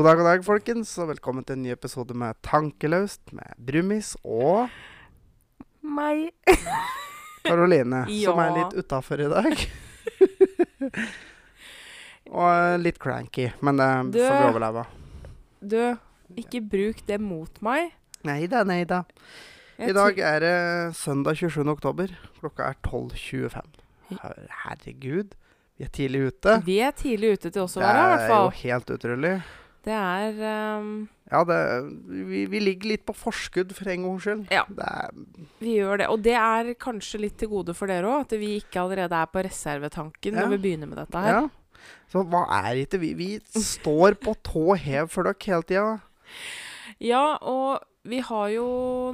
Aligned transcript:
God 0.00 0.06
dag, 0.06 0.16
god 0.16 0.24
dag, 0.24 0.44
folkens, 0.46 0.90
og 0.96 1.10
velkommen 1.10 1.44
til 1.44 1.58
en 1.58 1.64
ny 1.66 1.74
episode 1.74 2.14
med 2.16 2.38
Tankeløst 2.40 3.34
med 3.36 3.50
Brumis 3.60 4.14
og 4.24 4.70
Meg. 5.84 6.30
Karoline, 7.44 8.06
som 8.22 8.40
er 8.40 8.54
litt 8.54 8.78
utafor 8.80 9.20
i 9.20 9.26
dag. 9.28 9.66
og 12.40 12.80
litt 12.80 12.96
cranky, 12.96 13.50
men 13.60 13.76
det 13.76 13.90
Du- 14.16 14.22
får 14.24 14.38
vi 14.38 14.48
overleve. 14.54 14.86
Du, 15.60 15.78
ikke 16.46 16.64
bruk 16.64 17.04
det 17.04 17.20
mot 17.20 17.60
meg. 17.60 17.92
Nei 18.24 18.46
da, 18.48 18.64
nei 18.64 18.86
da. 18.88 19.02
I 19.76 19.92
dag 19.92 20.24
er 20.32 20.40
det 20.40 20.56
søndag 20.96 21.36
27. 21.36 21.60
oktober. 21.76 22.16
Klokka 22.40 22.72
er 22.72 22.80
12.25. 22.88 23.68
Herregud, 24.64 25.36
vi 25.76 25.84
er 25.84 25.92
tidlig 25.92 26.30
ute. 26.32 26.62
Vi 26.64 26.80
er 26.88 26.96
tidlig 26.96 27.36
ute 27.36 27.50
til 27.52 27.68
oss 27.68 27.76
å 27.76 27.84
være, 27.84 28.12
i 28.16 28.30
er 28.30 28.38
jo 28.48 28.60
helt 28.64 28.96
utrolig. 28.96 29.40
Det 29.86 29.94
er 29.96 30.40
um, 30.80 30.88
Ja, 31.30 31.40
det, 31.48 31.58
vi, 32.28 32.42
vi 32.52 32.60
ligger 32.60 32.90
litt 32.92 33.04
på 33.08 33.14
forskudd 33.16 33.70
for 33.76 33.88
en 33.88 34.02
gangs 34.04 34.26
skyld. 34.26 34.42
Ja. 34.52 34.64
Det 34.68 34.84
er, 34.84 35.14
Vi 35.62 35.76
gjør 35.78 36.02
det. 36.02 36.08
Og 36.12 36.20
det 36.26 36.34
er 36.36 36.72
kanskje 36.80 37.20
litt 37.22 37.38
til 37.40 37.48
gode 37.52 37.72
for 37.78 37.88
dere 37.88 38.04
òg, 38.10 38.26
at 38.26 38.34
vi 38.40 38.56
ikke 38.58 38.82
allerede 38.82 39.16
er 39.16 39.30
på 39.32 39.44
reservetanken 39.46 40.34
Ja. 40.36 40.42
når 40.44 40.56
vi 40.56 40.62
begynner 40.66 40.90
med 40.90 40.98
dette 41.04 41.24
her. 41.24 41.40
ja. 41.40 41.48
Så 42.12 42.20
hva 42.28 42.42
er 42.60 42.76
ikke 42.82 42.98
vi? 43.00 43.14
Vi 43.16 43.28
står 43.56 44.18
på 44.20 44.34
tå 44.44 44.74
hev 44.76 45.08
for 45.08 45.24
dere 45.24 45.38
hele 45.46 45.62
tida. 45.64 46.00
Ja, 47.00 47.38
og 47.40 47.80
vi 48.04 48.18
har 48.20 48.48
jo 48.52 48.66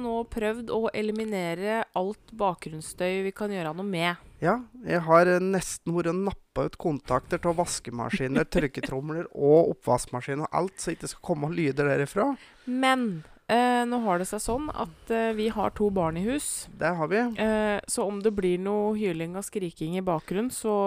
nå 0.03 0.17
prøvd 0.31 0.71
å 0.73 0.89
eliminere 0.93 1.83
alt 1.95 2.33
bakgrunnsstøy 2.35 3.21
vi 3.23 3.31
kan 3.31 3.53
gjøre 3.53 3.71
noe 3.77 3.87
med. 3.87 4.17
Ja, 4.43 4.59
jeg 4.85 5.01
har 5.07 5.29
nesten 5.41 5.95
vært 5.95 6.11
og 6.11 6.19
nappa 6.27 6.67
ut 6.67 6.77
kontakter 6.81 7.41
til 7.41 7.55
vaskemaskiner, 7.57 8.45
tørketromler 8.53 9.25
og 9.33 9.73
oppvaskmaskin 9.73 10.45
og 10.45 10.59
alt, 10.59 10.77
så 10.81 10.93
ikke 10.93 11.09
skal 11.09 11.25
komme 11.31 11.49
lyder 11.55 11.89
derifra. 11.89 12.29
Men 12.69 13.23
eh, 13.49 13.81
nå 13.89 14.01
har 14.05 14.21
det 14.21 14.29
seg 14.29 14.43
sånn 14.43 14.69
at 14.73 15.13
eh, 15.13 15.33
vi 15.37 15.49
har 15.53 15.73
to 15.77 15.89
barn 15.93 16.19
i 16.21 16.25
hus. 16.27 16.67
Det 16.69 16.93
har 16.99 17.09
vi. 17.09 17.23
Eh, 17.41 17.79
så 17.89 18.05
om 18.05 18.21
det 18.21 18.35
blir 18.37 18.61
noe 18.61 18.93
hyling 18.99 19.37
og 19.39 19.47
skriking 19.47 19.97
i 19.97 20.05
bakgrunnen, 20.05 20.53
så 20.53 20.77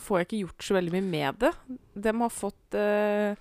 får 0.00 0.20
jeg 0.20 0.28
ikke 0.28 0.42
gjort 0.46 0.66
så 0.66 0.76
veldig 0.76 0.96
mye 0.96 1.06
med 1.10 1.44
det. 1.44 1.52
De 1.94 2.16
har 2.16 2.32
fått, 2.32 2.80
eh, 2.80 3.36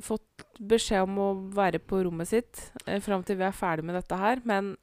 fått 0.00 0.44
beskjed 0.58 1.04
om 1.04 1.20
å 1.20 1.30
være 1.54 1.80
på 1.84 2.00
rommet 2.04 2.28
sitt 2.32 2.70
eh, 2.86 3.00
fram 3.00 3.24
til 3.24 3.36
vi 3.36 3.44
er 3.48 3.56
ferdig 3.56 3.84
med 3.84 3.98
dette 4.00 4.16
her. 4.16 4.40
Men 4.48 4.76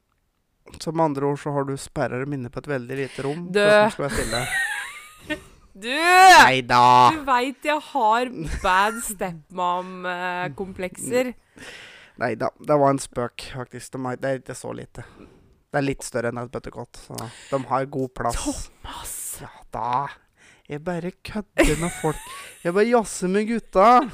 Så 0.80 0.92
med 0.92 1.04
andre 1.04 1.26
ord 1.30 1.38
så 1.42 1.50
har 1.54 1.64
du 1.68 1.74
sperrer 1.80 2.18
dem 2.24 2.32
inne 2.36 2.48
på 2.52 2.58
et 2.62 2.68
veldig 2.70 2.96
lite 3.00 3.18
rom. 3.26 3.42
Skal 3.52 4.04
være 4.06 4.16
stille. 4.16 4.40
du! 5.86 5.92
Neida. 5.92 6.82
Du 7.14 7.20
veit 7.28 7.60
jeg 7.70 7.80
har 7.92 8.24
bad 8.62 8.94
stepmom-komplekser. 9.06 11.26
Nei 12.22 12.32
da. 12.40 12.48
Det 12.56 12.76
var 12.80 12.90
en 12.94 13.02
spøk, 13.02 13.36
faktisk. 13.54 13.86
De 13.96 14.00
er, 14.00 14.04
det 14.20 14.28
er 14.28 14.34
ikke 14.40 14.56
så 14.56 14.70
lite. 14.76 15.02
Det 15.66 15.76
er 15.82 15.84
litt 15.84 16.04
større 16.06 16.28
enn 16.32 16.40
et 16.40 16.52
bøttekott, 16.52 16.94
så 17.08 17.14
de 17.50 17.58
har 17.68 17.82
god 17.92 18.10
plass. 18.16 18.36
Thomas! 18.40 19.14
Ja 19.42 19.52
da. 19.74 19.90
Jeg 20.66 20.80
bare 20.82 21.10
kødder 21.22 21.76
med 21.78 21.92
folk. 22.00 22.16
Jeg 22.64 22.74
bare 22.74 22.88
jazzer 22.88 23.28
med 23.30 23.46
gutta. 23.50 23.86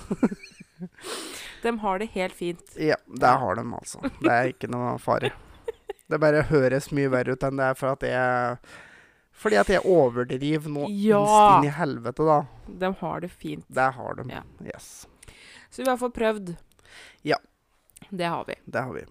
De 1.62 1.70
har 1.78 1.98
det 2.02 2.08
helt 2.16 2.34
fint. 2.34 2.72
Ja, 2.74 2.96
det 3.06 3.30
har 3.38 3.54
de, 3.54 3.62
altså. 3.78 4.00
Det 4.18 4.32
er 4.32 4.50
ikke 4.50 4.66
noe 4.72 4.98
fare. 5.00 5.30
Det 6.10 6.18
bare 6.20 6.42
høres 6.50 6.90
mye 6.92 7.10
verre 7.12 7.32
ut 7.36 7.44
enn 7.46 7.56
det 7.60 7.68
er 7.70 7.74
for 7.78 7.92
at 7.94 8.02
jeg 8.06 8.58
Fordi 9.42 9.56
at 9.56 9.70
jeg 9.72 9.84
overdriver 9.88 10.68
noe 10.70 10.90
Ja. 10.90 11.22
inn 11.58 11.64
i 11.66 11.72
helvete, 11.72 12.24
da. 12.26 12.40
De 12.68 12.90
har 13.00 13.20
det 13.24 13.30
fint. 13.30 13.64
Det 13.68 13.88
har 13.96 14.14
de. 14.20 14.26
Ja. 14.30 14.42
Yes. 14.62 15.06
Så 15.70 15.82
vi 15.82 15.88
har 15.88 15.96
fått 15.96 16.14
prøvd. 16.14 16.56
Ja. 17.24 17.38
Det 18.10 18.28
har 18.28 18.44
vi. 18.44 18.54
Det 18.66 18.82
har 18.84 18.92
vi. 18.92 19.06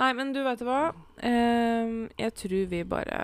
Nei, 0.00 0.12
men 0.16 0.32
du 0.32 0.40
vet 0.42 0.62
hva? 0.64 0.94
Uh, 1.20 2.08
jeg 2.16 2.32
tror 2.40 2.66
vi 2.70 2.80
bare 2.88 3.18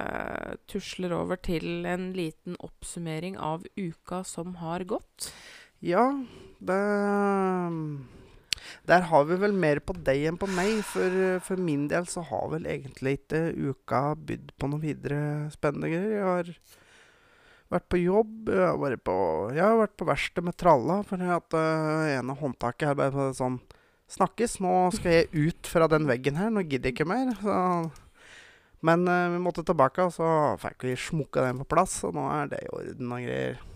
tusler 0.69 1.15
over 1.17 1.41
til 1.41 1.87
en 1.89 2.11
liten 2.13 2.59
oppsummering 2.61 3.39
av 3.41 3.65
uka 3.81 4.21
som 4.29 4.59
har 4.61 4.85
gått. 4.85 5.33
Ja, 5.81 6.05
det 6.61 6.77
Der 8.89 9.07
har 9.11 9.25
vi 9.29 9.39
vel 9.41 9.55
mer 9.55 9.81
på 9.85 9.97
deg 10.07 10.27
enn 10.31 10.41
på 10.41 10.49
meg. 10.57 10.81
For, 10.89 11.39
for 11.45 11.61
min 11.61 11.87
del 11.91 12.09
så 12.11 12.25
har 12.29 12.51
vel 12.55 12.69
egentlig 12.69 13.19
ikke 13.21 13.43
uka 13.55 14.03
bydd 14.17 14.53
på 14.59 14.71
noe 14.73 14.83
videre 14.83 15.23
spennende 15.55 15.93
greier. 15.93 16.15
Jeg 16.19 16.27
har 16.27 16.53
vært 17.75 17.89
på 17.93 18.01
jobb. 18.01 18.53
Jeg 18.53 18.65
har 18.65 18.81
vært 18.81 19.05
på, 19.07 19.17
jeg 19.57 19.89
på 20.01 20.09
verksted 20.09 20.49
med 20.49 20.59
tralla. 20.61 21.01
For 21.09 21.31
at 21.39 21.59
uh, 21.59 22.09
ene 22.15 22.39
håndtaket 22.43 22.91
her 22.91 22.99
bare 22.99 23.33
sånn 23.37 23.61
Snakkes, 24.09 24.55
nå 24.65 24.71
skal 24.97 25.13
jeg 25.13 25.49
ut 25.51 25.69
fra 25.69 25.85
den 25.93 26.07
veggen 26.09 26.39
her. 26.41 26.49
Nå 26.49 26.63
gidder 26.65 26.89
jeg 26.89 26.97
ikke 26.97 27.11
mer. 27.11 27.35
Så. 27.43 27.57
Men 28.89 29.05
uh, 29.05 29.29
vi 29.35 29.41
måtte 29.45 29.67
tilbake, 29.69 30.07
og 30.09 30.15
så 30.17 30.31
fikk 30.63 30.89
vi 30.89 30.97
smukka 30.97 31.45
den 31.45 31.61
på 31.61 31.69
plass. 31.69 32.01
Og 32.09 32.17
nå 32.17 32.25
er 32.33 32.49
det 32.55 32.63
i 32.65 32.71
orden 32.73 33.13
og 33.13 33.27
greier. 33.27 33.68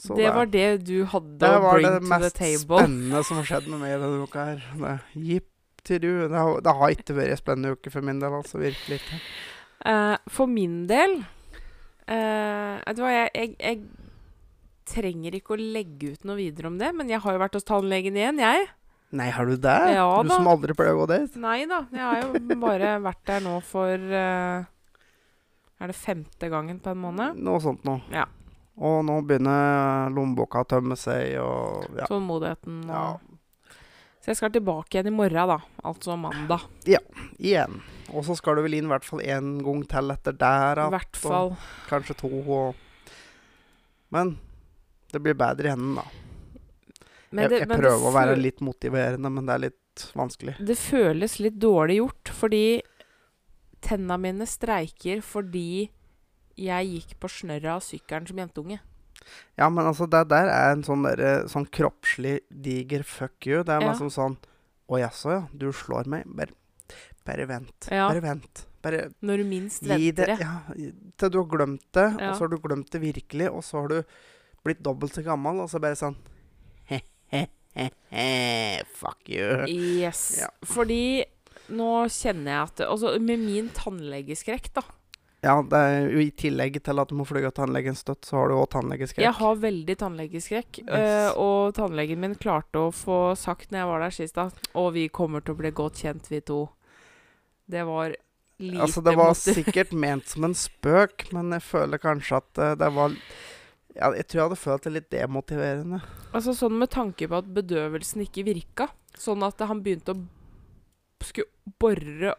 Så 0.00 0.16
det 0.16 0.30
var 0.32 0.48
det 0.48 0.66
du 0.88 1.04
hadde 1.12 1.50
å 1.50 1.60
bring 1.74 1.86
to 1.86 1.92
the 1.92 2.00
table. 2.00 2.00
det 2.00 2.00
var 2.00 2.00
det 2.00 2.08
mest 2.08 2.64
spennende 2.64 3.22
som 3.28 3.40
har 3.40 3.48
skjedd 3.50 3.68
med 3.68 3.82
meg 3.82 3.96
denne 4.00 4.24
uka 4.24 4.44
her. 4.50 4.66
Det- 4.80 5.24
Jipp 5.30 5.48
til 5.84 6.00
du. 6.00 6.10
Det 6.28 6.36
har, 6.36 6.60
det 6.60 6.74
har 6.76 6.94
ikke 6.96 7.16
vært 7.16 7.34
en 7.34 7.40
spennende 7.40 7.72
uke 7.76 7.92
for 7.92 8.04
min 8.04 8.20
del, 8.20 8.32
altså. 8.40 8.60
Virkelig 8.60 9.00
ikke. 9.00 9.20
Uh, 9.80 10.16
for 10.28 10.44
min 10.50 10.82
del 10.90 11.22
uh, 11.24 12.74
Vet 12.84 12.98
du 12.98 13.00
hva, 13.00 13.12
jeg, 13.14 13.30
jeg, 13.32 13.54
jeg 13.64 13.78
trenger 14.90 15.36
ikke 15.38 15.54
å 15.54 15.60
legge 15.60 16.10
ut 16.16 16.26
noe 16.28 16.36
videre 16.36 16.68
om 16.68 16.76
det, 16.80 16.90
men 16.96 17.08
jeg 17.08 17.22
har 17.24 17.36
jo 17.36 17.40
vært 17.40 17.56
hos 17.56 17.64
tannlegen 17.68 18.18
igjen, 18.18 18.42
jeg. 18.42 18.66
Nei, 19.16 19.30
har 19.34 19.48
du 19.48 19.56
det? 19.58 19.78
Ja 19.96 20.04
du 20.22 20.28
da. 20.28 20.36
som 20.36 20.50
aldri 20.50 20.74
pleier 20.78 20.94
å 20.94 21.00
gå 21.02 21.06
dit? 21.10 21.38
Nei 21.42 21.64
da, 21.70 21.80
jeg 21.94 22.04
har 22.04 22.20
jo 22.22 22.58
bare 22.62 22.92
vært 23.02 23.24
der 23.26 23.40
nå 23.42 23.56
for 23.66 23.94
uh, 23.96 24.60
Er 25.80 25.90
det 25.90 25.96
femte 25.98 26.50
gangen 26.52 26.78
på 26.82 26.92
en 26.92 27.00
måned? 27.02 27.40
Noe 27.40 27.62
sånt 27.64 27.82
noe. 27.88 28.04
Ja. 28.14 28.28
Og 28.78 29.00
nå 29.04 29.16
begynner 29.26 30.10
lommeboka 30.14 30.62
å 30.62 30.68
tømme 30.68 30.96
seg, 30.96 31.34
og 31.42 31.88
ja. 31.98 32.06
Tålmodigheten 32.08 32.84
og 32.86 32.94
ja. 32.94 33.18
Så 34.20 34.28
jeg 34.34 34.36
skal 34.36 34.50
tilbake 34.52 34.98
igjen 34.98 35.08
i 35.08 35.16
morgen, 35.16 35.48
da. 35.48 35.56
Altså 35.88 36.12
mandag. 36.20 36.66
Ja, 36.84 36.98
Igjen. 37.40 37.78
Og 38.12 38.24
så 38.26 38.34
skal 38.36 38.58
du 38.58 38.62
vel 38.66 38.74
inn 38.76 38.84
i 38.84 38.90
hvert 38.92 39.06
fall 39.06 39.22
én 39.24 39.54
gang 39.64 39.80
til 39.88 40.12
etter 40.12 40.34
der. 40.36 40.76
I 40.76 40.82
at- 40.84 40.92
hvert 40.92 41.16
fall. 41.16 41.54
Kanskje 41.88 42.16
to. 42.20 42.28
Og 42.28 42.74
Men 44.12 44.34
det 45.12 45.22
blir 45.22 45.34
bedre 45.34 45.64
i 45.68 45.70
hendene, 45.72 46.02
da. 46.02 46.04
Men 47.32 47.42
jeg 47.44 47.50
det, 47.50 47.58
jeg 47.60 47.68
det 47.70 47.78
prøver 47.78 48.06
å 48.10 48.12
være 48.12 48.36
litt 48.36 48.60
motiverende, 48.60 49.30
men 49.32 49.46
det 49.46 49.54
er 49.54 49.64
litt 49.70 50.04
vanskelig. 50.18 50.56
Det 50.66 50.76
føles 50.76 51.38
litt 51.40 51.58
dårlig 51.62 51.96
gjort, 52.02 52.28
fordi 52.42 52.64
tenna 53.80 54.18
mine 54.20 54.44
streiker 54.50 55.22
fordi 55.24 55.88
jeg 56.60 56.86
gikk 56.94 57.16
på 57.22 57.28
snørra 57.32 57.76
av 57.78 57.82
sykkelen 57.86 58.28
som 58.28 58.36
jentunge. 58.42 58.78
Ja, 59.58 59.68
men 59.68 59.84
altså, 59.86 60.06
det 60.10 60.22
der 60.32 60.48
er 60.48 60.72
en 60.72 60.82
sånn, 60.86 61.02
der, 61.04 61.44
sånn 61.50 61.66
kroppslig 61.70 62.40
diger 62.50 63.02
fuck 63.04 63.46
you. 63.46 63.62
Det 63.62 63.74
er 63.76 63.80
Ja. 63.84 63.92
liksom 63.92 64.10
sånn 64.10 64.36
Å 64.90 64.98
jaså, 64.98 65.30
ja. 65.30 65.42
Du 65.54 65.68
slår 65.70 66.06
meg. 66.10 66.24
Bare, 66.26 66.50
bare 67.24 67.44
vent. 67.46 67.86
Ja. 67.92 68.08
Bare 68.08 68.20
vent. 68.24 68.64
Bare 68.82 69.12
Når 69.22 69.36
du 69.36 69.44
minst 69.44 69.82
venter 69.86 70.26
det. 70.32 70.38
ja, 70.40 70.56
Til 71.16 71.30
du 71.30 71.38
har 71.38 71.46
glemt 71.46 71.84
det, 71.92 72.08
Ja. 72.18 72.30
og 72.30 72.34
så 72.34 72.40
har 72.40 72.48
du 72.48 72.58
glemt 72.58 72.90
det 72.90 73.00
virkelig, 73.00 73.50
og 73.52 73.62
så 73.62 73.82
har 73.82 73.88
du 73.88 74.02
blitt 74.64 74.82
dobbelt 74.82 75.12
så 75.14 75.22
gammel, 75.22 75.60
og 75.60 75.68
så 75.70 75.78
bare 75.80 75.94
sånn 75.94 76.16
he-he-he, 76.90 78.84
Fuck 78.94 79.28
you. 79.28 79.66
Yes. 79.68 80.38
Ja. 80.40 80.48
Fordi 80.64 81.24
nå 81.70 81.90
kjenner 82.10 82.50
jeg 82.50 82.62
at 82.66 82.80
Altså, 82.88 83.14
med 83.20 83.38
min 83.38 83.68
tannlegeskrekk, 83.70 84.72
da. 84.74 84.82
Ja, 85.40 85.54
det 85.64 85.78
er 85.78 86.02
jo 86.12 86.20
i 86.20 86.30
tillegg 86.36 86.74
til 86.84 87.00
at 87.00 87.08
du 87.08 87.16
må 87.16 87.24
fly 87.24 87.40
av 87.48 87.54
tannlegen 87.56 87.96
støtt, 87.96 88.26
så 88.28 88.36
har 88.36 88.50
du 88.50 88.58
òg 88.58 88.66
tannlegeskrekk. 88.74 89.24
Jeg 89.24 89.36
har 89.38 89.60
veldig 89.62 89.94
tannlegeskrekk. 90.02 90.80
Yes. 90.82 90.90
eh, 90.98 91.28
og 91.40 91.72
tannlegen 91.78 92.20
min 92.20 92.34
klarte 92.40 92.82
å 92.88 92.90
få 92.92 93.20
sagt 93.40 93.72
når 93.72 93.80
jeg 93.80 93.90
var 93.90 94.04
der 94.04 94.16
sist 94.18 94.40
at 94.42 94.66
Å, 94.76 94.90
vi 94.92 95.06
kommer 95.08 95.44
til 95.44 95.56
å 95.56 95.60
bli 95.62 95.70
godt 95.76 96.02
kjent, 96.04 96.28
vi 96.28 96.42
to. 96.44 96.66
Det 97.70 97.86
var 97.88 98.12
lite 98.60 98.82
Altså, 98.84 99.00
det 99.06 99.14
var 99.16 99.32
sikkert 99.38 99.94
ment 99.96 100.28
som 100.28 100.44
en 100.44 100.56
spøk, 100.56 101.30
men 101.32 101.56
jeg 101.56 101.64
føler 101.70 102.02
kanskje 102.02 102.42
at 102.42 102.60
eh, 102.60 102.76
det 102.82 102.90
var 102.98 103.16
ja, 103.96 104.12
Jeg 104.12 104.26
tror 104.28 104.38
jeg 104.38 104.44
hadde 104.44 104.60
følt 104.60 104.84
det 104.86 104.92
litt 104.98 105.08
demotiverende. 105.14 106.02
Altså 106.36 106.52
sånn 106.54 106.76
med 106.78 106.92
tanke 106.92 107.26
på 107.30 107.40
at 107.40 107.48
bedøvelsen 107.56 108.26
ikke 108.26 108.44
virka. 108.46 108.90
Sånn 109.18 109.42
at 109.42 109.64
han 109.66 109.80
begynte 109.82 110.14
å 110.14 110.20
skulle 111.24 111.48
bore 111.80 112.36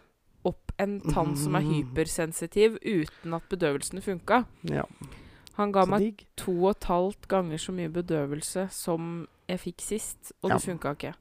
en 0.82 1.00
tann 1.02 1.36
som 1.38 1.56
er 1.56 1.62
Mhm. 1.62 1.74
hypersensitiv 1.96 2.78
uten 2.82 3.34
at 3.38 3.44
bedøvelsen 3.50 4.02
funka. 4.02 4.46
Ja, 4.64 4.84
Han 5.58 5.72
ga 5.74 5.84
meg 5.86 6.26
to 6.38 6.52
og 6.66 6.72
et 6.72 6.84
halvt 6.88 7.28
ganger 7.28 7.58
så 7.60 7.74
mye 7.76 7.90
bedøvelse 7.92 8.70
som 8.72 9.28
jeg 9.50 9.60
fikk 9.60 9.82
sist, 9.82 10.32
og 10.42 10.50
det 10.52 10.64
Ja. 10.66 10.74
funka 10.74 10.96
ikke. 10.96 11.14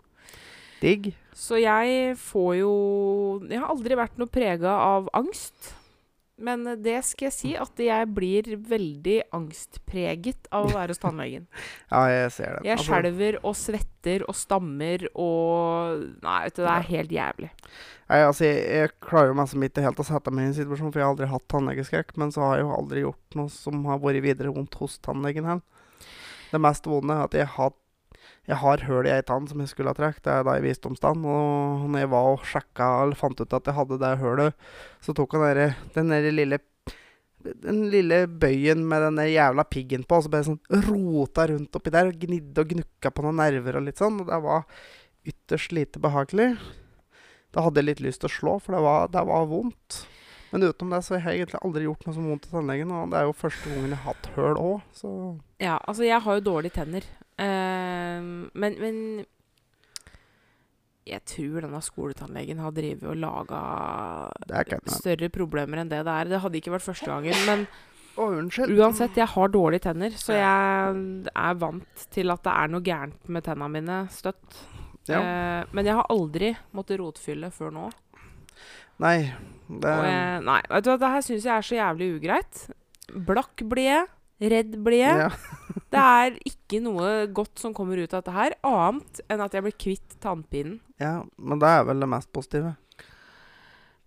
Digg. 0.80 1.14
Så 1.34 1.60
jeg 1.60 2.16
får 2.16 2.58
jo 2.58 3.40
Jeg 3.48 3.58
har 3.58 3.68
aldri 3.68 3.94
vært 3.96 4.16
noe 4.18 4.26
prega 4.28 4.68
av 4.70 5.08
angst. 5.12 5.74
Men 6.42 6.66
eh, 6.66 6.78
det 6.80 6.98
skal 7.08 7.28
jeg 7.28 7.36
si 7.36 7.52
at 7.58 7.82
jeg 7.84 8.08
blir 8.16 8.50
veldig 8.70 9.16
angstpreget 9.36 10.50
av 10.54 10.68
å 10.68 10.74
være 10.74 10.94
hos 10.94 11.02
tannlegen. 11.04 11.46
Ja, 11.90 12.04
jeg 12.10 12.34
ser 12.36 12.56
det. 12.56 12.66
Jeg 12.68 12.78
Altså, 12.78 12.88
skjelver 12.90 13.40
og 13.42 13.56
svetter 13.58 14.26
og 14.26 14.36
stammer 14.38 15.06
og 15.12 16.06
Nei, 16.24 16.38
vet 16.46 16.56
du, 16.56 16.62
det 16.64 16.72
er 16.74 16.88
helt 16.90 17.14
jævlig. 17.14 17.50
Nei, 18.10 18.20
altså, 18.26 18.46
jeg, 18.48 18.62
jeg 18.80 18.94
klarer 19.04 19.30
jo 19.30 19.36
mest 19.38 19.54
ikke 19.54 19.84
helt 19.84 20.00
å 20.02 20.06
sette 20.08 20.32
meg 20.34 20.48
i 20.48 20.50
en 20.50 20.56
situasjon, 20.56 20.90
for 20.90 21.00
jeg 21.00 21.06
har 21.06 21.14
aldri 21.14 21.28
hatt 21.30 21.46
tannlegeskrekk. 21.52 22.16
Men 22.20 22.32
så 22.34 22.42
har 22.46 22.58
jeg 22.58 22.66
jo 22.66 22.72
aldri 22.78 23.04
gjort 23.04 23.38
noe 23.38 23.52
som 23.54 23.84
har 23.86 24.00
vært 24.02 24.24
videre 24.24 24.54
vondt 24.54 24.80
hos 24.80 24.98
tannlegen 25.04 25.46
heller. 25.46 25.62
Det 26.50 26.58
mest 26.58 26.88
vonde 26.90 27.14
er 27.14 27.28
at 27.28 27.36
jeg 27.38 27.46
har, 27.54 27.74
jeg 28.48 28.56
har 28.62 28.82
hull 28.88 29.06
i 29.06 29.12
ei 29.14 29.22
tann 29.26 29.46
som 29.46 29.60
jeg 29.62 29.70
skulle 29.70 29.92
ha 29.92 29.96
trukket. 29.96 30.24
Det 30.24 30.32
er 30.32 30.46
da 30.46 30.56
i 30.58 30.64
visdomstann. 30.64 31.22
Og 31.28 31.84
når 31.90 32.04
jeg 32.04 32.10
var 32.14 32.30
og 32.32 32.46
sjekka 32.48 32.88
eller 33.04 33.18
fant 33.18 33.40
ut 33.40 33.56
at 33.58 33.68
jeg 33.68 33.76
hadde 33.76 34.00
det 34.00 34.12
hullet, 34.22 34.66
så 35.04 35.14
tok 35.16 35.36
han 35.36 35.46
der, 35.46 35.76
den 35.94 36.12
der 36.14 36.30
lille 36.32 36.60
den 37.40 37.86
lille 37.88 38.26
bøyen 38.28 38.82
med 38.84 39.00
den 39.06 39.20
jævla 39.32 39.64
piggen 39.64 40.02
på, 40.04 40.18
og 40.18 40.26
så 40.26 40.32
bare 40.32 40.44
sånn 40.44 40.58
rota 40.90 41.46
rundt 41.48 41.76
oppi 41.78 41.92
der 41.94 42.10
og 42.10 42.18
gnidde 42.20 42.60
og 42.60 42.74
gnukka 42.74 43.12
på 43.16 43.24
noen 43.24 43.40
nerver 43.40 43.78
og 43.78 43.86
litt 43.86 44.00
sånn. 44.00 44.18
Og 44.20 44.28
det 44.28 44.40
var 44.44 44.66
ytterst 45.30 45.72
lite 45.76 46.02
behagelig. 46.02 46.50
Da 47.54 47.64
hadde 47.64 47.80
jeg 47.80 47.88
litt 47.88 48.02
lyst 48.04 48.22
til 48.22 48.30
å 48.30 48.34
slå, 48.34 48.56
for 48.62 48.76
det 48.76 48.82
var, 48.84 49.08
det 49.14 49.24
var 49.30 49.48
vondt. 49.50 50.02
Men 50.50 50.66
utenom 50.66 50.92
det 50.96 51.02
så 51.06 51.16
har 51.16 51.32
jeg 51.32 51.44
egentlig 51.44 51.62
aldri 51.62 51.86
gjort 51.86 52.04
noe 52.06 52.16
som 52.16 52.28
vondt 52.28 52.46
i 52.48 52.52
tannlegen. 52.52 52.92
Og 52.94 53.12
det 53.12 53.20
er 53.20 53.28
jo 53.28 53.38
første 53.40 53.72
gangen 53.72 53.94
jeg 53.94 54.02
har 54.02 54.12
hatt 54.12 54.30
høl 54.36 54.60
òg, 54.60 54.86
så 54.96 55.10
Ja, 55.62 55.78
altså, 55.86 56.04
jeg 56.06 56.20
har 56.26 56.38
jo 56.38 56.46
dårlige 56.50 56.76
tenner. 56.76 57.06
Eh, 57.40 58.20
men, 58.52 58.80
men 58.80 58.96
jeg 61.08 61.22
tror 61.26 61.64
denne 61.64 61.80
skoletannlegen 61.82 62.60
har 62.62 62.74
drevet 62.76 63.06
og 63.08 63.16
laga 63.18 63.60
større 64.92 65.30
problemer 65.32 65.82
enn 65.82 65.92
det 65.92 66.02
det 66.06 66.16
er. 66.16 66.30
Det 66.30 66.42
hadde 66.44 66.60
ikke 66.60 66.74
vært 66.74 66.86
første 66.86 67.08
gangen, 67.08 67.46
men 67.48 67.64
oh, 68.20 68.36
uansett, 68.36 69.16
jeg 69.18 69.30
har 69.32 69.54
dårlige 69.54 69.86
tenner, 69.88 70.14
så 70.20 70.36
jeg 70.36 71.30
er 71.32 71.56
vant 71.62 72.04
til 72.14 72.34
at 72.34 72.44
det 72.46 72.52
er 72.52 72.74
noe 72.74 72.84
gærent 72.86 73.32
med 73.32 73.46
tenna 73.46 73.70
mine 73.72 74.02
støtt. 74.14 74.60
Ja. 75.08 75.22
Eh, 75.22 75.72
men 75.74 75.88
jeg 75.88 75.96
har 75.98 76.12
aldri 76.12 76.52
måttet 76.76 77.00
rotfylle 77.00 77.50
før 77.54 77.72
nå. 77.74 77.88
Nei, 79.00 79.32
det 79.80 79.96
jeg, 79.96 80.40
nei, 80.44 80.60
vet 80.68 80.84
du 80.84 80.90
hva, 80.92 80.98
det 81.00 81.12
her 81.14 81.24
syns 81.24 81.46
jeg 81.48 81.54
er 81.54 81.64
så 81.64 81.78
jævlig 81.78 82.10
ugreit. 82.18 82.64
Blakk 83.30 83.64
blir 83.66 83.88
jeg. 83.88 84.08
Redd 84.52 84.76
blir 84.84 85.02
jeg. 85.02 85.26
ja. 85.26 85.59
Det 85.90 86.00
er 86.00 86.36
ikke 86.46 86.78
noe 86.84 87.26
godt 87.34 87.58
som 87.58 87.74
kommer 87.74 87.98
ut 87.98 88.12
av 88.14 88.20
dette 88.22 88.34
her, 88.36 88.54
annet 88.66 89.24
enn 89.28 89.42
at 89.42 89.56
jeg 89.56 89.66
blir 89.66 89.74
kvitt 89.86 90.20
tannpinen. 90.22 90.78
ja, 91.02 91.20
men 91.36 91.58
det 91.58 91.68
er 91.68 91.84
vel 91.88 92.00
det 92.04 92.08
mest 92.12 92.30
positive. 92.32 92.76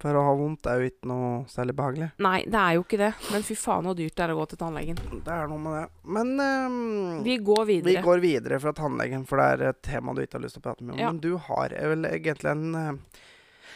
For 0.03 0.17
å 0.19 0.21
ha 0.25 0.31
vondt 0.35 0.67
er 0.67 0.81
jo 0.81 0.89
ikke 0.89 1.07
noe 1.07 1.27
særlig 1.47 1.73
behagelig. 1.79 2.09
Nei, 2.25 2.41
det 2.43 2.59
er 2.59 2.73
jo 2.75 2.81
ikke 2.83 2.97
det. 2.99 3.11
Men 3.31 3.45
fy 3.47 3.55
faen 3.55 3.87
så 3.87 3.93
dyrt 3.95 4.15
det 4.17 4.23
er 4.25 4.33
å 4.33 4.39
gå 4.41 4.47
til 4.51 4.59
tannlegen. 4.59 4.97
Det 5.23 5.31
er 5.31 5.47
noe 5.47 5.61
med 5.63 5.77
det. 5.77 5.83
Men 6.17 6.33
um, 6.39 7.21
Vi 7.23 7.37
går 7.39 7.63
videre. 7.69 7.93
Vi 7.93 8.03
går 8.03 8.23
videre 8.23 8.59
fra 8.59 8.73
tannlegen, 8.75 9.23
for 9.29 9.39
det 9.39 9.45
er 9.53 9.63
et 9.69 9.79
tema 9.87 10.11
du 10.11 10.19
ikke 10.25 10.41
har 10.41 10.43
lyst 10.43 10.57
til 10.59 10.63
å 10.63 10.65
prate 10.65 10.83
med 10.83 10.97
om. 10.97 10.99
Ja. 10.99 11.13
Men 11.13 11.21
du 11.23 11.37
har 11.45 11.71
eh, 11.77 11.87
vel 11.93 12.09
egentlig 12.09 12.51
en 12.51 12.75
eh, 12.75 13.21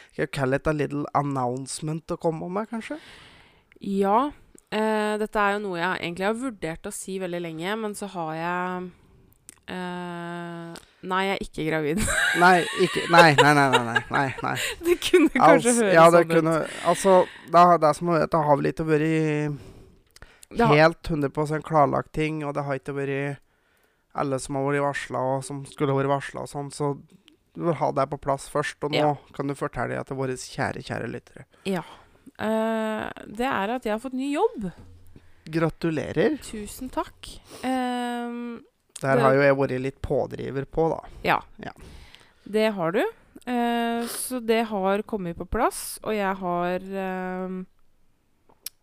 Skal 0.09 0.25
jeg 0.25 0.33
kalle 0.36 0.59
det 0.59 0.74
en 0.74 0.80
little 0.81 1.06
announcement 1.15 2.12
å 2.12 2.19
komme 2.19 2.51
med, 2.59 2.68
kanskje? 2.75 3.00
Ja. 3.80 4.31
Eh, 4.72 5.14
dette 5.22 5.40
er 5.40 5.54
jo 5.56 5.60
noe 5.64 5.78
jeg 5.80 6.02
egentlig 6.04 6.25
har 6.28 6.34
vurdert 6.36 6.88
å 6.90 6.92
si 6.92 7.18
veldig 7.22 7.40
lenge, 7.40 7.75
men 7.80 7.94
så 7.96 8.10
har 8.12 8.31
jeg 8.36 8.90
uh, 9.72 10.74
Nei, 11.08 11.22
jeg 11.30 11.38
er 11.38 11.44
ikke 11.46 11.66
gravid. 11.69 12.02
Nei, 12.44 12.58
ikke 12.84 13.06
Nei, 13.14 13.30
nei, 13.40 13.54
nei. 13.56 13.68
nei, 13.72 14.02
nei, 14.12 14.28
nei, 14.44 14.56
det 14.88 14.98
kunne 15.06 15.31
kanskje 15.31 15.72
Altså, 15.72 15.74
høres 15.80 15.96
ja, 15.96 16.06
det 16.12 16.22
sånn 16.25 16.34
kunne, 16.34 16.56
Altså, 16.92 17.14
det, 17.48 17.62
er 17.64 17.81
det 17.86 17.92
som 17.96 18.12
det 18.18 18.42
har 18.50 18.60
vel 18.60 18.69
ikke 18.74 18.88
vært 18.90 19.08
ut. 20.58 20.64
Helt 20.74 21.12
100 21.12 21.62
klarlagt 21.68 22.12
ting, 22.16 22.42
og 22.48 22.56
det 22.58 22.66
har 22.68 22.80
ikke 22.80 22.96
vært 22.98 23.40
alle 24.18 24.40
som 24.42 24.58
har 24.58 24.66
vært 24.68 24.84
varsla, 24.84 25.22
og 25.38 25.46
som 25.46 25.62
skulle 25.69 25.96
vært 25.96 26.10
varsla 26.12 26.44
og 26.44 26.52
sånn, 26.52 26.72
så 26.74 26.92
du 27.58 27.64
vil 27.68 27.75
ha 27.80 27.90
deg 27.94 28.10
på 28.12 28.19
plass 28.22 28.48
først. 28.52 28.80
Og 28.84 28.92
nå 28.96 29.00
Ja. 29.00 29.16
kan 29.36 29.48
du 29.48 29.56
fortelle 29.56 29.96
det 29.96 30.08
til 30.08 30.18
våre 30.19 30.36
kjære, 30.36 30.84
kjære 30.84 31.08
lyttere. 31.12 31.46
ja. 31.66 31.84
Eh, 32.38 33.06
det 33.25 33.50
er 33.50 33.75
at 33.75 33.86
jeg 33.88 33.95
har 33.95 34.01
fått 34.01 34.18
ny 34.18 34.31
jobb. 34.34 34.69
Gratulerer. 35.48 36.38
Tusen 36.44 36.89
takk. 36.94 37.30
Eh, 37.66 38.34
Der 39.01 39.22
har 39.24 39.38
jo 39.38 39.45
jeg 39.45 39.57
vært 39.57 39.81
litt 39.81 40.01
pådriver 40.01 40.66
på, 40.66 40.89
da. 40.94 41.00
Ja. 41.24 41.39
Ja. 41.63 41.74
Det 42.48 42.69
har 42.74 42.92
du. 42.95 43.04
Uh, 43.48 44.04
så 44.12 44.42
det 44.44 44.66
har 44.68 45.01
kommet 45.07 45.38
på 45.38 45.45
plass, 45.48 46.00
og 46.04 46.12
jeg 46.16 46.34
har 46.36 46.84
eh, 46.84 47.54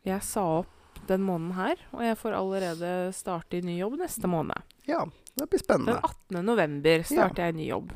Jeg 0.06 0.22
sa 0.24 0.44
opp 0.62 1.00
den 1.08 1.20
måneden 1.24 1.52
her, 1.58 1.80
og 1.92 2.00
jeg 2.04 2.16
får 2.16 2.36
allerede 2.38 2.92
starte 3.12 3.58
i 3.58 3.64
ny 3.64 3.74
jobb 3.76 3.98
neste 4.00 4.28
måned. 4.30 4.56
Ja, 4.88 5.02
det 5.36 5.50
blir 5.50 5.60
spennende. 5.60 5.98
Den 5.98 6.40
18. 6.40 6.46
november 6.46 7.04
starter 7.08 7.44
jeg 7.44 7.56
i 7.56 7.58
ny 7.58 7.66
jobb. 7.68 7.92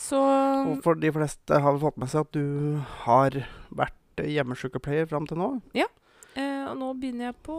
Så 0.00 0.20
Og 0.20 0.80
for 0.84 0.98
de 0.98 1.12
fleste 1.12 1.60
har 1.60 1.74
vel 1.74 1.82
fått 1.82 2.00
med 2.00 2.10
seg 2.12 2.24
at 2.24 2.32
du 2.32 2.80
har 3.04 3.36
vært 3.68 4.00
hjemmesykepleier 4.22 5.06
fram 5.10 5.26
til 5.26 5.36
nå. 5.40 5.48
eh, 5.74 6.64
Og 6.70 6.76
nå 6.78 6.92
begynner 7.00 7.32
jeg 7.32 7.36
på 7.42 7.56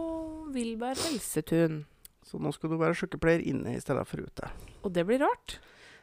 Vilberg 0.56 0.98
helsetun. 0.98 1.86
Så 2.25 2.40
nå 2.42 2.52
skal 2.56 2.69
du 2.72 2.78
være 2.81 2.96
sykepleier 2.98 3.44
inne 3.46 3.75
i 3.75 3.80
stedet 3.84 4.07
for 4.10 4.18
ute. 4.25 4.50
Og 4.84 4.92
det 4.94 5.06
blir 5.06 5.19
rart. 5.22 5.60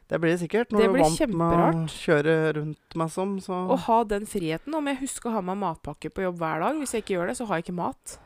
Det 0.08 0.18
blir 0.20 0.30
det 0.34 0.40
sikkert 0.42 0.70
når 0.74 0.78
Det 0.78 0.86
du 0.88 0.94
er 0.94 1.02
vant 1.02 1.36
med 1.40 1.62
å 1.62 1.86
kjøre 1.88 2.34
rundt 2.58 2.96
meg 3.00 3.10
som, 3.10 3.38
så 3.40 3.52
Å 3.72 3.76
ha 3.86 4.02
den 4.04 4.26
friheten. 4.28 4.74
Om 4.74 4.86
jeg 4.90 5.00
husker 5.00 5.30
å 5.30 5.38
ha 5.38 5.40
med 5.40 5.58
matpakke 5.62 6.10
på 6.12 6.22
jobb 6.26 6.36
hver 6.42 6.60
dag. 6.60 6.76
Hvis 6.82 6.92
jeg 6.94 7.02
ikke 7.04 7.14
gjør 7.16 7.26
det, 7.32 7.36
så 7.38 7.46
har 7.48 7.56
jeg 7.58 7.64
ikke 7.66 7.78
mat. 7.80 8.18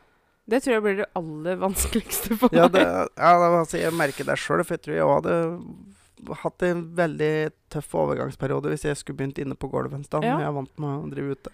Det 0.47 0.61
tror 0.63 0.73
jeg 0.77 0.83
blir 0.83 0.97
det 1.01 1.07
aller 1.19 1.55
vanskeligste 1.65 2.37
for 2.39 2.53
Ja, 2.55 2.67
meg. 2.67 2.73
det, 2.77 2.83
ja 2.83 3.31
det, 3.39 3.47
altså, 3.61 3.77
jeg 3.81 3.93
merker 3.93 4.27
det 4.27 4.37
sjøl, 4.39 4.63
for 4.63 4.75
jeg 4.77 4.83
tror 4.85 4.95
jeg 4.99 5.09
hadde 5.13 5.37
hatt 6.41 6.63
en 6.65 6.83
veldig 6.97 7.31
tøff 7.69 7.93
overgangsperiode 7.95 8.71
hvis 8.73 8.85
jeg 8.87 8.97
skulle 8.97 9.19
begynt 9.19 9.39
inne 9.43 9.55
på 9.59 9.69
gulvet 9.71 9.93
en 9.99 10.03
stund. 10.07 10.25
Ja. 10.25 10.37
Jeg 10.41 10.49
er 10.49 10.55
vant 10.55 10.77
med 10.81 10.89
å 10.89 11.09
drive 11.11 11.35
ute. 11.37 11.51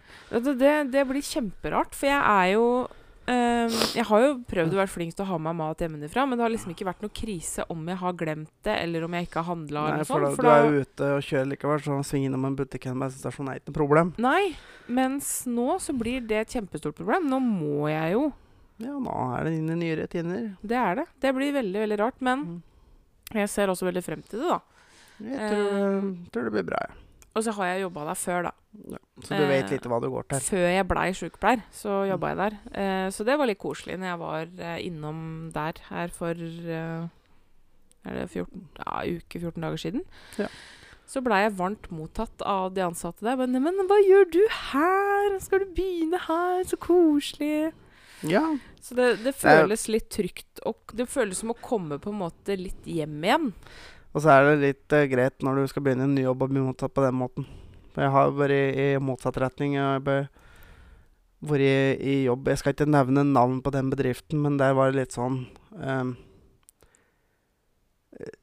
Det, 0.59 0.73
det 0.93 1.07
blir 1.09 1.21
kjemperart, 1.25 1.95
for 1.97 2.07
jeg 2.07 2.19
er 2.21 2.51
jo 2.53 2.65
um, 2.87 3.75
Jeg 3.95 4.05
har 4.09 4.23
jo 4.25 4.31
prøvd 4.49 4.73
å 4.75 4.79
være 4.81 4.91
flink 4.93 5.15
til 5.15 5.25
å 5.25 5.29
ha 5.33 5.37
med 5.45 5.55
mat 5.59 5.83
hjemmefra, 5.83 6.25
men 6.27 6.39
det 6.39 6.45
har 6.45 6.53
liksom 6.53 6.73
ikke 6.73 6.87
vært 6.89 7.03
noe 7.05 7.13
krise 7.15 7.65
om 7.73 7.83
jeg 7.91 7.99
har 8.01 8.13
glemt 8.19 8.51
det, 8.67 8.77
eller 8.83 9.07
om 9.07 9.17
jeg 9.17 9.27
ikke 9.29 9.41
har 9.43 9.49
handla. 9.51 9.85
Nei, 9.97 10.07
for 10.07 10.23
noe 10.23 10.31
da. 10.31 10.35
For 10.35 10.43
du 10.43 10.51
er 10.51 10.61
da, 10.63 10.69
jo 10.69 10.85
ute 10.87 11.11
og 11.17 11.27
kjører 11.29 11.49
likevel, 11.53 11.83
så 11.87 11.99
sving 12.11 12.27
innom 12.29 12.47
en 12.49 12.57
butikk 12.59 12.87
en 12.91 12.99
bensinstasjon 13.03 13.51
er 13.51 13.59
ikke 13.61 13.71
noe 13.73 13.79
problem. 13.81 14.13
nei, 14.23 14.55
mens 14.87 15.33
nå 15.47 15.77
så 15.79 15.93
blir 15.95 16.23
det 16.27 16.41
et 16.43 16.55
kjempestort 16.57 16.97
problem. 16.97 17.29
Nå 17.31 17.39
må 17.43 17.87
jeg 17.91 18.17
jo. 18.17 18.25
Ja, 18.83 18.97
nå 18.99 19.13
er 19.37 19.45
det 19.47 19.57
inn 19.59 19.69
i 19.71 19.75
nye 19.79 19.95
rutiner. 20.01 20.45
Det 20.59 20.75
er 20.75 20.97
det. 20.99 21.05
Det 21.23 21.31
blir 21.37 21.53
veldig, 21.55 21.79
veldig 21.85 21.99
rart. 22.01 22.17
Men 22.19 22.39
Mm. 22.43 22.61
Jeg 23.41 23.49
ser 23.49 23.67
også 23.67 23.85
veldig 23.85 24.03
frem 24.03 24.21
til 24.21 24.39
det, 24.43 24.49
da. 24.49 24.59
Jeg 25.23 25.49
tror, 25.53 26.03
uh, 26.03 26.11
tror 26.33 26.43
det 26.43 26.51
blir 26.51 26.67
bra, 26.67 26.81
jeg. 26.87 26.99
Og 27.33 27.43
så 27.43 27.53
har 27.57 27.65
jeg 27.71 27.81
jobba 27.81 28.03
der 28.05 28.19
før, 28.19 28.43
da. 28.43 28.51
Ja. 28.93 28.99
Så 29.23 29.37
du 29.37 29.43
vet 29.49 29.65
Eh, 29.65 29.71
litt 29.71 29.85
hva 29.89 29.99
du 30.01 30.09
går 30.09 30.27
til. 30.29 30.43
Før 30.53 30.67
jeg 30.69 30.87
blei 30.89 31.07
sykepleier, 31.17 31.63
så 31.73 32.03
jobba 32.09 32.29
jeg 32.29 32.37
der. 32.37 32.57
Eh, 32.73 33.07
så 33.09 33.25
det 33.25 33.37
var 33.39 33.49
litt 33.49 33.61
koselig 33.61 33.97
når 33.97 34.09
jeg 34.11 34.19
var 34.21 34.53
eh, 34.59 34.85
innom 34.85 35.49
der 35.53 35.81
her 35.89 36.13
for 36.13 36.33
eh, 36.33 37.09
Er 38.03 38.17
det 38.19 38.29
14, 38.29 38.67
ja, 38.77 39.01
uke 39.15 39.39
14 39.39 39.61
dager 39.63 39.77
siden? 39.79 40.01
Ja. 40.37 40.47
Så 41.07 41.21
blei 41.23 41.39
jeg 41.45 41.55
varmt 41.57 41.89
mottatt 41.91 42.41
av 42.45 42.73
de 42.75 42.83
ansatte 42.83 43.23
der. 43.23 43.37
Men, 43.37 43.51
'Men 43.63 43.87
hva 43.87 43.97
gjør 44.03 44.29
du 44.33 44.41
her? 44.73 45.39
Skal 45.39 45.59
du 45.59 45.65
begynne 45.73 46.19
her? 46.19 46.63
Så 46.67 46.75
koselig.' 46.75 47.71
Ja. 48.27 48.57
Så 48.83 48.97
det, 48.99 49.09
det 49.23 49.31
føles 49.39 49.87
litt 49.87 50.09
trygt. 50.11 50.59
Og 50.67 50.91
det 50.97 51.07
føles 51.07 51.39
som 51.39 51.53
å 51.53 51.59
komme 51.63 51.99
på 52.03 52.11
en 52.11 52.19
måte 52.19 52.57
litt 52.59 52.87
hjem 52.89 53.15
igjen. 53.23 53.51
Og 54.11 54.21
så 54.21 54.33
er 54.33 54.49
det 54.49 54.55
litt 54.61 54.95
uh, 54.95 55.05
greit 55.09 55.45
når 55.45 55.61
du 55.61 55.71
skal 55.71 55.85
begynne 55.85 56.09
en 56.09 56.15
ny 56.17 56.25
jobb 56.25 56.43
og 56.43 56.51
bli 56.51 56.63
mottatt 56.65 56.93
på 56.93 57.05
den 57.05 57.15
måten. 57.17 57.47
For 57.93 58.03
jeg 58.03 58.13
har 58.13 58.33
vært 58.35 58.81
i 58.83 58.87
motsatt 59.01 59.39
retning. 59.39 59.77
Jeg 59.77 59.85
har 59.87 60.03
vært 60.03 61.63
i, 61.63 61.71
i 62.11 62.13
jobb 62.25 62.47
Jeg 62.51 62.61
skal 62.61 62.75
ikke 62.75 62.89
nevne 62.89 63.25
navn 63.27 63.61
på 63.63 63.71
den 63.75 63.89
bedriften, 63.93 64.43
men 64.43 64.59
der 64.59 64.75
var 64.77 64.91
det 64.91 65.01
litt 65.01 65.15
sånn 65.15 65.41
um, 65.75 66.13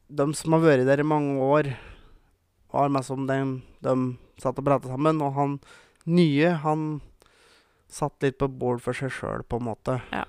De 0.09 0.27
som 0.37 0.57
har 0.57 0.65
vært 0.65 0.89
der 0.89 1.01
i 1.01 1.07
mange 1.07 1.37
år, 1.41 1.71
var 2.71 2.91
meg 2.93 3.05
som 3.05 3.25
den, 3.29 3.59
de 3.83 3.95
satt 4.41 4.57
og 4.57 4.67
pratet 4.67 4.89
sammen. 4.89 5.21
Og 5.21 5.37
han 5.37 5.57
nye, 6.09 6.55
han 6.65 6.85
satt 7.91 8.23
litt 8.23 8.39
på 8.39 8.47
bord 8.47 8.81
for 8.83 8.97
seg 8.97 9.11
sjøl, 9.13 9.43
på 9.47 9.59
en 9.59 9.67
måte. 9.67 9.99
Ja. 10.13 10.25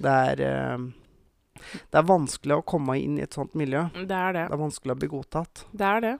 Det 0.00 0.16
er 0.32 0.42
ehm, 0.46 0.90
Det 1.60 2.00
er 2.00 2.08
vanskelig 2.08 2.60
å 2.60 2.64
komme 2.64 2.96
inn 3.00 3.18
i 3.18 3.24
et 3.26 3.36
sånt 3.36 3.56
miljø. 3.58 3.86
Det 3.94 4.16
er 4.16 4.36
det. 4.36 4.46
Det 4.48 4.56
er 4.56 4.64
vanskelig 4.64 4.96
å 4.96 5.00
bli 5.00 5.10
godtatt. 5.12 5.64
Det 5.72 5.86
er 5.86 6.04
det. 6.06 6.16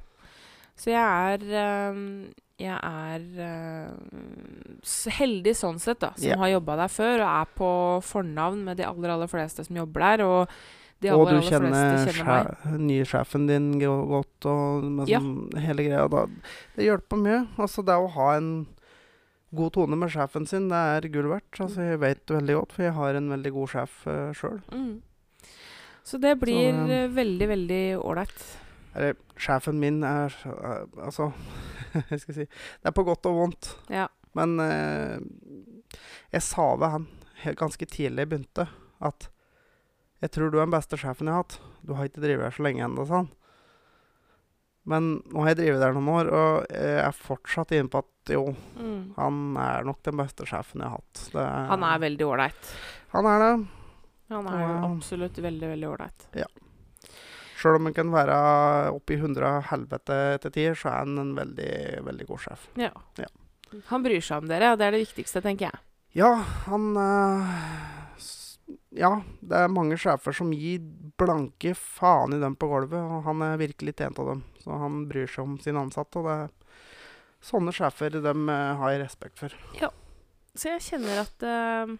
Så 0.80 0.92
jeg 0.92 1.04
er 1.04 1.46
ehm, 1.62 2.02
Jeg 2.60 2.76
er 2.76 3.22
ehm, 3.46 4.82
heldig 5.20 5.54
sånn 5.56 5.80
sett, 5.80 6.02
da, 6.02 6.12
som 6.16 6.28
yeah. 6.28 6.40
har 6.42 6.56
jobba 6.56 6.76
der 6.82 6.92
før 6.92 7.14
og 7.22 7.30
er 7.30 7.54
på 7.56 7.70
fornavn 8.04 8.66
med 8.66 8.80
de 8.80 8.84
aller, 8.88 9.14
aller 9.14 9.30
fleste 9.32 9.64
som 9.64 9.80
jobber 9.80 10.04
der. 10.04 10.26
Og 10.26 10.60
de 11.00 11.08
og 11.08 11.22
aller, 11.22 11.30
du 11.30 11.36
aller 11.38 11.48
kjenner 11.48 12.10
kjenner 12.12 12.76
nye 12.76 13.06
sjefen 13.08 13.46
din 13.48 13.70
godt, 13.80 14.44
og 14.44 14.84
med 14.84 15.08
Ja. 15.08 15.22
sånn 15.24 15.56
hele 15.56 15.88
greia. 15.88 16.04
Da, 16.12 16.26
det 16.76 16.84
hjelper 16.84 17.16
mye. 17.16 17.40
Altså 17.56 17.84
det 17.84 17.96
å 17.96 18.10
ha 18.18 18.34
en 18.36 18.52
god 19.56 19.72
tone 19.74 19.98
med 19.98 20.12
sjefen 20.12 20.46
sin, 20.46 20.68
det 20.70 20.78
er 20.78 21.08
gull 21.12 21.30
verdt. 21.30 21.60
Altså, 21.62 21.84
jeg 21.88 22.00
vet 22.02 22.34
veldig 22.36 22.56
godt, 22.60 22.74
for 22.76 22.86
jeg 22.86 22.96
har 22.96 23.18
en 23.18 23.30
veldig 23.34 23.52
god 23.56 23.72
sjef 23.74 23.96
uh, 24.06 24.30
sjøl. 24.36 24.60
Mm. 24.72 25.48
Så 26.06 26.20
det 26.22 26.36
blir 26.40 26.70
Så, 26.72 26.86
uh, 26.86 27.14
veldig, 27.16 27.48
veldig 27.54 27.82
ålreit. 28.00 28.46
Sjefen 29.38 29.78
min 29.78 30.00
er 30.02 30.34
uh, 30.46 30.86
Altså, 30.98 31.30
hva 31.92 32.18
skal 32.18 32.32
jeg 32.32 32.38
si 32.40 32.46
Det 32.46 32.90
er 32.90 32.96
på 32.96 33.06
godt 33.06 33.28
og 33.30 33.42
vondt. 33.42 33.72
Ja. 33.90 34.08
Men 34.38 34.56
uh, 34.62 35.18
jeg 36.30 36.46
sa 36.46 36.70
ved 36.78 36.94
han 36.94 37.10
ganske 37.56 37.86
tidlig 37.88 38.26
jeg 38.26 38.28
begynte, 38.28 38.66
at 39.00 39.30
jeg 40.20 40.32
tror 40.34 40.50
du 40.52 40.58
er 40.58 40.66
den 40.66 40.74
beste 40.74 40.98
sjefen 41.00 41.30
jeg 41.30 41.34
har 41.38 41.46
hatt. 41.46 41.60
Du 41.80 41.94
har 41.96 42.06
ikke 42.06 42.20
drevet 42.20 42.44
her 42.44 42.54
så 42.54 42.64
lenge 42.66 42.84
ennå, 42.84 43.06
sa 43.08 43.22
han. 43.22 43.30
Men 44.88 45.10
nå 45.28 45.42
har 45.44 45.50
jeg 45.52 45.58
drevet 45.60 45.80
der 45.82 45.92
noen 45.92 46.08
år, 46.08 46.30
og 46.32 46.70
jeg 46.72 46.94
er 47.04 47.12
fortsatt 47.12 47.74
inne 47.76 47.90
på 47.92 48.00
at 48.00 48.32
jo, 48.32 48.46
Mm. 48.80 49.12
han 49.16 49.56
er 49.60 49.84
nok 49.84 50.00
den 50.02 50.16
beste 50.16 50.46
sjefen 50.48 50.80
jeg 50.80 50.88
har 50.88 50.96
hatt. 50.96 51.20
Det 51.34 51.44
Han 51.68 51.82
er 51.84 51.98
veldig 51.98 52.26
ålreit. 52.26 52.70
Han 53.12 53.26
er 53.26 53.38
det. 53.44 53.52
Han 54.30 54.46
er 54.46 54.64
og, 54.70 54.96
absolutt 54.96 55.36
veldig, 55.42 55.68
veldig 55.74 55.88
ålreit. 55.90 56.26
Sjøl 57.60 57.76
om 57.76 57.84
han 57.90 57.94
kan 57.94 58.08
være 58.10 58.36
oppi 58.94 59.18
hundre 59.20 59.60
helvete 59.68 60.38
til 60.40 60.50
tider, 60.54 60.74
så 60.80 60.88
er 60.88 60.98
han 61.04 61.18
en 61.18 61.34
veldig, 61.36 61.72
veldig 62.06 62.26
god 62.30 62.38
sjef. 62.46 62.68
Ja. 62.80 62.90
Ja. 63.20 63.28
Han 63.90 64.02
bryr 64.02 64.22
seg 64.24 64.42
om 64.42 64.48
dere, 64.48 64.72
og 64.72 64.78
det 64.80 64.86
er 64.88 64.96
det 64.96 65.02
viktigste, 65.04 65.42
tenker 65.44 65.68
jeg. 65.68 65.80
Ja, 66.16 66.30
han 66.66 66.96
eh, 66.96 67.50
Ja, 68.96 69.12
det 69.44 69.54
er 69.60 69.68
mange 69.70 69.94
sjefer 70.00 70.32
som 70.34 70.50
gir 70.56 70.80
blanke 71.20 71.74
faen 71.78 72.32
i 72.34 72.40
dem 72.42 72.56
på 72.58 72.66
gulvet, 72.70 72.98
og 72.98 73.22
han 73.28 73.42
er 73.46 73.60
virkelig 73.60 73.94
tjent 74.00 74.18
av 74.18 74.32
dem. 74.32 74.40
Så 74.60 74.76
han 74.82 75.04
bryr 75.08 75.30
seg 75.30 75.46
om 75.46 75.58
sine 75.62 75.80
ansatte, 75.80 76.20
og 76.20 76.28
det 76.28 76.36
er 76.44 76.54
sånne 77.50 77.72
sjefer 77.74 78.20
dem 78.20 78.48
eh, 78.52 78.76
har 78.76 78.94
jeg 78.94 79.02
respekt 79.06 79.40
for. 79.40 79.56
Så 80.50 80.72
jeg 80.74 80.82
kjenner 80.82 81.20
at 81.22 81.44
uh, 81.46 81.92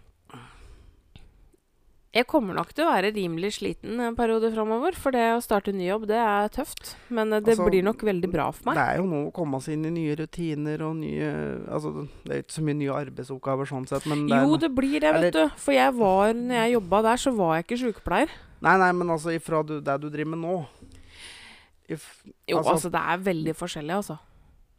Jeg 2.11 2.27
kommer 2.27 2.57
nok 2.57 2.73
til 2.75 2.83
å 2.83 2.89
være 2.91 3.13
rimelig 3.15 3.53
sliten 3.55 4.01
en 4.03 4.17
periode 4.17 4.49
framover, 4.51 4.97
for 4.99 5.15
det 5.15 5.29
å 5.31 5.39
starte 5.43 5.71
ny 5.71 5.85
jobb, 5.87 6.09
det 6.09 6.19
er 6.19 6.51
tøft. 6.51 6.97
Men 7.07 7.31
eh, 7.31 7.39
det 7.39 7.55
Altså, 7.55 7.69
blir 7.71 7.85
nok 7.87 8.03
veldig 8.03 8.29
bra 8.33 8.49
for 8.51 8.67
meg. 8.67 8.75
Det 8.75 8.83
er 8.83 8.99
jo 8.99 9.07
noe 9.07 9.29
å 9.29 9.33
komme 9.35 9.61
seg 9.63 9.77
inn 9.77 9.87
i 9.87 9.93
nye 9.95 10.17
rutiner 10.19 10.83
og 10.89 10.99
nye 10.99 11.31
Altså, 11.71 12.05
det 12.25 12.35
er 12.35 12.43
ikke 12.43 12.57
så 12.57 12.65
mye 12.67 12.79
nye 12.83 12.99
arbeidsoppgaver 12.99 13.71
sånn 13.71 13.87
sett, 13.87 14.05
men 14.11 14.27
det 14.27 14.43
Jo, 14.43 14.59
det 14.59 14.73
blir 14.75 14.99
det, 14.99 15.15
vet 15.17 15.39
du. 15.39 15.43
For 15.63 15.77
jeg 15.77 15.95
var, 15.97 16.35
når 16.35 16.59
jeg 16.59 16.75
jobba 16.75 17.03
der, 17.07 17.23
så 17.23 17.35
var 17.39 17.55
jeg 17.55 17.69
ikke 17.69 17.81
sykepleier. 17.85 18.39
Nei, 18.61 18.75
nei, 18.77 18.91
men 18.93 19.15
altså 19.15 19.31
ifra 19.33 19.63
du, 19.65 19.79
det 19.81 19.97
du 20.03 20.11
driver 20.11 20.35
med 20.35 20.43
nå 20.43 20.57
if, 21.89 22.23
Jo, 22.47 22.57
altså, 22.57 22.71
Altså- 22.71 22.91
det 22.91 23.01
er 23.01 23.17
veldig 23.17 23.55
forskjellig, 23.55 23.95
altså. 23.95 24.17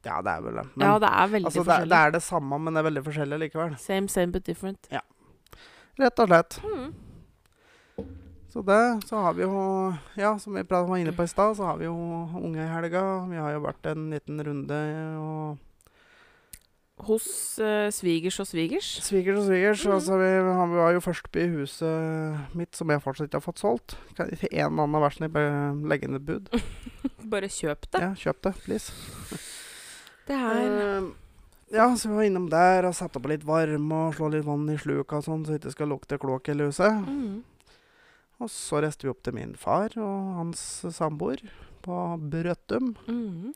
Ja, 0.05 0.21
det 0.23 0.33
er 0.33 0.41
vel 0.43 0.55
det. 0.55 0.65
Men 0.77 0.87
ja, 0.89 0.99
det 0.99 1.09
er 1.09 1.27
veldig 1.29 1.47
altså, 1.47 1.59
det, 1.63 1.67
forskjellig. 1.67 1.89
det 1.91 1.99
er 1.99 2.11
det 2.11 2.23
samme, 2.23 2.59
men 2.59 2.75
det 2.75 2.79
er 2.81 2.91
veldig 2.91 3.05
forskjellig 3.05 3.39
likevel. 3.39 3.77
Same, 3.79 4.09
same, 4.09 4.33
but 4.33 4.45
different. 4.45 4.89
Ja. 4.91 5.01
Rett 6.01 6.19
og 6.19 6.29
slett. 6.29 6.61
Mm. 6.65 6.95
Så 8.53 8.61
det, 8.67 9.05
så 9.09 9.17
har 9.17 9.33
vi 9.33 9.43
jo 9.43 9.95
Ja, 10.17 10.37
som 10.39 10.55
vi 10.55 10.63
var 10.69 10.97
inne 10.97 11.13
på 11.13 11.23
i 11.25 11.27
stad, 11.31 11.57
så 11.57 11.65
har 11.65 11.77
vi 11.79 11.85
jo 11.85 11.95
unge 11.95 12.61
i 12.61 12.69
helga. 12.69 13.27
Vi 13.31 13.37
har 13.37 13.53
jo 13.53 13.61
vært 13.61 13.87
en 13.93 14.11
liten 14.11 14.43
runde 14.45 14.81
og 15.19 15.59
Hos 17.03 17.27
uh, 17.59 17.89
svigers 17.91 18.39
og 18.43 18.47
svigers. 18.47 18.89
Svigers 19.03 19.41
og 19.41 19.49
svigers. 19.49 19.87
Mm. 19.87 19.95
Altså, 19.97 20.19
vi, 20.21 20.29
han 20.59 20.75
var 20.77 20.93
jo 20.95 21.01
først 21.03 21.39
i 21.41 21.47
huset 21.57 22.55
mitt, 22.59 22.77
som 22.79 22.93
jeg 22.93 23.03
fortsatt 23.03 23.27
ikke 23.27 23.41
har 23.41 23.47
fått 23.47 23.63
solgt. 23.65 23.97
Kan 24.19 24.31
ikke 24.31 24.53
en 24.53 24.69
eller 24.69 24.87
annen 24.87 25.03
versen, 25.03 25.25
snill 25.25 25.35
bare 25.35 25.73
legge 25.91 26.07
inn 26.07 26.21
et 26.21 26.29
bud? 26.29 26.53
Bare 27.33 27.49
kjøp 27.51 27.89
det. 27.91 28.01
Ja, 28.03 28.13
kjøp 28.19 28.43
det, 28.47 28.53
please. 28.63 28.95
Det 30.29 30.37
er 30.37 31.03
uh, 31.03 31.11
ja, 31.73 31.97
så 31.97 32.11
vi 32.11 32.19
var 32.19 32.27
innom 32.29 32.51
der 32.53 32.85
og 32.85 32.93
satte 32.93 33.17
opp 33.17 33.31
litt 33.31 33.47
varme 33.49 34.03
og 34.09 34.19
slå 34.19 34.29
litt 34.35 34.45
vann 34.45 34.67
i 34.69 34.77
sluka 34.77 35.23
og 35.23 35.25
sånn, 35.25 35.47
så 35.47 35.55
det 35.55 35.63
ikke 35.63 35.73
skal 35.73 35.89
lukte 35.95 36.19
klåk 36.21 36.53
i 36.53 36.59
huset. 36.61 37.01
mm. 37.09 37.41
Og 38.43 38.51
så 38.51 38.81
reiste 38.83 39.07
vi 39.07 39.13
opp 39.13 39.23
til 39.23 39.37
min 39.37 39.53
far 39.55 39.95
og 40.03 40.33
hans 40.35 40.61
samboer 40.91 41.45
på 41.85 41.99
Brøttum. 42.19 42.93
Mm. 43.07 43.53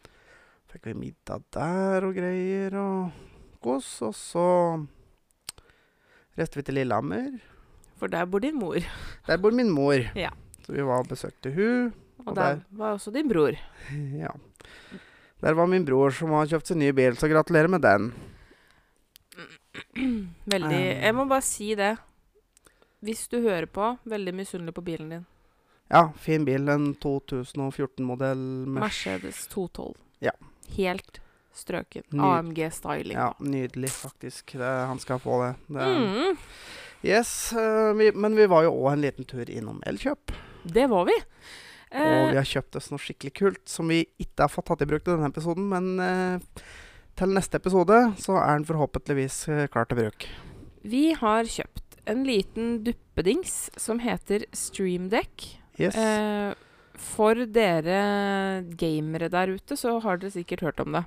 Fikk 0.70 0.86
vi 0.90 0.94
middag 0.94 1.42
der 1.54 2.06
og 2.06 2.14
greier 2.14 2.76
og 2.78 3.35
kos. 3.66 3.88
Og 4.06 4.14
så 4.16 4.46
reiste 6.38 6.60
vi 6.60 6.66
til 6.68 6.78
Lillehammer. 6.80 7.36
For 7.96 8.12
der 8.12 8.26
bor 8.28 8.42
din 8.44 8.58
mor. 8.60 8.76
Der 9.26 9.38
bor 9.40 9.50
min 9.56 9.70
mor. 9.72 9.98
Ja. 10.24 10.30
Så 10.66 10.72
vi 10.74 10.82
var 10.82 11.02
og 11.04 11.08
besøkte 11.12 11.52
hun. 11.54 11.92
Og, 12.24 12.28
Og 12.32 12.36
der 12.36 12.54
der- 12.56 12.62
var 12.78 12.96
også 12.96 13.12
din 13.14 13.28
bror. 13.30 13.54
Ja. 14.22 14.32
Der 15.44 15.52
var 15.54 15.66
min 15.68 15.84
bror 15.84 16.10
som 16.16 16.30
har 16.32 16.46
kjøpt 16.48 16.66
seg 16.72 16.78
ny 16.80 16.88
bil, 16.96 17.14
så 17.20 17.28
gratulerer 17.28 17.68
med 17.68 17.82
den. 17.84 18.06
Veldig 20.52 20.76
Um. 20.80 21.02
Jeg 21.04 21.14
må 21.14 21.24
bare 21.28 21.44
si 21.44 21.74
det. 21.76 21.96
Hvis 23.04 23.26
du 23.28 23.36
hører 23.44 23.66
på, 23.68 23.90
veldig 24.08 24.32
misunnelig 24.34 24.74
på 24.74 24.82
bilen 24.86 25.10
din. 25.12 25.26
Ja, 25.92 26.08
fin 26.18 26.44
bil. 26.48 26.66
En 26.72 26.94
2014-modell. 27.04 28.40
Mercedes 28.80 29.44
212. 29.52 29.94
Ja. 30.24 30.32
Helt 30.76 31.20
strøken. 31.56 32.04
Ny- 32.12 32.22
AMG-styling. 32.28 33.16
Ja, 33.16 33.30
nydelig, 33.40 33.90
faktisk. 33.96 34.52
Det, 34.60 34.72
han 34.90 34.98
skal 35.02 35.18
få 35.22 35.40
det. 35.44 35.52
det 35.72 35.86
Mm, 35.90 36.36
Yes, 37.06 37.52
eh, 37.52 37.92
vi, 37.94 38.10
men 38.12 38.34
vi 38.36 38.46
var 38.50 38.64
jo 38.64 38.72
òg 38.72 38.92
en 38.94 39.02
liten 39.04 39.24
tur 39.28 39.48
innom 39.52 39.80
Elkjøp. 39.86 40.32
det 40.66 40.88
var 40.90 41.04
vi. 41.06 41.16
Og 41.16 42.00
Eh, 42.02 42.30
vi 42.32 42.36
har 42.36 42.44
kjøpt 42.44 42.76
oss 42.76 42.90
noe 42.90 42.98
skikkelig 42.98 43.32
kult 43.38 43.68
som 43.70 43.86
vi 43.88 44.00
ikke 44.18 44.42
har 44.42 44.48
fått 44.50 44.66
tatt 44.66 44.82
i 44.82 44.88
bruk 44.90 45.04
til 45.04 45.14
denne 45.16 45.30
episoden. 45.30 45.68
Men 45.70 46.00
eh, 46.00 46.62
til 47.16 47.28
neste 47.32 47.60
episode 47.60 48.00
så 48.18 48.36
er 48.42 48.56
den 48.58 48.66
forhåpentligvis 48.66 49.44
klar 49.72 49.86
til 49.86 50.00
bruk. 50.02 50.26
vi 50.82 51.12
har 51.14 51.44
kjøpt 51.44 51.96
en 52.06 52.24
liten 52.26 52.82
duppedings 52.84 53.70
som 53.76 53.98
heter 54.02 54.44
Streamdeck. 54.54 55.58
Yes. 55.78 55.94
Eh, 55.96 56.54
for 57.02 57.46
dere 57.52 58.62
gamere 58.78 59.28
der 59.32 59.54
ute, 59.56 59.76
så 59.78 59.98
har 60.04 60.20
dere 60.22 60.34
sikkert 60.34 60.64
hørt 60.66 60.82
om 60.82 60.96
det. 60.96 61.04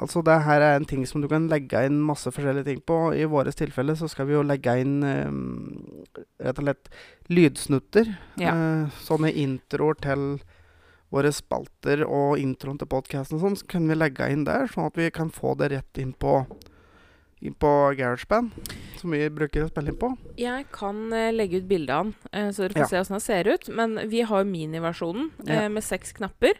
Altså 0.00 0.22
det 0.24 0.38
her 0.46 0.62
er 0.64 0.78
en 0.78 0.86
ting 0.88 1.02
som 1.04 1.20
du 1.20 1.28
kan 1.28 1.50
legge 1.52 1.82
inn 1.84 1.98
masse 2.00 2.30
forskjellige 2.32 2.70
ting 2.70 2.80
på. 2.88 2.96
I 3.12 3.28
vårt 3.28 3.52
tilfelle 3.58 3.96
så 3.98 4.08
skal 4.08 4.30
vi 4.30 4.38
jo 4.38 4.44
legge 4.46 4.78
inn 4.80 5.02
um, 5.04 5.42
rett 6.40 6.62
og 6.62 6.64
slett 6.64 6.88
lydsnutter. 7.28 8.08
Ja. 8.40 8.54
Uh, 8.56 9.02
sånne 9.04 9.34
introer 9.36 10.00
til 10.00 10.26
våre 11.12 11.32
spalter 11.34 12.06
og 12.06 12.40
introen 12.40 12.78
til 12.80 12.88
podkasten 12.88 13.36
og 13.36 13.44
sånn, 13.44 13.58
så 13.60 13.68
kan 13.74 13.88
vi 13.90 13.98
legge 13.98 14.30
inn 14.32 14.46
der, 14.48 14.64
sånn 14.72 14.88
at 14.88 14.96
vi 14.96 15.10
kan 15.12 15.28
få 15.32 15.52
det 15.60 15.68
rett 15.74 16.00
inn 16.00 16.14
på, 16.16 16.38
inn 17.42 17.54
på 17.58 17.70
GarageBand, 17.98 18.52
som 19.00 19.10
vi 19.10 19.24
bruker 19.34 19.64
å 19.64 19.70
spille 19.72 19.90
inn 19.92 19.98
på. 19.98 20.12
Jeg 20.38 20.66
kan 20.72 21.00
uh, 21.12 21.30
legge 21.34 21.58
ut 21.62 21.68
bilde 21.70 21.90
av 21.94 22.04
den, 22.06 22.14
uh, 22.34 22.50
så 22.54 22.62
dere 22.68 22.76
får 22.76 22.84
Ja. 22.84 22.90
se 22.92 23.00
åssen 23.02 23.18
den 23.18 23.26
ser 23.26 23.50
ut. 23.52 23.68
Men 23.74 23.98
vi 24.08 24.22
har 24.22 24.44
miniversjonen 24.44 25.30
eh, 25.46 25.62
Ja. 25.64 25.68
med 25.68 25.82
seks 25.82 26.12
knapper. 26.12 26.54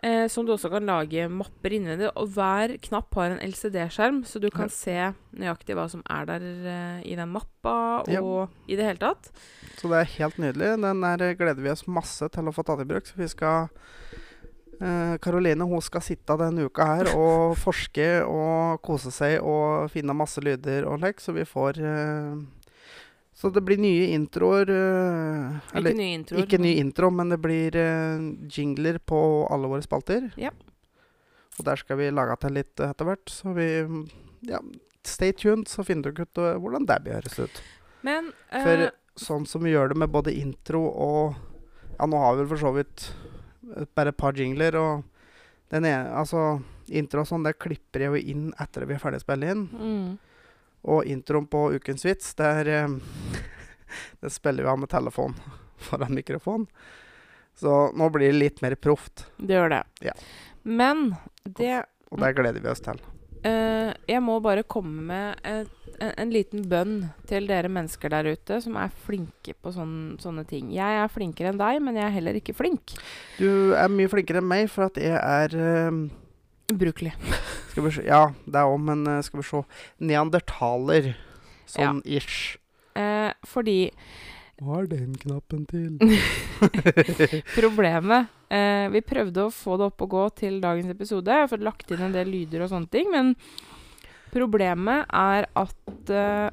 Eh, 0.00 0.28
som 0.30 0.46
du 0.46 0.52
også 0.54 0.70
kan 0.70 0.86
lage 0.86 1.24
mapper 1.28 1.70
innvendig. 1.74 2.08
Og 2.16 2.28
hver 2.30 2.76
knapp 2.80 3.12
har 3.18 3.32
en 3.32 3.40
LCD-skjerm, 3.50 4.20
så 4.24 4.38
du 4.40 4.48
kan 4.48 4.68
Ja. 4.68 4.68
se 4.68 5.14
nøyaktig 5.34 5.74
hva 5.74 5.88
som 5.90 6.02
er 6.08 6.24
der 6.24 7.02
i 7.04 7.16
den 7.16 7.32
mappa, 7.32 8.04
og 8.06 8.48
i 8.68 8.76
det 8.76 8.84
hele 8.86 8.98
tatt. 9.02 9.30
Så 9.76 9.88
det 9.90 9.98
er 9.98 10.12
helt 10.22 10.38
nydelig. 10.38 10.80
Den 10.80 11.00
der 11.02 11.34
gleder 11.34 11.60
vi 11.60 11.70
oss 11.70 11.86
masse 11.88 12.28
til 12.30 12.44
å 12.46 12.54
få 12.54 12.62
tatt 12.64 12.80
i 12.80 12.84
bruk. 12.84 13.06
Så 13.10 13.16
vi 13.18 13.26
skal 13.26 13.68
Karoline 15.22 15.66
hun 15.66 15.82
skal 15.82 16.04
sitte 16.04 16.36
denne 16.38 16.68
uka 16.68 16.84
her 16.86 17.10
og 17.14 17.56
forske 17.66 18.06
og 18.24 18.78
kose 18.84 19.10
seg 19.14 19.40
og 19.42 19.90
finne 19.90 20.16
masse 20.16 20.42
lyder 20.44 20.86
og 20.88 21.00
lek, 21.02 21.20
så 21.20 21.34
vi 21.34 21.46
får 21.48 21.80
eh, 21.82 22.38
Så 23.38 23.50
det 23.54 23.62
blir 23.66 23.78
nye 23.78 24.12
introer. 24.14 24.70
eh, 24.70 25.58
eller 25.78 25.92
ikke 25.92 26.02
nye 26.02 26.14
introer. 26.20 26.42
ikke 26.46 26.62
ny 26.62 26.72
intro, 26.78 27.10
men 27.10 27.34
det 27.34 27.40
blir 27.42 27.76
eh, 27.76 28.24
jingler 28.50 28.98
på 28.98 29.20
alle 29.50 29.70
våre 29.70 29.82
spalter. 29.86 30.30
Ja. 30.36 30.50
Og 31.58 31.64
der 31.66 31.76
skal 31.80 31.98
vi 31.98 32.10
lage 32.14 32.36
til 32.42 32.54
litt 32.54 32.78
etter 32.80 33.08
hvert. 33.08 33.26
Så 33.30 33.54
vi 33.56 33.68
Ja, 34.46 34.60
stay 35.02 35.32
tuned, 35.32 35.66
så 35.66 35.82
finner 35.86 36.12
dere 36.12 36.26
ut 36.28 36.38
eh, 36.38 36.54
hvordan 36.62 36.86
det 36.86 37.00
blir 37.02 37.18
høres 37.18 37.38
ut. 37.38 37.62
Men 38.06 38.30
uh, 38.52 38.62
For 38.62 38.88
sånn 39.18 39.46
som 39.50 39.64
vi 39.66 39.72
gjør 39.72 39.90
det 39.90 39.98
med 39.98 40.12
både 40.14 40.34
intro 40.38 40.84
og 40.86 41.38
Ja, 41.98 42.06
nå 42.06 42.18
har 42.22 42.36
vi 42.36 42.44
vel 42.44 42.50
for 42.52 42.62
så 42.62 42.70
vidt 42.76 43.08
eh, 43.10 43.27
bare 43.94 44.12
et 44.12 44.16
par 44.16 44.36
jingler, 44.38 44.76
og 44.78 45.02
den 45.72 45.84
ene 45.84 46.14
Altså, 46.16 46.60
intro 46.88 47.20
og 47.24 47.28
sånn, 47.28 47.44
det 47.44 47.58
klipper 47.60 48.06
jeg 48.06 48.14
jo 48.14 48.32
inn 48.32 48.46
etter 48.60 48.84
at 48.84 48.88
vi 48.88 48.96
er 48.96 49.02
ferdig 49.02 49.20
å 49.20 49.26
spille 49.26 49.50
inn. 49.52 49.66
mm, 49.68 50.08
Og 50.88 51.04
introen 51.10 51.46
på 51.50 51.66
Ukens 51.76 52.06
vits, 52.06 52.34
der 52.38 52.68
eh, 52.72 52.88
Det 54.22 54.30
spiller 54.32 54.64
vi 54.64 54.72
av 54.72 54.78
med 54.80 54.90
telefon 54.92 55.36
foran 55.88 56.14
mikrofon. 56.14 56.66
Så 57.58 57.90
nå 57.96 58.08
blir 58.14 58.30
det 58.32 58.38
litt 58.38 58.62
mer 58.62 58.74
proft, 58.78 59.26
Det 59.36 59.56
gjør 59.56 59.72
det. 59.76 59.82
Ja. 60.06 60.14
Men 60.62 61.14
det 61.44 61.84
og 62.10 62.20
det 62.22 62.34
gleder 62.38 62.62
vi 62.64 62.70
oss 62.70 62.80
til. 62.80 63.00
Uh, 63.44 63.92
jeg 64.08 64.22
må 64.24 64.38
bare 64.42 64.64
komme 64.66 65.02
med 65.10 65.42
et, 65.46 65.68
en, 66.00 66.12
en 66.14 66.32
liten 66.34 66.64
bønn 66.70 66.94
til 67.30 67.48
dere 67.50 67.70
mennesker 67.72 68.12
der 68.12 68.30
ute 68.32 68.60
som 68.64 68.78
er 68.80 68.94
flinke 69.06 69.54
på 69.58 69.72
sånn, 69.74 70.16
sånne 70.22 70.46
ting. 70.48 70.70
Jeg 70.74 71.02
er 71.02 71.12
flinkere 71.12 71.52
enn 71.52 71.60
deg, 71.60 71.82
men 71.84 71.98
jeg 71.98 72.06
er 72.06 72.16
heller 72.16 72.38
ikke 72.38 72.56
flink. 72.56 72.96
Du 73.40 73.74
er 73.76 73.92
mye 73.92 74.10
flinkere 74.10 74.42
enn 74.42 74.50
meg, 74.50 74.70
for 74.72 74.88
at 74.88 75.00
jeg 75.02 75.18
er 75.18 75.58
eh, 75.58 76.00
Ubrukelig. 76.68 77.14
Skal 77.70 77.84
vi 77.84 77.90
se 77.96 78.02
Ja, 78.04 78.28
det 78.44 78.60
er 78.60 78.68
òg, 78.68 78.80
men 78.84 79.06
uh, 79.08 79.20
skal 79.24 79.40
vi 79.40 79.46
se 79.48 79.62
Neandertaler. 80.04 81.14
Sånn 81.68 82.02
ish. 82.04 82.58
Eh, 82.98 83.30
fordi 83.46 83.90
Hva 84.58 84.82
er 84.82 84.88
den 84.90 85.14
knappen 85.20 85.64
til? 85.68 85.98
problemet 87.60 88.32
eh, 88.50 88.88
Vi 88.90 89.02
prøvde 89.06 89.44
å 89.44 89.52
få 89.54 89.76
det 89.78 89.90
opp 89.90 90.04
og 90.06 90.12
gå 90.16 90.24
til 90.42 90.58
dagens 90.64 90.90
episode. 90.92 91.30
Jeg 91.30 91.46
har 91.46 91.52
fått 91.52 91.64
lagt 91.64 91.92
inn 91.92 92.06
en 92.08 92.16
del 92.16 92.32
lyder 92.32 92.64
og 92.64 92.72
sånne 92.72 92.90
ting. 92.92 93.12
Men 93.14 93.34
problemet 94.32 95.08
er 95.14 95.48
at 95.58 96.12
uh, 96.12 96.48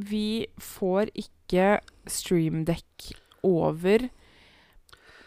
vi 0.00 0.46
får 0.60 1.12
ikke 1.18 1.78
streamdekk 2.10 3.10
over 3.46 4.08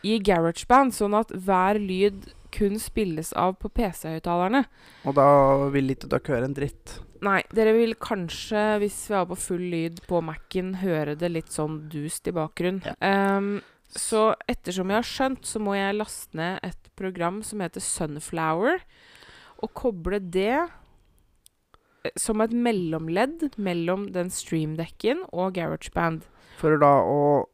i 0.04 0.18
GarageBand, 0.20 0.94
sånn 0.96 1.16
at 1.18 1.32
hver 1.32 1.80
lyd 1.80 2.28
kun 2.54 2.78
spilles 2.82 3.32
av 3.40 3.56
på 3.62 3.72
PC-høyttalerne. 3.74 4.66
Og 5.10 5.16
da 5.18 5.28
vil 5.74 5.94
ikke 5.94 6.10
dere 6.12 6.36
høre 6.36 6.50
en 6.50 6.58
dritt. 6.58 6.98
Nei, 7.24 7.40
dere 7.56 7.72
vil 7.78 7.96
kanskje, 8.04 8.62
hvis 8.84 8.98
vi 9.10 9.16
har 9.16 9.30
på 9.30 9.40
full 9.40 9.64
lyd 9.72 10.02
på 10.10 10.20
Mac-en, 10.26 10.76
høre 10.84 11.16
det 11.20 11.32
litt 11.32 11.54
sånn 11.56 11.86
dust 11.92 12.28
i 12.28 12.36
bakgrunnen. 12.36 12.84
Ja. 12.84 13.38
Um, 13.40 13.56
så 13.94 14.34
ettersom 14.50 14.90
jeg 14.90 15.00
har 15.00 15.08
skjønt, 15.08 15.48
så 15.48 15.62
må 15.62 15.78
jeg 15.78 15.98
laste 16.00 16.38
ned 16.38 16.60
et 16.66 16.90
program 17.00 17.42
som 17.46 17.62
heter 17.64 17.84
Sunflower, 17.84 18.84
og 19.64 19.72
koble 19.78 20.20
det 20.20 20.66
som 22.20 22.42
et 22.42 22.52
mellomledd 22.52 23.54
mellom 23.58 24.08
den 24.12 24.30
streamdekken 24.34 25.24
og 25.32 25.54
GarageBand. 25.56 26.24
For 26.60 26.78
da 26.82 26.92
å 27.08 27.46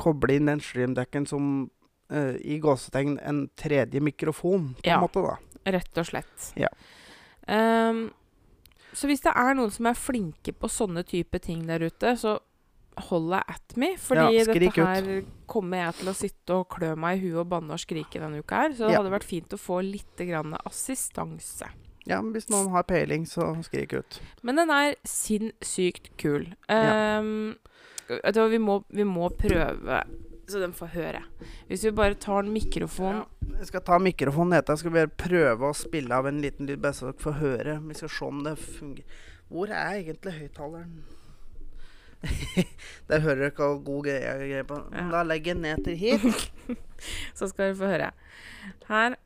koble 0.00 0.36
inn 0.38 0.46
den 0.46 0.60
streamdekken 0.64 1.26
som 1.28 1.70
uh, 2.12 2.36
i 2.40 2.58
gåsetegn 2.62 3.18
en 3.22 3.48
tredje 3.56 4.00
mikrofon, 4.00 4.74
på 4.80 4.86
Ja. 4.88 4.96
en 5.00 5.06
måte, 5.08 5.22
da. 5.22 5.36
Rett 5.70 5.98
og 6.00 6.06
slett. 6.06 6.52
Ja. 6.56 6.70
Um, 7.46 8.10
så 8.96 9.06
hvis 9.10 9.20
det 9.22 9.32
er 9.36 9.54
noen 9.54 9.70
som 9.70 9.86
er 9.90 9.98
flinke 9.98 10.52
på 10.56 10.70
sånne 10.70 11.04
type 11.06 11.38
ting 11.42 11.66
der 11.68 11.84
ute, 11.84 12.14
så 12.18 12.38
hold 13.10 13.30
deg 13.30 13.44
at 13.48 13.76
me. 13.76 13.92
Fordi 13.96 14.38
Ja, 14.40 14.44
dette 14.44 14.86
her 14.86 15.22
kommer 15.46 15.84
jeg 15.86 15.94
til 16.00 16.08
å 16.10 16.14
sitte 16.16 16.56
og 16.58 16.68
klø 16.74 16.96
meg 16.98 17.18
i 17.20 17.28
huet 17.28 17.38
og 17.44 17.48
banne 17.52 17.76
og 17.76 17.78
skrike 17.80 18.18
denne 18.20 18.40
uka 18.42 18.64
her. 18.64 18.70
Så 18.74 18.86
det 18.88 18.92
Ja. 18.96 19.02
hadde 19.02 19.14
vært 19.14 19.24
fint 19.28 19.48
å 19.54 19.60
få 19.60 19.78
litt 19.84 20.16
grann 20.16 20.56
assistanse. 20.66 21.68
Ja, 22.08 22.20
men 22.22 22.32
hvis 22.32 22.48
noen 22.52 22.70
har 22.72 22.86
peiling, 22.88 23.26
så 23.28 23.52
skrik 23.66 23.92
ut. 23.92 24.20
Men 24.46 24.56
den 24.60 24.72
er 24.72 24.96
sinnssykt 25.06 26.10
kul. 26.20 26.48
Ja. 26.68 27.18
Ehm, 27.20 27.58
vi 28.08 28.58
må, 28.58 28.80
vi 28.88 29.04
må 29.06 29.28
prøve 29.38 30.00
så 30.50 30.58
den 30.58 30.72
får 30.74 30.86
høre. 30.94 31.22
Hvis 31.68 31.84
vi 31.84 31.92
bare 31.94 32.14
tar 32.18 32.42
en 32.42 32.52
mikrofon 32.52 33.22
Jeg 33.58 33.68
skal 33.68 33.84
ta 33.86 33.98
mikrofonen 34.02 34.56
etter. 34.58 34.74
Jeg 34.74 34.82
skal 34.82 34.94
bare 34.96 35.12
prøve 35.22 35.68
å 35.68 35.76
spille 35.76 36.16
av 36.16 36.26
en 36.26 36.40
liten 36.42 36.66
lyd, 36.66 36.80
bare 36.82 36.96
så 36.96 37.10
dere 37.10 37.22
får 37.22 37.38
høre. 37.38 37.76
Vi 37.86 37.98
skal 37.98 38.12
se 38.16 38.26
om 38.26 38.42
det 38.46 38.56
fungerer. 38.58 39.24
Hvor 39.50 39.70
er 39.70 40.00
egentlig 40.00 40.36
høyttaleren? 40.38 41.00
Der 43.08 43.22
hører 43.24 43.46
dere 43.46 43.54
hva 43.56 43.70
god 43.84 44.04
greie 44.06 44.20
jeg 44.24 44.50
greier 44.50 44.68
på. 44.68 44.80
Ja. 44.94 45.06
Da 45.14 45.22
legger 45.26 45.54
jeg 45.54 45.62
ned 45.62 45.84
til 45.86 45.98
hit. 46.00 46.78
Så 47.38 47.50
skal 47.50 47.70
dere 47.70 47.78
få 47.80 47.90
høre. 47.90 48.10
Her 48.90 49.18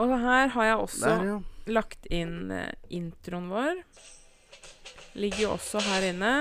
Og 0.00 0.12
her 0.18 0.48
har 0.54 0.64
jeg 0.64 0.76
også 0.80 1.04
Der, 1.04 1.24
ja. 1.26 1.38
lagt 1.72 2.06
inn 2.10 2.50
eh, 2.50 2.72
introen 2.88 3.48
vår. 3.52 3.82
Ligger 5.20 5.42
jo 5.44 5.50
også 5.58 5.82
her 5.84 6.06
inne. 6.08 6.32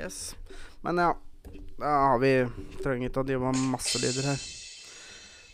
Yes. 0.00 0.34
Men 0.84 0.98
ja, 1.00 1.12
da 1.80 1.92
har 2.12 2.18
vi 2.20 2.32
Trenger 2.82 3.08
ikke 3.08 3.22
å 3.22 3.26
drive 3.26 3.52
med 3.52 3.70
masse 3.72 4.00
lyder 4.02 4.32
her. 4.32 4.42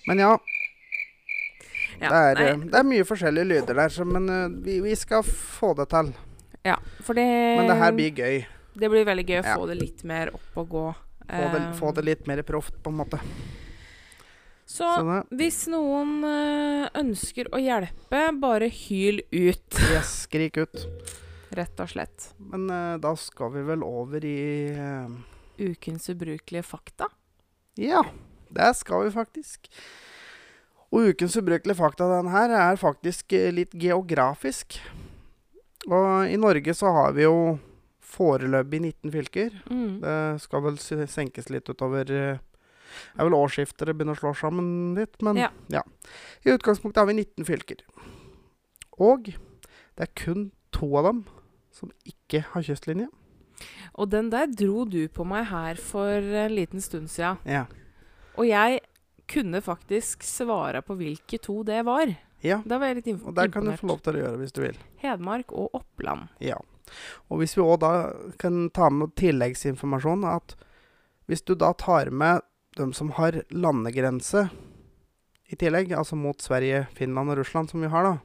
Men 0.09 0.23
ja, 0.25 0.33
Ja, 1.99 2.09
det, 2.11 2.19
er, 2.19 2.35
nei, 2.39 2.49
eh, 2.53 2.65
det 2.73 2.79
er 2.79 2.87
mye 2.87 3.05
forskjellige 3.07 3.49
lyder 3.53 3.75
der, 3.75 3.91
så, 3.91 4.05
men 4.07 4.29
uh, 4.31 4.47
vi, 4.63 4.77
vi 4.85 4.93
skal 4.97 5.25
få 5.27 5.73
det 5.79 5.89
til. 5.91 6.13
ja, 6.67 6.77
for 7.03 7.19
det 7.19 7.25
Men 7.59 7.67
det 7.71 7.77
her 7.81 7.93
blir 7.97 8.13
gøy. 8.15 8.37
Det 8.79 8.91
blir 8.93 9.05
veldig 9.09 9.25
gøy 9.27 9.39
å 9.41 9.45
Ja. 9.47 9.55
få 9.59 9.67
det 9.67 9.79
litt 9.81 10.05
mer 10.07 10.31
opp 10.35 10.59
og 10.63 10.69
gå. 10.71 10.85
Få 11.29 11.49
det, 11.53 11.59
Eh, 11.61 11.73
få 11.77 11.91
det 11.95 12.05
litt 12.07 12.27
mer 12.31 12.41
proft, 12.47 12.77
på 12.83 12.89
en 12.91 12.97
måte. 13.03 13.19
Så 14.69 14.85
Så 14.85 15.21
hvis 15.33 15.63
noen 15.73 16.19
eh, 16.29 16.89
ønsker 17.01 17.49
å 17.57 17.61
hjelpe, 17.63 18.21
bare 18.37 18.69
hyl 18.69 19.23
ut. 19.33 19.79
yes, 19.95 20.27
skrik 20.27 20.61
ut. 20.61 20.85
Rett 21.57 21.81
og 21.81 21.89
slett. 21.89 22.33
Men 22.51 22.69
uh, 22.69 22.99
da 23.01 23.15
skal 23.17 23.55
vi 23.55 23.65
vel 23.65 23.81
over 23.87 24.25
i 24.29 24.69
uh, 24.77 25.09
Ukens 25.59 26.11
ubrukelige 26.13 26.67
fakta. 26.69 27.09
Ja, 27.81 28.05
det 28.53 28.69
skal 28.77 29.07
vi 29.07 29.15
faktisk. 29.17 29.71
Og 30.93 31.15
ukens 31.15 31.39
ubrukelige 31.41 31.79
fakta 31.79 32.11
den 32.13 32.29
her 32.33 32.53
er 32.53 32.81
faktisk 32.81 33.33
litt 33.57 33.73
geografisk. 33.73 34.77
Og 35.89 36.29
i 36.29 36.37
Norge 36.37 36.77
så 36.77 36.93
har 36.93 37.17
vi 37.17 37.25
jo 37.25 37.57
foreløpig 38.09 38.81
19 38.83 39.13
fylker. 39.13 39.57
Mm. 39.71 40.01
Det 40.05 40.19
skal 40.45 40.65
vel 40.65 40.79
senkes 40.81 41.51
litt 41.53 41.69
utover 41.69 42.13
eh, 42.13 42.41
Det 43.15 43.21
er 43.23 43.29
vel 43.29 43.37
årsskiftet 43.39 43.87
det 43.89 43.95
begynner 43.99 44.17
å 44.19 44.23
slå 44.23 44.35
sammen 44.37 44.95
litt, 44.99 45.17
men 45.23 45.37
Ja. 45.41 45.51
ja. 45.73 45.83
I 46.45 46.55
utgangspunktet 46.57 47.03
har 47.03 47.07
vi 47.11 47.19
19 47.21 47.45
fylker. 47.49 47.83
Og 48.99 49.31
det 49.97 50.05
er 50.09 50.13
kun 50.19 50.51
to 50.75 50.91
av 50.99 51.05
dem 51.11 51.25
som 51.75 51.91
ikke 52.09 52.45
har 52.53 52.63
kystlinje. 52.67 53.09
Og 53.99 54.11
den 54.11 54.31
der 54.31 54.47
dro 54.47 54.85
du 54.87 55.09
på 55.11 55.25
meg 55.27 55.49
her 55.51 55.75
for 55.83 56.07
en 56.45 56.55
liten 56.55 56.81
stund 56.83 57.11
siden. 57.11 57.39
Ja. 57.47 57.65
Og 58.39 58.47
jeg 58.47 58.81
kunne 59.29 59.61
faktisk 59.61 60.23
svare 60.25 60.81
på 60.83 60.95
hvilke 60.97 61.41
to 61.43 61.63
det 61.67 61.85
var. 61.85 62.15
ja. 62.41 62.63
Da 62.65 62.79
var 62.79 62.87
jeg 62.93 63.01
litt 63.03 63.11
imponert. 63.13 63.29
Og 63.29 63.35
der 63.35 63.49
kan 63.53 63.65
du 63.67 63.73
få 63.77 63.91
lov 63.91 64.01
til 64.07 64.15
å 64.15 64.23
gjøre 64.23 64.39
hvis 64.39 64.55
du 64.55 64.61
vil. 64.63 64.79
Hedmark 65.03 65.53
og 65.53 65.75
Oppland. 65.75 66.29
Ja. 66.41 66.57
Og 67.29 67.43
hvis 67.43 67.57
vi 67.59 67.63
òg 67.63 67.81
da 67.83 67.91
kan 68.41 68.71
ta 68.71 68.89
med 68.91 69.13
tilleggsinformasjon 69.19 70.25
at 70.25 70.55
hvis 71.29 71.43
du 71.45 71.53
da 71.59 71.75
tar 71.77 72.09
med 72.11 72.41
dem 72.79 72.93
som 72.97 73.11
har 73.19 73.43
landegrense 73.51 74.49
i 75.49 75.57
tillegg, 75.57 75.93
altså 75.97 76.17
mot 76.19 76.41
Sverige, 76.45 76.87
Finland 76.97 77.31
og 77.33 77.39
Russland, 77.41 77.71
som 77.71 77.81
vi 77.85 77.89
har 77.93 78.05
da, 78.05 78.17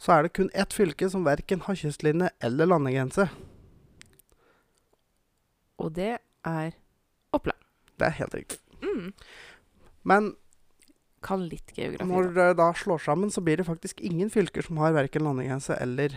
så 0.00 0.14
er 0.16 0.22
det 0.26 0.32
kun 0.38 0.50
ett 0.56 0.72
fylke 0.74 1.10
som 1.12 1.26
verken 1.26 1.60
har 1.66 1.76
kystlinje 1.78 2.30
eller 2.40 2.66
landegrense. 2.70 3.28
Og 5.80 5.92
det 5.96 6.18
er 6.44 6.70
Oppland. 7.32 7.58
Det 8.00 8.06
er 8.08 8.16
helt 8.18 8.34
riktig. 8.34 8.58
mm, 8.82 9.12
Men 10.02 10.34
Kan 11.22 11.42
litt 11.48 11.72
geografi. 11.76 12.08
når 12.08 12.32
det 12.34 12.56
da 12.56 12.72
slår 12.72 12.98
sammen, 13.04 13.30
så 13.30 13.40
blir 13.44 13.56
det 13.60 13.66
faktisk 13.68 14.00
ingen 14.00 14.30
fylker 14.32 14.62
som 14.64 14.78
har 14.80 14.92
verken 14.96 15.22
landegrense 15.22 15.76
eller 15.80 16.16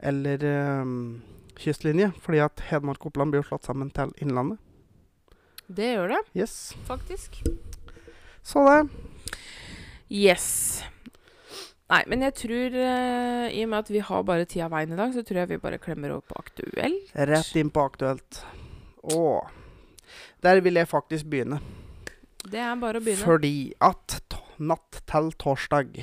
eller 0.00 0.44
um, 0.80 1.22
kystlinje, 1.58 2.12
fordi 2.22 2.38
at 2.38 2.60
Hedmark 2.70 3.00
og 3.02 3.06
Oppland 3.10 3.32
blir 3.32 3.42
jo 3.42 3.48
slått 3.48 3.66
sammen 3.66 3.90
til 3.90 4.12
Innlandet. 4.22 4.60
Det 5.68 5.90
gjør 5.94 6.08
det, 6.14 6.20
Yes. 6.34 6.74
faktisk. 6.88 7.42
Så 8.42 8.62
det. 8.64 8.88
Yes. 10.10 10.82
Nei, 11.88 12.02
men 12.08 12.20
jeg 12.26 12.34
tror 12.36 12.74
eh, 12.76 13.48
I 13.56 13.62
og 13.64 13.70
med 13.72 13.78
at 13.78 13.90
vi 13.92 14.00
har 14.04 14.22
bare 14.28 14.44
tida 14.48 14.66
av 14.66 14.72
veien 14.74 14.92
i 14.92 14.96
dag, 14.98 15.12
så 15.14 15.22
tror 15.24 15.42
jeg 15.42 15.48
vi 15.54 15.60
bare 15.62 15.78
klemmer 15.80 16.12
over 16.12 16.24
på 16.28 16.36
aktuelt. 16.40 17.12
Rett 17.28 17.56
inn 17.56 17.70
på 17.72 17.84
aktuelt. 17.84 18.42
Å. 19.12 19.22
Der 20.44 20.60
vil 20.64 20.74
jeg 20.80 20.88
faktisk 20.90 21.28
begynne. 21.32 21.60
Det 22.48 22.60
er 22.60 22.76
bare 22.80 23.00
å 23.00 23.04
begynne. 23.04 23.24
Fordi 23.24 23.72
at 23.80 24.18
natt 24.58 25.02
til 25.06 25.30
torsdag 25.38 26.00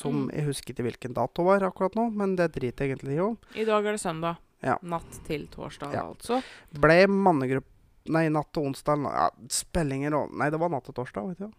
Som 0.00 0.28
Mm. 0.28 0.30
jeg 0.32 0.44
husker 0.46 0.72
ikke 0.72 0.84
hvilken 0.86 1.12
dato 1.14 1.42
var 1.44 1.60
akkurat 1.60 1.92
nå, 1.94 2.06
men 2.14 2.34
det 2.36 2.52
driter 2.54 2.86
jeg 2.86 2.94
egentlig 2.96 3.16
i 3.18 3.20
òg. 3.20 3.36
I 3.54 3.64
dag 3.68 3.84
er 3.84 3.92
det 3.92 4.00
søndag. 4.00 4.38
Ja. 4.62 4.78
Natt 4.82 5.18
til 5.26 5.46
torsdag, 5.48 5.92
Ja. 5.92 6.06
altså. 6.08 6.42
Ble 6.72 7.06
mannegruppe 7.06 7.68
Nei, 8.10 8.26
natt 8.32 8.50
til 8.54 8.66
onsdag 8.70 9.04
ja, 9.06 9.26
Spiller 9.52 9.96
ingen 9.96 10.14
rolle 10.16 10.40
Nei, 10.40 10.48
det 10.52 10.58
var 10.60 10.72
natt 10.72 10.86
til 10.88 10.96
torsdag. 10.96 11.28
vet 11.30 11.44
du. 11.44 11.50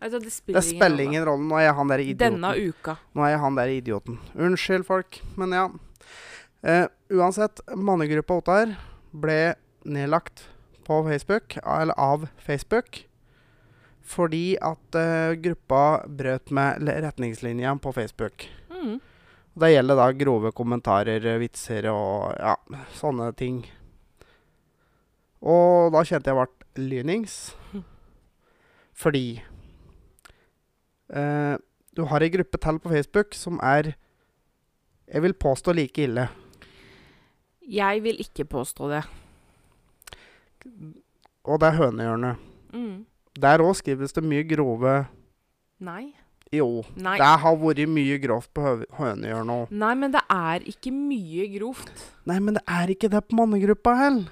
Altså, 0.00 0.18
det 0.18 0.30
Det 0.30 0.32
spiller, 0.32 0.64
spiller 0.64 1.04
ingen 1.04 1.24
rolle. 1.28 1.44
Nå 1.44 1.58
er 1.58 1.66
jeg 1.68 1.76
han 1.76 1.92
der 1.92 2.02
idioten. 2.04 2.38
Denne 2.40 2.52
uka. 2.56 2.96
Nå 3.14 3.24
er 3.26 3.34
jeg 3.34 3.42
han 3.42 3.58
der 3.58 3.72
idioten. 3.74 4.20
Unnskyld, 4.34 4.86
folk, 4.88 5.20
men 5.36 5.52
ja. 5.52 5.66
Eh, 6.62 6.86
uansett, 7.12 7.60
mannegruppa 7.76 8.38
Ottar 8.40 8.72
ble 9.12 9.54
nedlagt 9.84 10.46
på 10.86 11.02
Facebook, 11.04 11.56
eller 11.62 11.94
av 12.00 12.26
Facebook, 12.38 13.04
fordi 14.02 14.56
at 14.60 14.96
uh, 14.96 15.36
gruppa 15.38 16.02
brøt 16.08 16.50
med 16.50 16.82
retningslinja 16.82 17.76
på 17.76 17.92
Facebook. 17.92 18.48
Mm. 18.70 18.98
Det 19.60 19.70
gjelder 19.70 19.98
da 20.00 20.08
grove 20.12 20.52
kommentarer, 20.56 21.28
vitser 21.38 21.86
og 21.92 22.32
ja, 22.40 22.56
sånne 22.98 23.30
ting. 23.38 23.62
Og 25.40 25.92
da 25.94 26.02
kjente 26.04 26.28
jeg 26.30 26.36
ble 26.36 26.84
lynings. 26.90 27.36
Fordi 29.00 29.40
eh, 31.14 31.54
du 31.96 32.04
har 32.10 32.22
ei 32.26 32.30
gruppe 32.34 32.60
til 32.60 32.78
på 32.82 32.92
Facebook 32.92 33.34
som 33.34 33.56
er 33.64 33.94
Jeg 35.10 35.22
vil 35.24 35.32
påstå 35.34 35.72
like 35.74 36.04
ille. 36.04 36.28
Jeg 37.66 38.02
vil 38.04 38.20
ikke 38.22 38.44
påstå 38.46 38.88
det. 38.92 39.00
Og 41.48 41.58
det 41.60 41.68
er 41.70 41.78
hønehjørnet. 41.80 42.36
Mm. 42.76 43.06
Der 43.40 43.62
òg 43.64 43.74
skrives 43.78 44.12
det 44.14 44.22
mye 44.26 44.44
grove 44.46 44.92
Nei. 45.80 46.12
Jo. 46.52 46.82
Nei. 46.98 47.16
Det 47.18 47.26
har 47.42 47.56
vært 47.56 47.88
mye 47.88 48.18
grovt 48.22 48.50
på 48.54 48.62
hø- 48.66 48.86
hønehjørnet 48.98 49.54
òg. 49.64 49.70
Nei, 49.80 49.92
men 49.96 50.12
det 50.14 50.20
er 50.34 50.66
ikke 50.68 50.90
mye 50.92 51.46
grovt. 51.56 51.90
Nei, 52.28 52.38
men 52.42 52.58
det 52.58 52.62
er 52.68 52.90
ikke 52.92 53.08
det 53.10 53.22
på 53.30 53.38
mannegruppa 53.38 53.94
heller. 53.96 54.28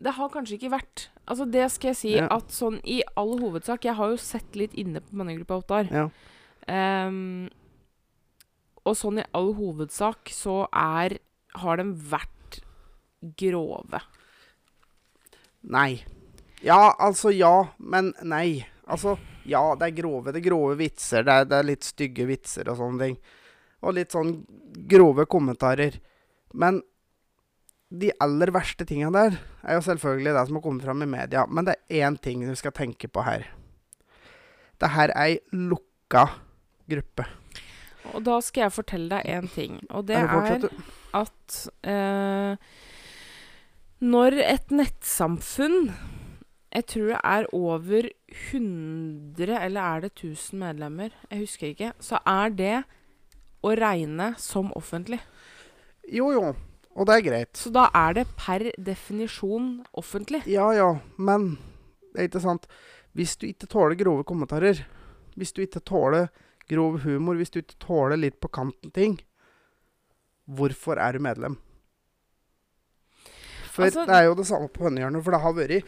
Det 0.00 0.14
har 0.16 0.30
kanskje 0.32 0.56
ikke 0.56 0.70
vært 0.72 1.08
Altså, 1.28 1.44
det 1.50 1.66
skal 1.70 1.90
jeg 1.92 1.96
si 2.00 2.12
Ja. 2.16 2.26
at 2.32 2.48
sånn 2.50 2.80
i 2.88 3.02
all 3.20 3.36
hovedsak 3.38 3.84
Jeg 3.84 3.94
har 3.98 4.10
jo 4.10 4.16
sett 4.16 4.56
litt 4.56 4.72
inne 4.74 5.00
på 5.04 5.14
mannegruppa 5.20 5.58
Ottar. 5.60 5.90
Ja. 5.92 6.08
Um, 7.06 7.48
og 8.86 8.96
sånn 8.96 9.20
i 9.20 9.26
all 9.36 9.52
hovedsak 9.54 10.32
så 10.32 10.62
er 10.72 11.18
Har 11.54 11.76
de 11.76 11.84
vært 11.92 12.60
grove. 13.36 14.00
Nei. 15.62 16.02
Ja, 16.64 16.94
altså 16.98 17.32
ja, 17.34 17.68
men 17.78 18.12
nei. 18.22 18.64
Altså, 18.90 19.18
ja, 19.48 19.62
det 19.76 19.90
er 19.90 19.96
grove, 20.02 20.32
det 20.32 20.40
er 20.40 20.48
grove 20.48 20.76
vitser. 20.80 21.24
Det 21.26 21.34
er, 21.34 21.44
det 21.48 21.58
er 21.58 21.68
litt 21.68 21.84
stygge 21.86 22.26
vitser 22.28 22.70
og 22.72 22.78
sånne 22.80 23.04
ting. 23.04 23.18
Og 23.82 23.94
litt 23.96 24.12
sånn 24.14 24.32
grove 24.88 25.26
kommentarer. 25.30 25.98
Men 26.54 26.80
de 27.90 28.12
aller 28.22 28.52
verste 28.54 28.86
tinga 28.86 29.10
der 29.14 29.36
er 29.66 29.78
jo 29.78 29.82
selvfølgelig 29.82 30.34
det 30.36 30.44
som 30.46 30.58
har 30.58 30.62
kommet 30.62 30.84
fram 30.86 31.02
i 31.02 31.10
media. 31.10 31.46
Men 31.46 31.66
det 31.66 31.74
er 31.90 32.06
én 32.06 32.18
ting 32.22 32.44
du 32.46 32.54
skal 32.58 32.74
tenke 32.76 33.10
på 33.10 33.24
her. 33.26 33.48
Det 34.80 34.92
her 34.94 35.10
er 35.10 35.24
ei 35.26 35.40
lukka 35.52 36.28
gruppe. 36.90 37.26
Og 38.14 38.22
da 38.26 38.38
skal 38.42 38.66
jeg 38.66 38.74
fortelle 38.78 39.10
deg 39.10 39.26
én 39.28 39.50
ting, 39.52 39.80
og 39.90 40.06
det 40.08 40.16
er 40.16 40.70
at 41.14 41.58
eh, 41.84 42.56
når 44.00 44.38
et 44.40 44.70
nettsamfunn 44.72 45.90
Jeg 46.70 46.86
tror 46.86 47.08
det 47.10 47.20
er 47.26 47.46
over 47.52 48.06
100, 48.30 49.56
eller 49.58 49.80
er 49.82 50.00
det 50.04 50.12
1000 50.12 50.58
medlemmer? 50.60 51.08
Jeg 51.26 51.38
husker 51.40 51.66
ikke. 51.66 51.88
Så 51.98 52.20
er 52.22 52.52
det 52.54 52.76
å 53.66 53.72
regne 53.74 54.28
som 54.38 54.70
offentlig. 54.78 55.18
Jo, 56.06 56.30
jo. 56.30 56.52
Og 56.98 57.06
det 57.06 57.14
er 57.16 57.26
greit. 57.26 57.56
Så 57.56 57.70
da 57.72 57.86
er 57.94 58.14
det 58.18 58.26
per 58.36 58.64
definisjon 58.78 59.84
offentlig. 59.96 60.42
Ja, 60.50 60.70
ja, 60.74 60.88
men 61.18 61.52
det 62.12 62.18
er 62.18 62.28
ikke 62.28 62.42
sant. 62.42 62.66
Hvis 63.14 63.36
du 63.38 63.46
ikke 63.46 63.68
tåler 63.70 63.98
grove 63.98 64.24
kommentarer, 64.26 64.82
hvis 65.38 65.52
du 65.54 65.62
ikke 65.62 65.82
tåler 65.86 66.28
grov 66.70 67.00
humor, 67.04 67.38
hvis 67.38 67.50
du 67.50 67.60
ikke 67.62 67.78
tåler 67.82 68.18
litt 68.18 68.40
på 68.42 68.50
kanten 68.52 68.92
ting, 68.94 69.18
hvorfor 70.50 70.98
er 70.98 71.12
du 71.16 71.22
medlem? 71.22 71.56
For 73.70 73.84
Altså- 73.86 74.06
det 74.06 74.14
er 74.14 74.24
jo 74.26 74.34
det 74.34 74.46
samme 74.46 74.68
på 74.68 74.82
Hønehjørnet, 74.84 75.24
for 75.24 75.30
det 75.30 75.40
har 75.40 75.52
vært 75.52 75.84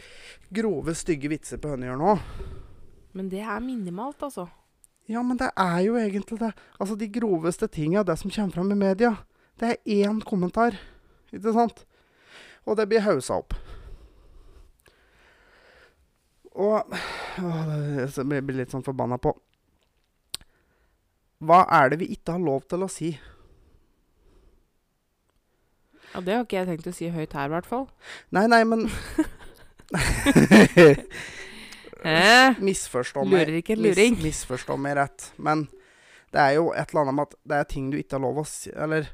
grove, 0.53 0.95
stygge 0.95 1.29
vitser 1.29 1.57
på 1.57 1.69
Hønehjørnet 1.75 2.15
òg. 2.15 2.19
Men 3.13 3.29
det 3.29 3.41
er 3.41 3.59
minimalt, 3.59 4.23
altså. 4.23 4.47
Ja, 5.07 5.21
men 5.21 5.37
det 5.37 5.51
er 5.57 5.79
jo 5.83 5.95
egentlig 5.95 6.39
det. 6.39 6.53
Altså, 6.79 6.95
de 6.97 7.07
groveste 7.09 7.67
tinga, 7.67 8.03
det 8.03 8.17
som 8.17 8.31
kommer 8.31 8.53
fram 8.53 8.71
i 8.71 8.75
media, 8.75 9.17
det 9.59 9.77
er 9.85 10.07
én 10.07 10.23
kommentar. 10.23 10.79
Ikke 11.33 11.53
sant? 11.55 11.85
Og 12.69 12.77
det 12.79 12.85
blir 12.91 13.03
haussa 13.03 13.39
opp. 13.41 13.55
Og 16.53 16.77
å, 16.77 17.51
det 18.13 18.41
blir 18.45 18.59
litt 18.59 18.73
sånn 18.73 18.85
forbanna 18.85 19.17
på 19.17 19.31
Hva 21.43 21.63
er 21.79 21.89
det 21.89 21.97
vi 22.03 22.11
ikke 22.13 22.35
har 22.35 22.43
lov 22.43 22.67
til 22.69 22.85
å 22.85 22.89
si? 22.91 23.09
Ja, 26.13 26.21
Det 26.21 26.35
har 26.35 26.43
ikke 26.45 26.59
jeg 26.59 26.69
tenkt 26.69 26.87
å 26.91 26.93
si 26.93 27.09
høyt 27.09 27.33
her, 27.33 27.49
i 27.49 27.53
hvert 27.55 27.65
fall. 27.65 27.87
Nei, 28.37 28.45
nei, 28.51 28.61
men 28.69 28.85
Eh, 32.03 32.57
Misforstå 32.59 33.21
meg. 33.23 33.31
lurer 33.47 33.57
ikke 33.61 33.77
en 33.77 33.83
luring. 33.85 34.15
Mis, 34.19 34.25
misforstå 34.43 34.75
meg 34.75 34.97
rett. 34.99 35.29
Men 35.39 35.61
det 36.35 36.41
er 36.41 36.57
jo 36.57 36.65
et 36.75 36.89
eller 36.91 37.05
annet 37.05 37.15
med 37.15 37.29
at 37.29 37.35
det 37.47 37.59
er 37.61 37.69
ting 37.71 37.85
du 37.93 37.95
ikke 37.99 38.17
har 38.17 38.23
lov 38.25 38.41
å 38.41 38.43
si 38.47 38.73
Eller 38.75 39.07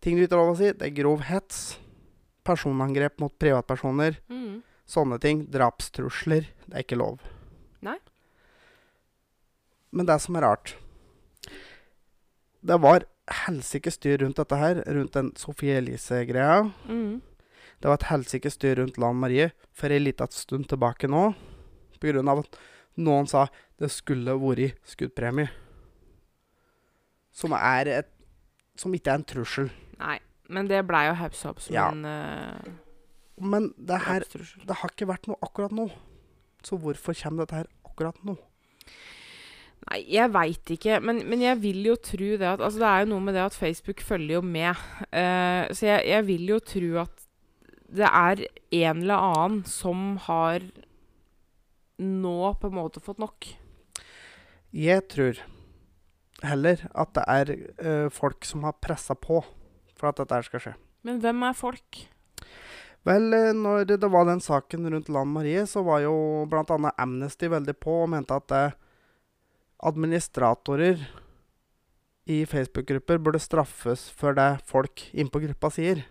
ting 0.00 0.16
du 0.16 0.24
ikke 0.24 0.36
har 0.36 0.42
lov 0.42 0.54
å 0.54 0.58
si. 0.60 0.72
Det 0.76 0.88
er 0.88 0.96
grov 0.96 1.24
hets. 1.28 1.78
Personangrep 2.46 3.20
mot 3.20 3.34
privatpersoner. 3.40 4.18
Mm. 4.32 4.60
Sånne 4.88 5.20
ting. 5.22 5.44
Drapstrusler. 5.52 6.48
Det 6.66 6.74
er 6.74 6.86
ikke 6.86 7.00
lov. 7.00 7.20
Nei. 7.84 7.98
Men 9.90 10.06
det 10.06 10.20
som 10.22 10.36
er 10.38 10.44
rart 10.46 10.76
Det 12.62 12.76
var 12.78 13.02
helsike 13.46 13.90
styr 13.90 14.20
rundt 14.24 14.40
dette 14.40 14.58
her. 14.58 14.82
Rundt 14.86 15.16
den 15.16 15.32
Sofie 15.38 15.78
Elise-greia. 15.80 16.70
Mm. 16.88 17.20
Det 17.80 17.88
var 17.88 17.96
et 17.96 18.10
helsike 18.10 18.50
styr 18.52 18.76
rundt 18.76 18.98
Lan 19.00 19.16
Marie 19.16 19.50
for 19.72 19.92
ei 19.92 20.00
lita 20.02 20.26
stund 20.34 20.68
tilbake 20.68 21.08
nå. 21.08 21.30
På 22.00 22.10
grunn 22.12 22.28
av 22.28 22.42
at 22.42 22.58
noen 23.00 23.28
sa 23.28 23.46
det 23.80 23.88
skulle 23.92 24.36
vært 24.36 24.76
skuddpremie. 24.88 25.48
Som 27.32 27.54
er 27.56 27.92
et 28.00 28.16
Som 28.80 28.94
ikke 28.96 29.10
er 29.12 29.18
en 29.18 29.24
trussel. 29.28 29.66
Nei. 30.00 30.18
Men 30.50 30.66
det 30.70 30.82
blei 30.88 31.04
jo 31.06 31.16
haussa 31.20 31.52
opp 31.52 31.60
som 31.62 31.76
Ja. 31.76 31.88
en 31.92 32.04
uh, 32.04 32.70
Men 33.40 33.70
det 33.78 34.00
her. 34.04 34.24
Det 34.66 34.76
har 34.82 34.90
ikke 34.90 35.08
vært 35.08 35.28
noe 35.30 35.38
akkurat 35.40 35.72
nå. 35.72 35.86
Så 36.66 36.76
hvorfor 36.76 37.14
kommer 37.16 37.46
dette 37.46 37.60
her 37.62 37.68
akkurat 37.86 38.18
nå? 38.26 38.34
Nei, 39.88 40.00
jeg 40.12 40.28
veit 40.34 40.72
ikke. 40.74 40.98
Men, 41.00 41.22
men 41.30 41.40
jeg 41.40 41.60
vil 41.62 41.86
jo 41.88 41.94
tro 41.96 42.34
det 42.36 42.48
at 42.50 42.60
Altså, 42.60 42.82
det 42.82 42.88
er 42.90 43.04
jo 43.04 43.12
noe 43.14 43.24
med 43.24 43.34
det 43.38 43.46
at 43.46 43.56
Facebook 43.56 44.02
følger 44.04 44.40
jo 44.40 44.42
med. 44.44 44.76
Uh, 45.08 45.70
så 45.72 45.86
jeg, 45.88 46.04
jeg 46.10 46.26
vil 46.26 46.52
jo 46.52 46.58
tro 46.60 46.90
at 47.06 47.26
det 47.90 48.06
er 48.06 48.44
en 48.82 49.00
eller 49.02 49.30
annen 49.30 49.62
som 49.66 50.16
har 50.28 50.62
nå 52.00 52.36
på 52.60 52.68
en 52.70 52.76
måte 52.76 53.00
fått 53.02 53.18
nok. 53.22 53.48
Jeg 54.70 55.02
tror 55.10 55.40
heller 56.46 56.84
at 56.94 57.16
det 57.16 57.24
er 57.28 57.50
uh, 57.82 58.12
folk 58.12 58.46
som 58.48 58.62
har 58.68 58.78
pressa 58.80 59.16
på 59.18 59.40
for 60.00 60.10
at 60.10 60.20
dette 60.22 60.42
skal 60.48 60.64
skje. 60.64 60.74
Men 61.06 61.20
hvem 61.22 61.44
er 61.46 61.56
folk? 61.56 62.02
Vel, 63.08 63.32
eh, 63.32 63.52
når 63.56 63.86
det 63.88 64.10
var 64.12 64.26
den 64.28 64.42
saken 64.44 64.88
rundt 64.92 65.08
Lan 65.08 65.32
Marie, 65.32 65.64
så 65.66 65.82
var 65.84 66.02
jo 66.04 66.14
bl.a. 66.50 66.92
Amnesty 67.00 67.48
veldig 67.48 67.76
på 67.80 68.02
og 68.02 68.10
mente 68.12 68.36
at 68.36 68.56
eh, 68.56 68.78
administratorer 69.88 71.06
i 72.30 72.44
Facebook-grupper 72.46 73.18
burde 73.18 73.40
straffes 73.40 74.10
for 74.12 74.36
det 74.36 74.60
folk 74.68 75.06
innpå 75.16 75.40
gruppa 75.46 75.70
sier. 75.72 76.04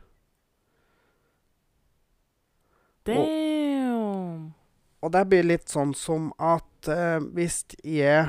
Damn. 3.05 4.49
Og 4.99 5.13
det 5.13 5.23
blir 5.31 5.45
litt 5.47 5.69
sånn 5.71 5.93
som 5.95 6.31
at 6.41 6.89
eh, 6.91 7.21
hvis 7.37 7.61
jeg 7.85 8.27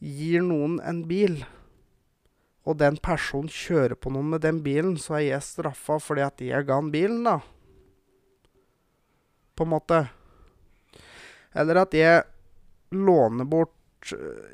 gir 0.00 0.42
noen 0.42 0.80
en 0.80 1.04
bil, 1.06 1.42
og 2.68 2.76
den 2.80 2.98
personen 3.00 3.48
kjører 3.48 3.96
på 3.96 4.12
noen 4.12 4.34
med 4.34 4.44
den 4.44 4.60
bilen, 4.64 4.96
så 5.00 5.16
er 5.18 5.26
jeg 5.26 5.46
straffa 5.46 5.96
fordi 6.02 6.24
at 6.26 6.42
jeg 6.44 6.66
ga 6.68 6.76
han 6.76 6.90
bilen, 6.92 7.22
da. 7.24 7.38
På 9.56 9.64
en 9.64 9.72
måte. 9.72 10.00
Eller 11.56 11.82
at 11.82 11.96
jeg 11.96 12.22
låner 12.94 13.48
bort 13.48 13.76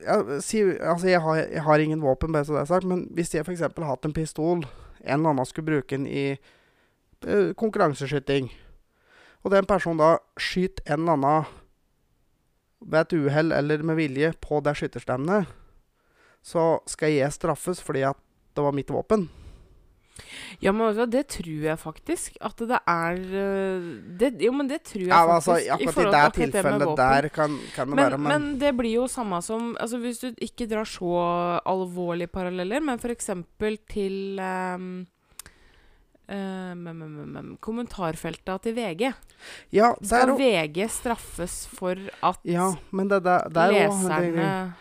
ja, 0.05 0.41
si, 0.43 0.63
Altså, 0.63 1.09
jeg 1.09 1.21
har, 1.23 1.37
jeg 1.37 1.63
har 1.63 1.79
ingen 1.79 2.03
våpen, 2.03 2.33
bare 2.33 2.45
så 2.45 2.57
det 2.57 2.63
er 2.65 2.71
sagt, 2.71 2.87
men 2.89 3.07
hvis 3.15 3.35
jeg 3.35 3.47
f.eks. 3.47 3.63
har 3.63 3.91
hatt 3.91 4.07
en 4.07 4.15
pistol, 4.17 4.65
en 5.01 5.19
eller 5.19 5.35
annen 5.35 5.47
skulle 5.47 5.71
bruke 5.71 5.95
den 5.95 6.07
i 6.07 6.27
eh, 6.35 7.53
konkurranseskyting, 7.59 8.51
og 9.45 9.53
den 9.55 9.69
personen 9.69 10.03
da 10.03 10.17
skyter 10.41 10.83
en 10.87 11.05
eller 11.05 11.19
annen 11.19 11.55
ved 12.87 13.01
et 13.01 13.15
uhell 13.19 13.55
eller 13.55 13.83
med 13.87 13.99
vilje 13.99 14.33
på 14.43 14.59
det 14.65 14.75
skytterstevnet, 14.79 15.47
så 16.47 16.77
skal 16.87 17.17
jeg 17.17 17.35
straffes 17.35 17.83
fordi 17.83 18.07
at 18.07 18.19
det 18.57 18.65
var 18.65 18.77
mitt 18.77 18.93
våpen. 18.93 19.27
Ja, 20.65 20.73
men 20.73 20.97
det 21.13 21.27
tror 21.35 21.65
jeg 21.67 21.77
faktisk 21.77 22.39
at 22.41 22.61
det 22.65 22.79
er 22.89 23.19
øh, 23.21 23.89
det, 24.17 24.31
Jo, 24.41 24.53
men 24.57 24.69
det 24.71 24.81
tror 24.89 25.03
jeg 25.03 25.11
Ja, 25.13 25.25
men 25.27 25.35
altså, 25.35 25.53
faktisk. 25.53 25.73
akkurat 25.75 25.91
i 25.91 25.93
forhold 25.93 26.15
det 26.15 26.39
tilfellet 26.41 26.93
der 27.01 27.29
kan, 27.29 27.59
kan 27.75 27.91
det 27.91 27.97
men, 27.97 28.05
være, 28.05 28.19
men, 28.19 28.31
men 28.31 28.47
det 28.61 28.71
blir 28.79 28.95
jo 28.95 29.05
samme 29.13 29.43
som 29.45 29.75
altså 29.81 30.01
Hvis 30.01 30.23
du 30.23 30.31
ikke 30.41 30.69
drar 30.71 30.89
så 30.89 31.61
alvorlige 31.67 32.33
paralleller, 32.33 32.81
men 32.81 32.99
f.eks. 32.99 33.31
til 33.93 34.41
um, 34.41 35.07
um, 36.33 36.87
um, 36.89 37.03
um, 37.03 37.37
um, 37.37 37.53
kommentarfeltet 37.61 38.63
til 38.63 38.75
VG. 38.75 39.13
Ja, 39.73 39.93
der 40.01 40.25
Skal. 40.25 40.35
VG 40.41 40.89
straffes 40.91 41.67
for 41.69 41.93
at 42.23 42.41
Ja, 42.45 42.73
der, 42.93 43.21
der 43.21 43.69
òg 43.69 43.77
leserne 43.77 44.75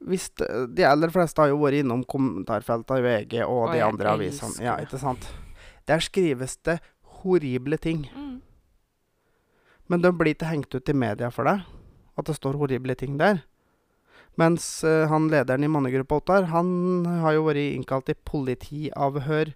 Hvis 0.00 0.30
De 0.36 0.84
aller 0.88 1.12
fleste 1.12 1.42
har 1.42 1.50
jo 1.50 1.58
vært 1.60 1.82
innom 1.82 2.06
kommentarfeltet 2.08 3.02
i 3.02 3.04
VG 3.04 3.42
og 3.44 3.74
de 3.74 3.82
andre 3.84 4.14
avisene. 4.14 4.56
Ja, 4.64 4.78
ikke 4.80 5.00
sant? 5.00 5.26
Der 5.88 6.00
skrives 6.00 6.56
det 6.64 6.78
horrible 7.20 7.76
ting. 7.76 8.06
mm. 8.14 8.40
Men 9.90 10.04
de 10.04 10.12
blir 10.14 10.36
ikke 10.36 10.46
hengt 10.46 10.74
ut 10.74 10.88
i 10.88 10.94
media 10.94 11.32
for 11.34 11.48
det. 11.50 11.58
At 12.16 12.28
det 12.30 12.36
står 12.38 12.58
horrible 12.60 12.94
ting 12.94 13.16
der. 13.18 13.42
Mens 14.38 14.84
uh, 14.86 15.08
han 15.10 15.26
lederen 15.32 15.66
i 15.66 15.70
mannegruppa 15.70 16.20
Ottar, 16.20 16.46
han 16.52 17.02
har 17.24 17.34
jo 17.34 17.48
vært 17.48 17.74
innkalt 17.74 18.12
i 18.12 18.14
politiavhør 18.14 19.50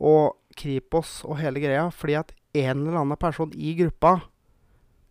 og 0.00 0.36
Kripos 0.58 1.20
og 1.24 1.38
hele 1.40 1.62
greia 1.62 1.86
fordi 1.94 2.18
at 2.20 2.34
en 2.56 2.82
eller 2.82 3.00
annen 3.00 3.20
person 3.20 3.52
i 3.54 3.72
gruppa 3.78 4.18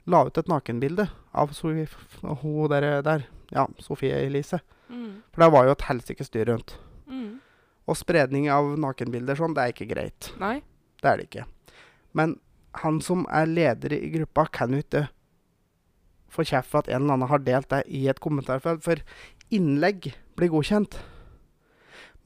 la 0.09 0.23
ut 0.27 0.37
et 0.37 0.49
nakenbilde 0.49 1.07
av 1.33 1.53
hun 1.61 2.69
der, 2.71 3.01
der. 3.05 3.25
Ja, 3.53 3.67
Sofie 3.81 4.17
Elise. 4.25 4.62
Mm. 4.89 5.21
For 5.33 5.43
det 5.43 5.51
var 5.53 5.67
jo 5.67 5.75
et 5.75 5.85
helsike 5.89 6.25
styr 6.25 6.49
rundt. 6.51 6.75
Mm. 7.09 7.39
Og 7.89 7.97
spredning 7.97 8.49
av 8.53 8.75
nakenbilder 8.81 9.39
sånn, 9.39 9.55
det 9.57 9.63
er 9.63 9.73
ikke 9.73 9.89
greit. 9.89 10.31
Nei. 10.41 10.59
Det 11.01 11.09
er 11.09 11.19
det 11.19 11.29
ikke. 11.29 11.45
Men 12.17 12.38
han 12.83 12.99
som 13.01 13.25
er 13.33 13.49
leder 13.49 13.95
i 13.97 14.09
gruppa, 14.13 14.45
kan 14.53 14.73
jo 14.73 14.81
ikke 14.83 15.07
få 16.29 16.45
kjeft 16.45 16.69
for 16.69 16.83
at 16.83 16.91
en 16.91 17.01
eller 17.01 17.17
annen 17.17 17.31
har 17.31 17.41
delt 17.41 17.69
det 17.73 17.83
i 17.88 18.05
et 18.12 18.21
kommentarfelt. 18.21 18.83
For 18.85 19.01
innlegg 19.53 20.12
blir 20.38 20.53
godkjent. 20.53 20.99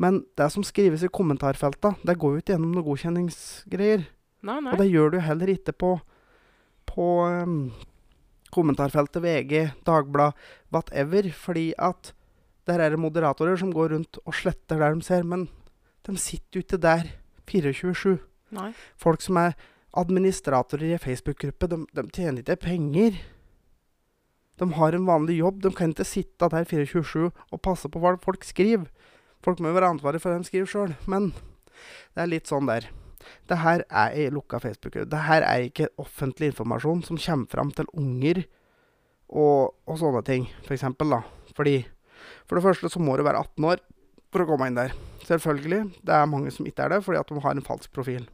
Men 0.02 0.24
det 0.40 0.50
som 0.52 0.66
skrives 0.66 1.06
i 1.06 1.12
kommentarfelta, 1.14 1.94
det 2.04 2.18
går 2.20 2.36
jo 2.36 2.44
ikke 2.44 2.56
gjennom 2.56 2.74
noen 2.74 2.88
godkjenningsgreier. 2.90 4.08
Nei, 4.44 4.60
nei. 4.60 4.74
Og 4.74 4.82
det 4.82 4.90
gjør 4.90 5.14
du 5.14 5.20
heller 5.24 5.54
ikke 5.54 5.76
på, 5.80 5.92
på 6.90 7.10
um, 7.24 7.72
kommentarfeltet 8.54 9.24
VG, 9.24 9.74
Dagblad, 9.88 10.38
whatever. 10.74 11.30
Fordi 11.34 11.72
at 11.78 12.14
der 12.70 12.80
er 12.80 12.94
det 12.94 13.02
moderatorer 13.02 13.60
som 13.60 13.74
går 13.74 13.96
rundt 13.96 14.22
og 14.24 14.38
sletter 14.38 14.80
der 14.80 14.96
de 14.96 15.04
ser. 15.04 15.24
Men 15.28 15.50
de 16.08 16.18
sitter 16.18 16.60
jo 16.60 16.64
ikke 16.64 16.82
der 16.82 17.12
24-7. 17.50 18.18
Folk 18.98 19.22
som 19.22 19.40
er 19.42 19.56
administratorer 19.98 20.96
i 20.96 21.02
Facebook-gruppe, 21.02 21.68
de, 21.70 21.86
de 21.94 22.04
tjener 22.14 22.42
ikke 22.42 22.56
penger. 22.56 23.20
De 24.60 24.70
har 24.78 24.96
en 24.96 25.08
vanlig 25.08 25.40
jobb. 25.42 25.62
De 25.64 25.74
kan 25.74 25.94
ikke 25.94 26.08
sitte 26.08 26.50
der 26.50 26.66
24-7 26.70 27.30
og 27.30 27.62
passe 27.62 27.90
på 27.90 28.02
hva 28.02 28.16
folk 28.22 28.46
skriver. 28.46 28.88
Folk 29.44 29.60
må 29.60 29.72
jo 29.72 29.78
være 29.78 29.96
ansvarlig 29.98 30.22
for 30.24 30.32
hva 30.32 30.40
de 30.40 30.48
skriver 30.48 30.70
sjøl. 30.70 30.94
Men 31.10 31.34
det 32.14 32.24
er 32.24 32.32
litt 32.32 32.52
sånn 32.52 32.70
der. 32.70 32.88
Det 33.50 33.60
her 33.62 33.84
er 33.90 34.18
ei 34.18 34.30
lukka 34.34 34.60
Facebook-gruppe. 34.64 35.10
Det 35.12 35.24
her 35.28 35.46
er 35.48 35.68
ikke 35.68 35.92
offentlig 36.02 36.52
informasjon 36.52 37.04
som 37.08 37.20
kommer 37.20 37.52
fram 37.52 37.72
til 37.76 37.90
unger 37.94 38.44
og, 39.34 39.74
og 39.88 39.98
sånne 40.00 40.22
ting, 40.28 40.48
for 40.66 40.76
eksempel, 40.76 41.16
da. 41.16 41.24
Fordi 41.58 41.84
For 42.48 42.56
det 42.56 42.64
første 42.64 42.90
så 42.90 43.00
må 43.00 43.18
du 43.18 43.24
være 43.24 43.40
18 43.40 43.66
år 43.68 43.82
for 44.32 44.44
å 44.44 44.48
komme 44.48 44.68
inn 44.70 44.78
der. 44.78 44.94
Selvfølgelig. 45.28 46.00
Det 46.04 46.14
er 46.16 46.30
mange 46.30 46.52
som 46.52 46.68
ikke 46.68 46.86
er 46.86 46.96
det, 46.96 47.04
fordi 47.04 47.20
at 47.20 47.30
de 47.30 47.44
har 47.44 47.56
en 47.56 47.66
falsk 47.66 47.92
profil. 47.96 48.28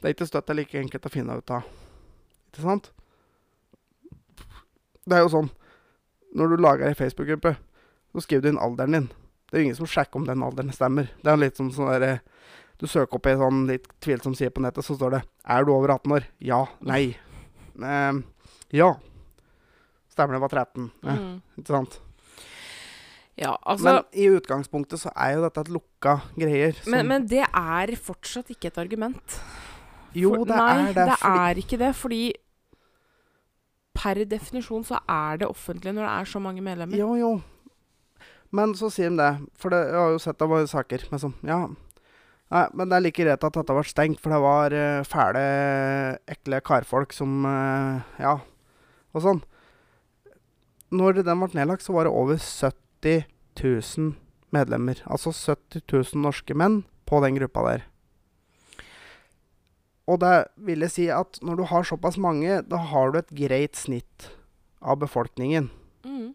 Det 0.00 0.08
er 0.08 0.14
ikke 0.14 0.28
støtt 0.28 0.46
det 0.46 0.54
er 0.54 0.58
like 0.62 0.80
enkelt 0.80 1.06
å 1.06 1.12
finne 1.12 1.36
ut 1.38 1.52
av. 1.54 1.66
Ikke 2.50 2.64
sant? 2.64 2.90
Det 5.06 5.16
er 5.16 5.24
jo 5.24 5.32
sånn 5.32 5.50
Når 6.36 6.52
du 6.52 6.62
lager 6.62 6.86
ei 6.86 6.94
Facebook-gruppe, 6.94 7.56
så 8.14 8.22
skriver 8.22 8.44
du 8.44 8.48
inn 8.52 8.60
alderen 8.62 8.94
din. 8.94 9.06
Det 9.50 9.56
er 9.56 9.64
jo 9.64 9.66
ingen 9.66 9.78
som 9.80 9.88
sjekker 9.90 10.20
om 10.20 10.26
den 10.28 10.44
alderen 10.46 10.70
stemmer. 10.70 11.08
Det 11.24 11.32
er 11.32 11.40
litt 11.40 11.58
som 11.58 11.72
sånn 11.74 11.90
derre 11.90 12.20
Du 12.80 12.86
søker 12.88 13.18
opp 13.18 13.26
i 13.28 13.34
sånn 13.36 13.66
litt 13.68 13.86
tvilsom 14.00 14.34
side 14.36 14.54
på 14.56 14.62
nettet, 14.64 14.84
så 14.86 14.96
står 14.96 15.10
det 15.18 15.22
'Er 15.46 15.64
du 15.64 15.72
over 15.72 15.88
18 15.92 16.12
år?' 16.12 16.24
Ja. 16.40 16.66
Nei. 16.80 17.16
Ehm, 17.78 18.24
ja. 18.72 18.94
Stemmer 20.10 20.32
det 20.34 20.40
var 20.40 20.48
13. 20.48 20.90
Ja, 21.04 21.10
Mm. 21.16 21.42
ikke 21.58 21.66
sant? 21.66 22.00
Ja, 23.36 23.56
altså 23.66 23.84
Men 23.84 24.02
i 24.12 24.26
utgangspunktet 24.28 24.98
så 25.00 25.10
er 25.16 25.34
jo 25.36 25.42
dette 25.42 25.60
et 25.60 25.68
lukka 25.68 26.22
greier. 26.38 26.72
som- 26.74 26.90
men, 26.90 27.06
men 27.08 27.26
det 27.26 27.46
er 27.54 27.86
fortsatt 27.96 28.48
ikke 28.50 28.66
et 28.66 28.78
argument. 28.78 29.40
jo, 30.14 30.34
For- 30.34 30.44
det 30.44 30.56
nei, 30.56 30.80
er 30.90 30.92
det. 30.92 30.94
det 30.94 31.18
er 31.22 31.54
ikke 31.54 31.78
det, 31.78 31.94
fordi 31.96 32.32
per 33.94 34.14
definisjon 34.24 34.84
så 34.84 34.98
er 35.08 35.36
det 35.38 35.48
offentlig 35.48 35.92
når 35.94 36.06
det 36.06 36.20
er 36.20 36.24
så 36.24 36.40
mange 36.40 36.60
medlemmer. 36.62 36.96
Jo, 36.96 37.14
jo. 37.14 37.42
Men 38.52 38.72
så 38.74 38.90
sier 38.90 39.10
de 39.10 39.16
det. 39.16 39.48
For 39.56 39.68
det, 39.70 39.86
jeg 39.86 39.94
har 39.94 40.10
jo 40.10 40.18
sett 40.18 40.42
av 40.42 40.48
våre 40.48 40.66
saker 40.66 41.10
med 41.10 41.20
sånn 41.20 41.34
Ja. 41.44 41.68
Nei, 42.50 42.64
men 42.74 42.90
det 42.90 42.96
er 42.96 43.04
like 43.04 43.22
greit 43.22 43.44
at 43.46 43.56
dette 43.56 43.74
ble 43.76 43.84
stengt, 43.86 44.20
for 44.22 44.34
det 44.34 44.40
var 44.42 44.74
uh, 44.74 45.06
fæle, 45.06 45.42
ekle 46.30 46.58
karfolk 46.66 47.14
som 47.14 47.44
uh, 47.46 48.00
Ja, 48.18 48.40
og 49.14 49.24
sånn. 49.24 49.44
Når 50.90 51.20
den 51.22 51.44
ble 51.44 51.50
nedlagt, 51.54 51.86
så 51.86 51.94
var 51.94 52.08
det 52.08 52.14
over 52.14 52.40
70 52.42 53.22
000 53.60 54.16
medlemmer. 54.54 54.98
Altså 55.06 55.30
70 55.34 55.86
000 55.86 56.24
norske 56.24 56.56
menn 56.58 56.82
på 57.06 57.22
den 57.22 57.38
gruppa 57.38 57.62
der. 57.68 57.86
Og 60.10 60.18
det 60.22 60.34
vil 60.58 60.82
jeg 60.82 60.94
si 60.96 61.06
at 61.14 61.38
når 61.46 61.60
du 61.60 61.64
har 61.70 61.86
såpass 61.86 62.18
mange, 62.18 62.62
da 62.66 62.82
har 62.90 63.12
du 63.14 63.20
et 63.20 63.34
greit 63.44 63.78
snitt 63.78 64.32
av 64.82 64.98
befolkningen. 64.98 65.70
Mm. 66.02 66.34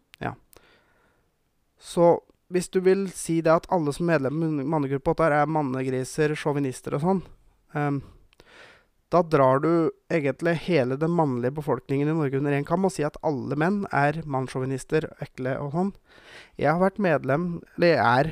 Så 1.85 2.21
hvis 2.53 2.69
du 2.69 2.79
vil 2.85 3.07
si 3.13 3.39
det 3.45 3.53
at 3.53 3.69
alle 3.73 3.93
som 3.95 4.09
er 4.09 4.19
medlem 4.19 4.61
i 4.61 4.67
mannegruppa 4.69 5.15
8 5.15 5.29
er 5.41 5.49
mannegriser, 5.49 6.35
sjåvinister 6.37 6.97
og 6.97 7.03
sånn, 7.05 7.21
um, 7.73 8.01
da 9.13 9.21
drar 9.21 9.61
du 9.63 9.91
egentlig 10.11 10.55
hele 10.65 10.97
den 10.99 11.13
mannlige 11.15 11.55
befolkningen 11.59 12.09
i 12.09 12.15
Norge 12.17 12.39
under 12.39 12.55
én 12.57 12.65
kam 12.67 12.87
og 12.87 12.93
sier 12.93 13.11
at 13.11 13.19
alle 13.25 13.57
menn 13.59 13.83
er 13.93 14.21
mannssjåvinister, 14.25 15.07
ekle 15.23 15.55
og 15.61 15.75
sånn. 15.75 15.91
Jeg 16.59 16.71
har 16.71 16.81
vært 16.81 17.01
medlem, 17.01 17.47
eller 17.77 17.93
jeg 17.93 18.01
er, 18.01 18.31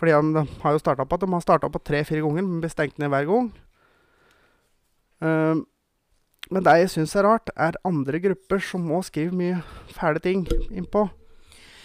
fordi 0.00 0.16
de 0.36 0.44
har 0.62 0.76
jo 0.76 0.82
starta 0.82 1.06
på 1.08 1.16
at 1.16 1.24
de 1.24 1.32
har 1.32 1.44
starta 1.44 1.72
på 1.72 1.82
tre-fire 1.84 2.24
ganger, 2.24 2.46
men 2.46 2.62
blir 2.62 2.72
stengt 2.72 3.00
ned 3.00 3.12
hver 3.12 3.28
gang. 3.28 3.50
Um, 5.20 5.64
men 6.50 6.64
det 6.66 6.76
jeg 6.80 6.92
syns 6.94 7.16
er 7.16 7.26
rart, 7.28 7.52
er 7.56 7.80
andre 7.86 8.20
grupper 8.22 8.62
som 8.64 8.86
må 8.88 9.02
skrive 9.06 9.36
mye 9.36 9.60
fæle 9.92 10.22
ting 10.24 10.46
innpå, 10.70 11.08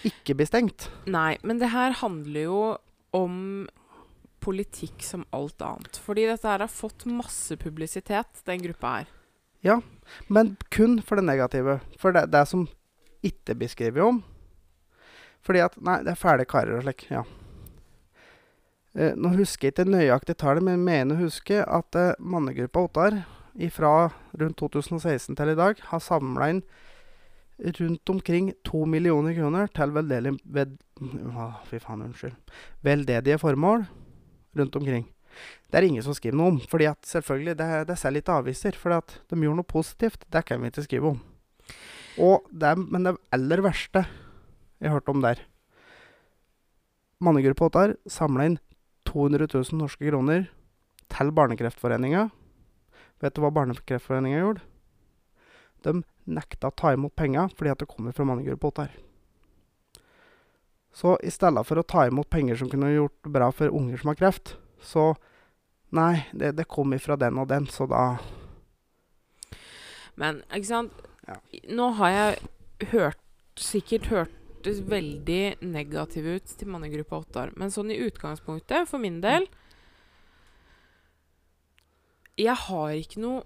ikke 0.08 0.36
blir 0.38 0.50
stengt. 0.50 0.88
Nei, 1.10 1.36
men 1.44 1.60
det 1.62 1.72
her 1.74 1.98
handler 2.02 2.48
jo 2.48 2.62
om 3.16 3.36
politikk 4.46 5.04
som 5.06 5.26
alt 5.34 5.62
annet. 5.66 5.98
Fordi 6.02 6.28
dette 6.30 6.48
her 6.50 6.62
har 6.62 6.72
fått 6.72 7.08
masse 7.10 7.58
publisitet, 7.58 8.44
den 8.46 8.62
gruppa 8.66 9.00
her. 9.00 9.12
Ja, 9.66 9.82
Men 10.28 10.58
kun 10.70 11.02
for 11.02 11.18
det 11.18 11.26
negative. 11.26 11.80
For 11.98 12.14
det, 12.14 12.28
det 12.30 12.44
som 12.48 12.68
ikke 13.26 13.56
blir 13.58 13.72
skrevet 13.72 14.04
om. 14.06 14.22
Fordi 15.46 15.64
at 15.66 15.78
Nei, 15.82 16.04
det 16.06 16.14
er 16.14 16.20
fæle 16.20 16.46
karer 16.46 16.78
og 16.78 16.86
slik. 16.86 17.08
Ja. 17.10 17.24
Eh, 18.96 19.16
nå 19.18 19.34
husker 19.36 19.68
jeg 19.68 19.76
ikke 19.76 19.90
nøyaktig 19.90 20.38
tallet, 20.38 20.64
men 20.64 20.78
jeg 20.78 20.86
mener 20.86 21.18
å 21.18 21.26
huske 21.26 21.64
at 21.66 21.98
eh, 22.00 22.14
mannegruppa 22.20 22.86
Ottar 22.86 23.24
fra 23.72 24.12
rundt 24.36 24.60
2016 24.60 25.36
til 25.36 25.52
i 25.52 25.58
dag 25.58 25.80
har 25.90 26.04
samla 26.04 26.52
inn 26.52 26.62
rundt 27.58 28.10
omkring 28.10 28.54
to 28.68 28.86
millioner 28.86 29.36
kroner 29.38 29.70
til 29.72 29.94
veldedig, 29.96 30.36
ved, 30.46 30.78
Å, 31.02 31.50
fy 31.68 31.80
faen, 31.80 32.06
unnskyld. 32.08 32.36
veldedige 32.84 33.40
formål 33.40 33.86
rundt 34.56 34.76
omkring. 34.76 35.06
Det 35.70 35.80
er 35.80 35.88
ingen 35.88 36.04
som 36.04 36.16
skriver 36.16 36.38
noe 36.38 36.54
om. 36.54 36.60
fordi 36.60 36.86
at 36.88 37.02
selvfølgelig, 37.04 37.58
det, 37.58 37.88
det 37.88 37.98
ser 38.00 38.14
litt 38.16 38.30
aviser. 38.30 38.76
For 38.80 38.96
at 38.96 39.18
de 39.30 39.36
gjorde 39.36 39.60
noe 39.60 39.68
positivt. 39.68 40.24
Det 40.32 40.46
kan 40.46 40.62
vi 40.62 40.72
ikke 40.72 40.86
skrive 40.86 41.16
om. 41.16 41.20
Og 42.24 42.48
det 42.52 42.70
er, 42.72 42.80
men 42.80 43.04
det 43.04 43.18
aller 43.36 43.64
verste 43.66 44.06
jeg 44.80 44.92
hørte 44.92 45.12
om 45.12 45.22
der 45.24 45.42
Mannegruppa 47.24 47.68
Ottar 47.68 47.96
samla 48.12 48.46
inn 48.48 48.58
200 49.08 49.48
000 49.48 49.80
norske 49.80 50.04
kroner 50.04 50.50
til 51.12 51.32
Barnekreftforeninga. 51.32 52.28
Vet 53.24 53.36
du 53.36 53.42
hva 53.44 53.52
Barnekreftforeninga 53.56 54.42
gjorde? 54.42 54.64
De 55.86 56.02
nekta 56.26 56.70
å 56.70 56.76
ta 56.76 56.94
imot 56.96 57.16
penger 57.16 57.52
fordi 57.56 57.72
at 57.74 57.82
det 57.82 57.90
kommer 57.90 58.16
fra 58.16 58.26
Ottar. 58.26 58.92
Så 60.96 61.18
i 61.24 61.32
stedet 61.32 61.66
for 61.68 61.78
å 61.78 61.84
ta 61.84 62.06
imot 62.08 62.30
penger 62.32 62.56
som 62.56 62.70
kunne 62.72 62.94
gjort 62.94 63.28
bra 63.28 63.52
for 63.52 63.68
unger 63.68 64.00
som 64.00 64.14
har 64.14 64.20
kreft, 64.20 64.58
så 64.82 65.14
Nei, 65.96 66.26
det, 66.34 66.56
det 66.58 66.66
kom 66.68 66.94
ifra 66.96 67.16
den 67.16 67.38
og 67.40 67.48
den, 67.48 67.68
så 67.72 67.86
da 67.88 68.18
Men 70.20 70.42
ikke 70.50 70.72
sant 70.72 71.04
Ja. 71.26 71.40
Nå 71.74 71.90
har 71.98 72.12
jeg 72.14 72.90
hørt, 72.92 73.22
sikkert 73.58 74.10
hørtes 74.12 74.82
veldig 74.86 75.58
negativ 75.66 76.28
ut 76.28 76.52
til 76.60 76.70
mannegruppa 76.70 77.18
Ottar. 77.24 77.54
Men 77.58 77.74
sånn 77.74 77.90
i 77.90 77.98
utgangspunktet, 78.06 78.86
for 78.90 79.02
min 79.02 79.18
del 79.24 79.48
Jeg 82.38 82.54
har 82.68 82.94
ikke 83.00 83.24
noe 83.24 83.42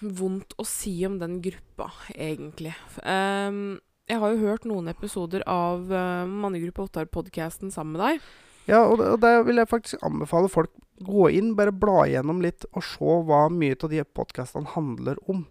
vondt 0.00 0.54
å 0.58 0.66
si 0.66 0.94
om 1.06 1.18
den 1.20 1.38
gruppa, 1.44 1.90
egentlig. 2.14 2.74
Ehm, 3.04 3.78
jeg 4.08 4.20
har 4.22 4.32
jo 4.32 4.42
hørt 4.46 4.66
noen 4.68 4.88
episoder 4.90 5.44
av 5.50 5.90
uh, 5.92 6.26
Mannegruppa 6.28 6.86
Ottar-podkasten 6.86 7.72
sammen 7.74 7.96
med 7.96 8.04
deg. 8.04 8.28
Ja, 8.68 8.82
og 8.84 9.00
og 9.00 9.20
der 9.20 9.42
vil 9.46 9.60
jeg 9.60 9.70
faktisk 9.70 10.04
anbefale 10.04 10.50
folk. 10.52 10.72
Gå 11.04 11.28
inn, 11.36 11.54
bare 11.56 11.72
bla 11.72 12.02
igjennom 12.08 12.42
litt, 12.42 12.66
og 12.74 12.84
se 12.84 13.18
hva 13.28 13.46
mye 13.52 13.76
av 13.76 13.92
de 13.92 14.02
podkastene 14.04 14.74
handler 14.74 15.20
om. 15.30 15.46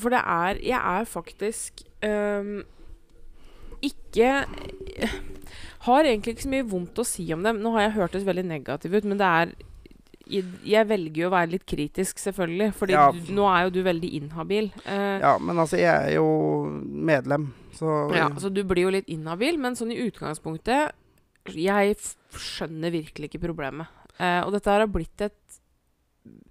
For 0.00 0.12
det 0.12 0.22
er 0.24 0.58
Jeg 0.64 0.80
er 0.80 1.04
faktisk 1.04 1.82
um, 2.00 2.62
ikke 3.84 4.46
Har 5.84 6.06
egentlig 6.06 6.32
ikke 6.32 6.46
så 6.46 6.52
mye 6.54 6.68
vondt 6.70 7.02
å 7.02 7.04
si 7.06 7.26
om 7.34 7.42
dem. 7.44 7.60
Nå 7.60 7.74
har 7.74 7.86
jeg 7.86 7.96
hørtes 7.98 8.24
veldig 8.26 8.46
negativ 8.48 8.94
ut, 8.94 9.04
men 9.04 9.20
det 9.20 9.28
er 9.28 9.54
jeg, 10.30 10.86
velger 10.88 11.22
jo 11.24 11.28
å 11.28 11.32
være 11.34 11.50
litt 11.54 11.64
kritisk, 11.66 12.18
selvfølgelig. 12.22 12.70
Fordi 12.78 12.92
Ja. 12.96 13.10
du, 13.12 13.32
nå 13.32 13.46
er 13.50 13.64
jo 13.66 13.70
du 13.70 13.82
veldig 13.82 14.10
inhabil. 14.20 14.70
Eh, 14.86 15.18
Ja, 15.20 15.38
men 15.38 15.56
altså, 15.58 15.78
jeg 15.78 15.90
er 15.90 16.14
jo 16.16 16.26
medlem, 16.82 17.52
så 17.74 18.14
ja, 18.14 18.28
så 18.38 18.52
du 18.52 18.62
blir 18.64 18.84
jo 18.84 18.90
litt 18.90 19.08
inhabil, 19.08 19.58
men 19.58 19.74
sånn 19.74 19.92
i 19.92 20.00
utgangspunktet 20.08 20.92
Jeg 21.56 21.96
skjønner 22.30 22.92
virkelig 22.92 23.30
ikke 23.32 23.42
problemet. 23.48 23.86
Eh, 24.18 24.40
og 24.46 24.52
dette 24.52 24.70
her 24.70 24.84
har 24.84 24.86
blitt 24.86 25.20
et, 25.20 25.34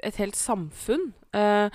et 0.03 0.15
helt 0.19 0.35
samfunn. 0.35 1.13
Eh, 1.33 1.69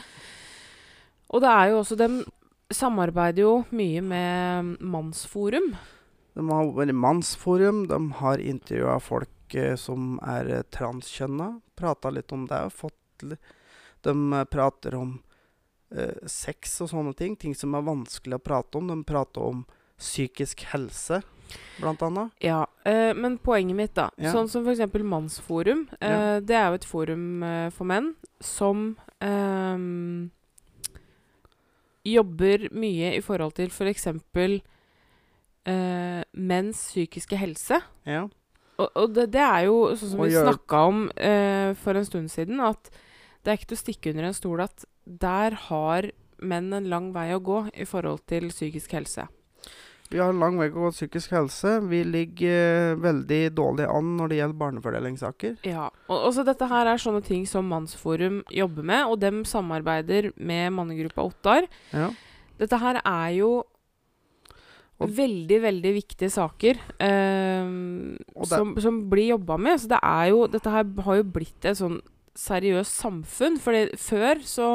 og 1.32 1.40
det 1.40 1.48
er 1.48 1.70
jo 1.70 1.78
også 1.80 1.96
De 1.96 2.24
samarbeider 2.70 3.42
jo 3.46 3.64
mye 3.70 4.02
med 4.02 4.76
Mannsforum. 4.82 5.76
De 6.36 6.42
har 6.50 6.66
vært 6.76 6.92
mannsforum, 6.92 7.86
de 7.88 7.98
har 8.20 8.42
intervjua 8.42 8.98
folk 9.00 9.30
eh, 9.54 9.76
som 9.76 10.18
er 10.22 10.48
eh, 10.50 10.62
transkjønna. 10.74 11.60
Prata 11.76 12.10
litt 12.10 12.32
om 12.32 12.46
det. 12.46 12.70
Fått 12.74 13.22
de 14.02 14.32
eh, 14.32 14.44
prater 14.44 14.94
om 14.98 15.18
eh, 15.94 16.16
sex 16.26 16.80
og 16.82 16.90
sånne 16.90 17.14
ting. 17.16 17.36
Ting 17.36 17.54
som 17.54 17.74
er 17.78 17.86
vanskelig 17.86 18.36
å 18.40 18.42
prate 18.42 18.78
om. 18.78 18.88
De 18.90 18.98
prater 19.06 19.40
om 19.46 19.64
psykisk 19.96 20.66
helse, 20.74 21.22
blant 21.80 22.02
annet. 22.04 22.32
Ja, 22.44 22.66
eh, 22.84 23.14
men 23.16 23.38
poenget 23.38 23.76
mitt, 23.78 23.94
da. 23.96 24.10
Ja. 24.20 24.32
Sånn 24.34 24.48
som 24.52 24.66
f.eks. 24.68 24.82
Mannsforum. 25.00 25.86
Eh, 26.00 26.10
Ja. 26.10 26.40
Det 26.40 26.56
er 26.56 26.66
jo 26.68 26.74
et 26.80 26.84
forum 26.84 27.44
for 27.72 27.84
menn 27.88 28.10
som 28.44 28.96
ehm, 29.24 30.28
jobber 32.06 32.68
mye 32.76 33.14
i 33.16 33.22
forhold 33.24 33.56
til 33.56 33.70
f.eks. 33.72 34.06
Eh, 35.66 36.22
menns 36.36 36.82
psykiske 36.92 37.38
helse. 37.40 37.80
Ja. 38.06 38.26
Og, 38.76 38.88
og 38.92 39.14
det, 39.16 39.30
det 39.34 39.42
er 39.42 39.66
jo 39.68 39.78
sånn 39.96 40.12
som 40.12 40.22
vi 40.24 40.34
snakka 40.34 40.82
om 40.90 41.06
eh, 41.16 41.72
for 41.80 41.96
en 41.96 42.08
stund 42.08 42.32
siden, 42.32 42.60
at 42.60 42.90
det 43.42 43.52
er 43.52 43.60
ikke 43.60 43.70
til 43.72 43.78
å 43.78 43.84
stikke 43.84 44.12
under 44.12 44.28
en 44.28 44.36
stol 44.36 44.62
at 44.64 44.84
der 45.06 45.56
har 45.68 46.10
menn 46.42 46.72
en 46.76 46.88
lang 46.90 47.12
vei 47.14 47.30
å 47.32 47.40
gå 47.40 47.62
i 47.72 47.86
forhold 47.88 48.26
til 48.28 48.50
psykisk 48.52 48.96
helse. 48.98 49.24
Vi 50.10 50.20
har 50.20 50.30
en 50.30 50.38
lang 50.38 50.58
vei 50.58 50.68
å 50.70 50.74
gå 50.74 50.90
psykisk 50.94 51.32
helse. 51.34 51.76
Vi 51.90 52.02
ligger 52.06 52.92
eh, 52.92 52.98
veldig 53.02 53.40
dårlig 53.56 53.88
an 53.90 54.12
når 54.18 54.30
det 54.30 54.40
gjelder 54.40 54.60
barnefordelingssaker. 54.60 55.56
Ja, 55.66 55.88
og 56.06 56.28
også 56.28 56.44
dette 56.46 56.68
her 56.70 56.90
er 56.90 57.02
sånne 57.02 57.24
ting 57.26 57.46
som 57.50 57.66
Mannsforum 57.70 58.42
jobber 58.54 58.86
med, 58.86 59.06
og 59.10 59.18
dem 59.24 59.42
samarbeider 59.48 60.30
med 60.36 60.76
mannegruppa 60.76 61.26
Ottar. 61.26 61.66
Ja. 61.94 62.12
Dette 62.60 62.78
her 62.80 63.00
er 63.02 63.32
jo 63.36 63.50
Og- 64.98 65.10
veldig, 65.12 65.58
veldig 65.60 65.90
viktige 65.92 66.30
saker 66.32 66.78
eh, 67.04 67.66
som, 68.48 68.70
som 68.80 69.00
blir 69.10 69.34
jobba 69.34 69.58
med. 69.60 69.80
Så 69.82 69.90
det 69.92 69.98
er 70.02 70.30
jo 70.32 70.46
Dette 70.48 70.72
her 70.72 70.86
har 71.04 71.18
jo 71.20 71.26
blitt 71.36 71.64
et 71.68 71.76
sånn 71.76 71.98
seriøst 72.36 72.94
samfunn. 73.02 73.58
For 73.60 73.76
før 74.00 74.40
så 74.44 74.68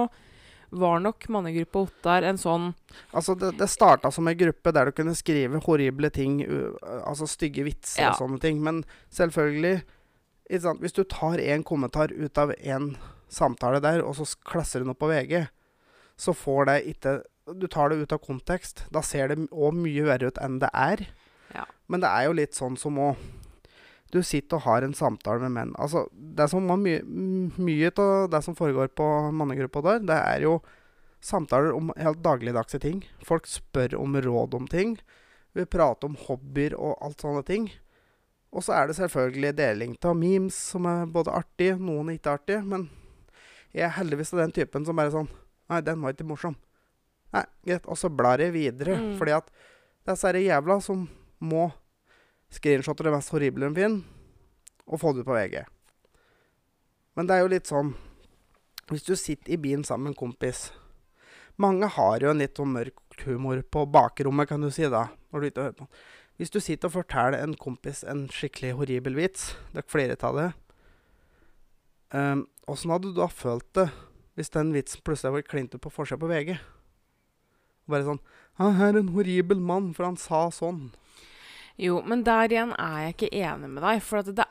var 0.72 1.02
nok 1.04 1.26
mannegruppa 1.28 1.82
Ottar 1.84 2.24
en 2.24 2.38
sånn 2.40 2.70
Altså, 3.14 3.34
det, 3.36 3.50
det 3.60 3.68
starta 3.68 4.12
som 4.14 4.28
en 4.30 4.38
gruppe 4.40 4.72
der 4.72 4.88
du 4.88 4.96
kunne 4.96 5.16
skrive 5.18 5.60
horrible 5.66 6.10
ting, 6.14 6.38
altså 7.04 7.28
stygge 7.28 7.66
vitser 7.68 8.06
Ja. 8.06 8.12
og 8.14 8.22
sånne 8.22 8.40
ting. 8.40 8.62
Men 8.64 8.84
selvfølgelig? 9.12 9.82
Hvis 10.52 10.94
du 10.96 11.04
tar 11.04 11.40
en 11.40 11.64
kommentar 11.64 12.12
ut 12.14 12.38
av 12.38 12.54
en 12.60 12.94
samtale 13.32 13.80
der, 13.84 14.02
og 14.04 14.16
så 14.20 14.26
klasser 14.46 14.80
den 14.84 14.92
opp 14.94 15.00
på 15.00 15.10
VG, 15.12 15.48
så 16.20 16.34
får 16.36 16.66
det 16.68 16.80
ikke 16.94 17.18
Du 17.56 17.68
tar 17.68 17.90
det 17.90 18.02
ut 18.02 18.16
av 18.16 18.22
kontekst. 18.24 18.86
Da 18.94 19.04
ser 19.06 19.32
det 19.32 19.38
òg 19.52 19.76
mye 19.78 20.06
verre 20.08 20.32
ut 20.32 20.42
enn 20.42 20.60
det 20.62 20.70
er. 20.74 21.06
Ja. 21.56 21.66
Men 21.92 22.04
det 22.04 22.12
er 22.12 22.28
jo 22.28 22.38
litt 22.38 22.58
sånn 22.58 22.78
som 22.80 23.00
å 23.00 23.14
Du 24.12 24.20
sitter 24.28 24.58
og 24.58 24.66
har 24.66 24.84
en 24.84 24.94
samtale 24.94 25.40
med 25.40 25.54
menn. 25.56 25.70
Altså, 25.80 26.10
det 26.12 26.50
som 26.52 26.68
var 26.68 26.76
mye 26.76 27.00
Mye 27.56 27.92
av 27.96 28.30
det 28.32 28.42
som 28.44 28.58
foregår 28.58 28.92
på 28.92 29.06
mannegruppa 29.32 29.82
der, 29.86 30.02
det 30.04 30.18
er 30.20 30.44
jo 30.44 30.58
samtaler 31.22 31.72
om 31.72 31.94
helt 31.96 32.20
dagligdagse 32.24 32.80
ting. 32.82 33.06
Folk 33.24 33.48
spør 33.48 33.96
om 33.96 34.18
råd 34.18 34.58
om 34.58 34.68
ting. 34.68 34.98
Vi 35.54 35.66
prater 35.66 36.10
om 36.10 36.18
hobbyer 36.18 36.76
og 36.76 36.98
alt 37.06 37.22
sånne 37.22 37.44
ting. 37.48 37.70
Og 38.52 38.66
så 38.66 38.76
er 38.76 38.90
det 38.90 38.98
selvfølgelig 38.98 39.54
deling 39.56 39.94
av 40.04 40.18
memes 40.18 40.58
som 40.74 40.88
er 40.90 41.06
både 41.08 41.32
artig, 41.32 41.76
noen 41.80 42.10
er 42.12 42.18
ikke 42.20 42.36
artig. 42.36 42.60
Men 42.68 42.90
jeg 43.72 43.86
er 43.88 43.96
heldigvis 43.96 44.34
av 44.36 44.44
den 44.44 44.56
typen 44.56 44.88
som 44.88 44.98
bare 45.00 45.14
sånn 45.14 45.32
Nei, 45.72 45.78
den 45.88 46.02
var 46.04 46.12
ikke 46.12 46.26
morsom. 46.28 46.58
Nei, 47.36 47.44
greit. 47.66 47.88
Og 47.88 48.00
så 48.00 48.12
blar 48.12 48.42
jeg 48.44 48.56
videre. 48.56 48.98
Mm. 49.00 49.14
Fordi 49.20 49.36
at 49.38 49.52
det 49.52 50.14
er 50.14 50.18
disse 50.18 50.46
jævla 50.46 50.80
som 50.84 51.06
må 51.42 51.70
screenshotte 52.52 53.06
det 53.08 53.14
mest 53.14 53.32
horrible 53.32 53.70
de 53.70 53.78
finner, 53.78 54.02
og 54.88 55.00
få 55.00 55.14
det 55.14 55.24
ut 55.24 55.30
på 55.30 55.38
VG. 55.38 55.62
Men 57.16 57.28
det 57.28 57.36
er 57.36 57.44
jo 57.44 57.52
litt 57.52 57.68
sånn 57.68 57.92
Hvis 58.92 59.04
du 59.04 59.18
sitter 59.20 59.52
i 59.52 59.60
bilen 59.60 59.84
sammen 59.84 60.08
med 60.08 60.14
en 60.14 60.20
kompis 60.22 60.70
Mange 61.60 61.90
har 61.92 62.24
jo 62.24 62.32
en 62.32 62.40
litt 62.40 62.56
sånn 62.56 62.72
mørk 62.72 63.26
humor 63.26 63.60
på 63.68 63.84
bakrommet, 63.92 64.48
kan 64.48 64.64
du 64.64 64.70
si, 64.72 64.88
da. 64.88 65.10
Når 65.32 65.40
du 65.40 65.48
ikke 65.50 65.66
hører 65.66 65.78
på. 65.78 65.88
Hvis 66.40 66.54
du 66.56 66.60
sitter 66.64 66.88
og 66.88 66.96
forteller 66.96 67.44
en 67.44 67.54
kompis 67.60 68.06
en 68.08 68.24
skikkelig 68.32 68.72
horribel 68.80 69.20
vits, 69.20 69.52
det 69.76 69.84
er 69.84 69.92
flere 69.92 70.16
av 70.26 70.40
det 70.40 70.48
um, 72.16 72.46
hadde 72.66 73.12
du 73.12 73.14
da 73.20 73.28
følt 73.30 73.68
det 73.78 73.90
hvis 74.40 74.54
den 74.56 74.72
vitsen 74.74 75.04
plutselig 75.06 75.36
var 75.36 75.46
klint 75.46 75.76
ut 75.76 75.84
på 75.84 75.92
forsida 75.92 76.20
på 76.20 76.30
VG? 76.32 76.56
Bare 77.92 78.08
sånn 78.08 78.20
'Han 78.60 78.82
er 78.82 78.98
en 79.00 79.14
horribel 79.16 79.60
mann, 79.60 79.94
for 79.94 80.06
han 80.06 80.18
sa 80.18 80.50
sånn'. 80.50 80.92
Jo, 81.80 82.02
men 82.06 82.24
der 82.24 82.52
igjen 82.52 82.74
er 82.78 82.98
jeg 83.08 83.16
ikke 83.16 83.34
enig 83.42 83.70
med 83.70 83.84
deg. 83.84 84.02
For 84.04 84.22
at 84.22 84.36
det, 84.36 84.46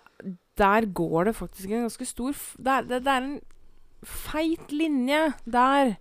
der 0.58 0.86
går 0.86 1.24
det 1.28 1.36
faktisk 1.36 1.70
en 1.70 1.86
ganske 1.86 2.06
stor 2.08 2.32
det, 2.58 2.88
det, 2.88 3.04
det 3.04 3.12
er 3.12 3.22
en 3.22 3.40
feit 4.02 4.72
linje 4.72 5.34
der 5.46 5.96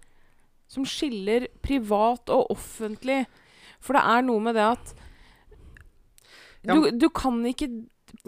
som 0.70 0.86
skiller 0.86 1.48
privat 1.66 2.30
og 2.30 2.52
offentlig. 2.54 3.26
For 3.82 3.94
det 3.98 4.04
er 4.04 4.26
noe 4.28 4.44
med 4.44 4.56
det 4.60 4.68
at 4.72 4.94
Ja, 6.68 6.76
du, 6.76 6.90
du 6.92 7.08
kan 7.10 7.40
ikke 7.48 7.70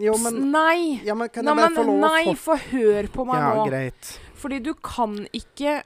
Jo, 0.00 0.14
men, 0.22 0.38
Nei! 0.52 1.00
ja, 1.04 1.14
men 1.14 1.28
kan 1.28 1.44
Nei, 1.44 1.68
nei, 2.00 2.34
få 2.38 2.56
hør 2.70 3.08
på 3.12 3.26
meg 3.28 3.40
Ja, 3.42 3.54
nå. 3.58 3.66
greit. 3.68 4.12
Fordi 4.38 4.58
du 4.62 4.72
kan 4.74 5.26
ikke 5.36 5.82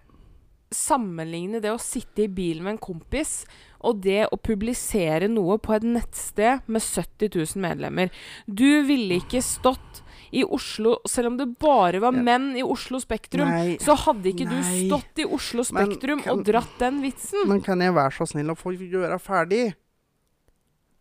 sammenligne 0.75 1.61
det 1.63 1.71
å 1.73 1.81
sitte 1.81 2.25
i 2.25 2.33
bilen 2.33 2.65
med 2.67 2.77
en 2.77 2.83
kompis 2.83 3.45
og 3.87 4.01
det 4.03 4.25
å 4.33 4.39
publisere 4.41 5.29
noe 5.31 5.59
på 5.63 5.77
et 5.77 5.85
nettsted 5.87 6.67
med 6.67 6.83
70 6.83 7.31
000 7.37 7.63
medlemmer. 7.63 8.11
Du 8.47 8.83
ville 8.89 9.21
ikke 9.21 9.43
stått 9.45 10.03
i 10.35 10.43
Oslo, 10.43 10.97
selv 11.09 11.31
om 11.31 11.37
det 11.39 11.47
bare 11.63 12.01
var 12.03 12.17
menn 12.17 12.51
i 12.59 12.65
Oslo 12.67 12.99
Spektrum, 13.01 13.47
Nei, 13.47 13.77
så 13.81 13.95
hadde 13.95 14.33
ikke 14.33 14.49
du 14.51 14.57
stått 14.65 15.23
i 15.23 15.27
Oslo 15.29 15.63
Spektrum 15.65 16.25
kan- 16.25 16.35
og 16.35 16.45
dratt 16.49 16.79
den 16.83 16.99
vitsen. 17.05 17.47
men 17.47 17.63
kan 17.63 17.81
jeg 17.81 17.95
være 17.95 18.17
så 18.19 18.27
snill 18.27 18.51
å 18.51 18.59
få 18.59 18.75
gjøre 18.75 19.21
ferdig? 19.23 19.75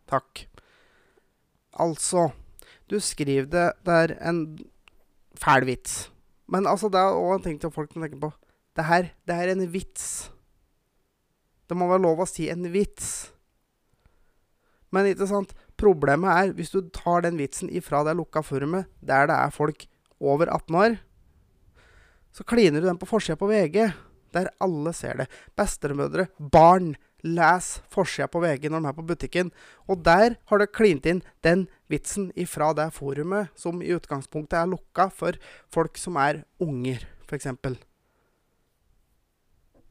Takk. 0.06 0.46
Altså 1.82 2.30
Du 2.88 3.00
skriver 3.00 3.48
det 3.50 3.72
Det 3.84 3.92
er 3.92 4.12
en 4.28 4.58
fæl 5.34 5.66
vits. 5.66 6.08
Men 6.48 6.64
altså, 6.66 6.88
det 6.88 7.00
er 7.00 7.18
òg 7.18 7.34
en 7.34 7.42
ting 7.42 7.58
til 7.58 7.70
folk 7.74 7.90
må 7.96 8.06
tenke 8.06 8.20
på. 8.20 8.32
Det 8.76 8.84
her, 8.84 9.10
det 9.24 9.36
er 9.36 9.52
en 9.54 9.64
vits. 9.72 10.28
Det 11.66 11.76
må 11.78 11.88
være 11.90 12.04
lov 12.04 12.22
å 12.22 12.28
si 12.28 12.50
en 12.52 12.66
vits. 12.72 13.30
Men 14.94 15.08
ikke 15.10 15.28
sant? 15.30 15.54
Problemet 15.76 16.30
er, 16.32 16.52
hvis 16.56 16.72
du 16.72 16.80
tar 16.94 17.24
den 17.26 17.40
vitsen 17.40 17.72
ifra 17.72 18.02
det 18.06 18.14
lukka 18.16 18.42
forumet, 18.44 18.88
der 19.04 19.28
det 19.28 19.36
er 19.36 19.52
folk 19.52 19.86
over 20.20 20.48
18 20.48 20.78
år, 20.80 20.98
så 22.36 22.44
kliner 22.44 22.80
du 22.80 22.88
den 22.88 23.00
på 23.00 23.08
forsida 23.08 23.36
på 23.40 23.48
VG, 23.48 23.80
der 24.36 24.52
alle 24.60 24.92
ser 24.96 25.22
det. 25.22 25.26
Bestemødre, 25.56 26.28
barn, 26.52 26.94
les 27.24 27.70
forsida 27.92 28.28
på 28.30 28.42
VG 28.44 28.68
når 28.70 28.84
de 28.84 28.90
er 28.90 28.96
på 28.96 29.06
butikken. 29.08 29.50
Og 29.88 30.04
der 30.04 30.36
har 30.48 30.60
du 30.60 30.66
klint 30.68 31.08
inn 31.08 31.24
den 31.46 31.66
vitsen 31.92 32.28
ifra 32.36 32.72
det 32.76 32.90
forumet 32.96 33.52
som 33.58 33.80
i 33.82 33.92
utgangspunktet 33.96 34.60
er 34.60 34.70
lukka 34.70 35.08
for 35.12 35.38
folk 35.72 35.98
som 36.00 36.20
er 36.20 36.44
unger, 36.62 37.08
f.eks. 37.26 37.48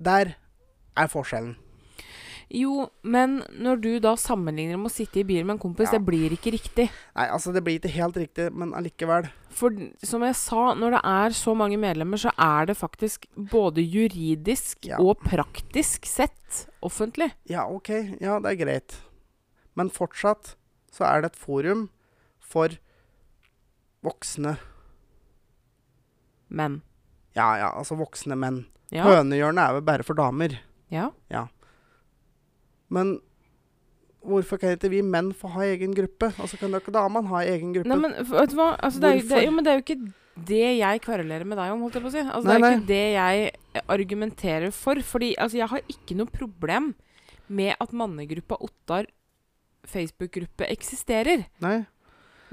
Der 0.02 0.36
er 0.98 1.08
forskjellen. 1.12 1.56
Jo, 2.54 2.90
men 3.04 3.40
når 3.58 3.80
du 3.82 3.88
da 4.00 4.12
sammenligner 4.16 4.78
med 4.78 4.92
å 4.92 4.94
sitte 4.94 5.18
i 5.20 5.24
bil 5.26 5.44
med 5.44 5.56
en 5.56 5.60
kompis, 5.64 5.90
Ja. 5.92 5.98
det 5.98 6.06
blir 6.06 6.30
ikke 6.30 6.52
riktig. 6.54 6.90
Nei, 7.16 7.26
altså, 7.28 7.52
det 7.52 7.64
blir 7.64 7.80
ikke 7.80 7.90
helt 7.90 8.16
riktig, 8.16 8.54
men 8.54 8.72
allikevel. 8.72 9.30
For 9.50 9.72
som 10.04 10.22
jeg 10.22 10.36
sa, 10.36 10.76
når 10.76 10.92
det 10.92 11.02
er 11.04 11.30
så 11.34 11.56
mange 11.58 11.78
medlemmer, 11.80 12.18
så 12.22 12.32
er 12.38 12.68
det 12.68 12.78
faktisk 12.78 13.26
både 13.36 13.82
juridisk 13.82 14.86
Ja. 14.86 14.98
og 15.00 15.20
praktisk 15.26 16.06
sett 16.06 16.68
offentlig. 16.84 17.32
Ja, 17.50 17.66
OK. 17.68 17.90
Ja, 18.22 18.40
det 18.40 18.52
er 18.60 18.66
greit. 18.66 18.96
Men 19.76 19.90
fortsatt 19.90 20.56
så 20.92 21.04
er 21.04 21.22
det 21.22 21.32
et 21.32 21.36
forum 21.40 21.90
for 22.40 22.70
voksne 24.04 24.58
Menn. 26.50 26.82
Ja, 27.36 27.56
ja, 27.58 27.72
altså 27.76 27.98
voksne 27.98 28.38
menn. 28.38 28.66
Ja. 28.94 29.04
Hønehjørnet 29.08 29.62
er 29.70 29.74
vel 29.80 29.86
bare 29.88 30.04
for 30.08 30.14
damer. 30.20 30.60
ja. 30.92 31.10
Men 32.90 33.16
hvorfor 34.26 34.60
kan 34.62 34.76
ikke 34.76 34.90
vi 34.94 35.00
menn 35.02 35.32
få 35.34 35.50
ha 35.56 35.64
egen 35.66 35.94
gruppe? 35.98 36.30
Altså 36.42 36.58
Kan 36.62 36.72
da 36.74 36.80
ikke 36.82 36.94
damene 36.94 37.28
ha 37.32 37.42
egen 37.46 37.74
gruppe? 37.74 37.90
Nei, 37.90 37.98
men 37.98 38.14
vet 38.30 38.54
du 38.54 38.56
hva? 38.60 38.68
Altså, 38.78 39.02
det, 39.02 39.10
er, 39.10 39.16
jo- 39.20 39.28
det, 39.32 39.42
jo, 39.46 39.52
men 39.56 39.66
det 39.66 39.72
er 39.72 39.80
jo 39.80 39.84
ikke 39.86 40.14
det 40.46 40.62
jeg 40.78 41.02
kverulerer 41.06 41.46
med 41.48 41.58
deg 41.58 41.72
om, 41.74 41.82
holdt 41.86 41.96
jeg 41.98 42.04
på 42.06 42.10
å 42.12 42.14
si. 42.14 42.22
Altså, 42.24 42.48
Nei, 42.48 42.56
det 42.56 42.62
er 42.62 42.66
nei. 42.66 42.72
ikke 42.76 42.88
det 42.92 43.06
jeg 43.16 43.84
argumenterer 43.96 44.72
for. 44.76 45.02
Fordi 45.08 45.32
altså, 45.40 45.58
jeg 45.62 45.70
har 45.74 45.84
ikke 45.96 46.18
noe 46.20 46.32
problem 46.34 46.94
med 47.48 47.76
at 47.80 47.94
mannegruppa 47.94 48.58
Ottar 48.66 49.10
Facebook-gruppe 49.86 50.68
eksisterer. 50.74 51.46
Nei. 51.64 51.78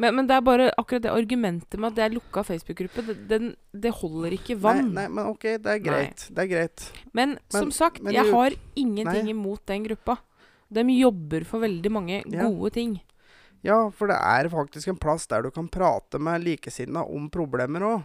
Men, 0.00 0.16
men 0.16 0.26
det 0.26 0.36
er 0.38 0.44
bare 0.44 0.70
akkurat 0.80 1.02
det 1.04 1.12
argumentet 1.12 1.76
med 1.78 1.90
at 1.92 1.96
det 1.98 2.04
er 2.06 2.14
lukka 2.14 2.42
Facebook-gruppe, 2.48 3.02
det, 3.28 3.38
det 3.76 3.92
holder 3.98 4.36
ikke 4.38 4.56
vann. 4.60 4.86
Nei, 4.88 5.02
nei, 5.02 5.08
men 5.12 5.30
OK, 5.34 5.44
det 5.60 5.74
er 5.74 5.82
greit. 5.84 6.26
Det 6.32 6.46
er 6.46 6.50
greit. 6.50 6.86
Men, 7.12 7.36
som 7.52 7.70
sagt, 7.74 8.00
men 8.02 8.16
jeg 8.16 8.32
har 8.32 8.56
ingenting 8.74 9.28
Nei. 9.28 9.34
imot 9.34 9.66
den 9.68 9.84
gruppa. 9.84 10.16
De 10.72 10.84
jobber 10.96 11.44
for 11.44 11.60
veldig 11.60 11.90
mange 11.92 12.22
Ja. 12.24 12.48
gode 12.48 12.70
ting. 12.72 13.00
Ja, 13.62 13.90
for 13.94 14.08
det 14.10 14.16
er 14.16 14.48
faktisk 14.50 14.88
en 14.88 14.96
plass 14.98 15.26
der 15.30 15.42
du 15.44 15.50
kan 15.54 15.68
prate 15.68 16.18
med 16.18 16.42
likesinnede 16.42 17.04
om 17.04 17.28
problemer 17.30 17.84
òg. 17.86 18.02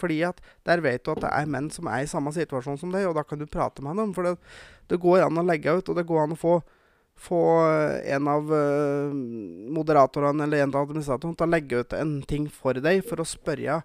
Fordi 0.00 0.20
at 0.24 0.38
der 0.64 0.80
vet 0.80 1.04
du 1.04 1.10
at 1.12 1.20
det 1.24 1.30
er 1.32 1.48
menn 1.50 1.70
som 1.72 1.88
er 1.90 2.04
i 2.04 2.08
samme 2.08 2.32
situasjon 2.32 2.78
som 2.80 2.92
deg, 2.92 3.08
og 3.08 3.16
da 3.18 3.24
kan 3.26 3.40
du 3.40 3.46
prate 3.50 3.82
med 3.84 3.96
dem. 3.96 4.12
For 4.16 4.22
det, 4.28 4.36
det 4.88 5.00
går 5.02 5.26
an 5.26 5.40
å 5.40 5.44
legge 5.44 5.74
ut, 5.76 5.88
og 5.88 5.96
det 5.98 6.06
går 6.08 6.22
an 6.22 6.36
å 6.36 6.38
få, 6.40 6.54
få 7.20 7.40
eh, 7.68 8.14
en 8.16 8.28
av 8.32 8.52
eh, 8.56 9.12
moderatorene 9.76 10.46
eller 10.46 10.64
en 10.64 10.74
av 10.74 10.86
administratorene 10.86 11.36
til 11.36 11.48
å 11.48 11.52
legge 11.54 11.82
ut 11.82 11.96
en 11.96 12.14
ting 12.28 12.48
for 12.52 12.80
deg 12.80 13.02
for 13.06 13.22
å 13.22 13.28
spørre 13.28 13.82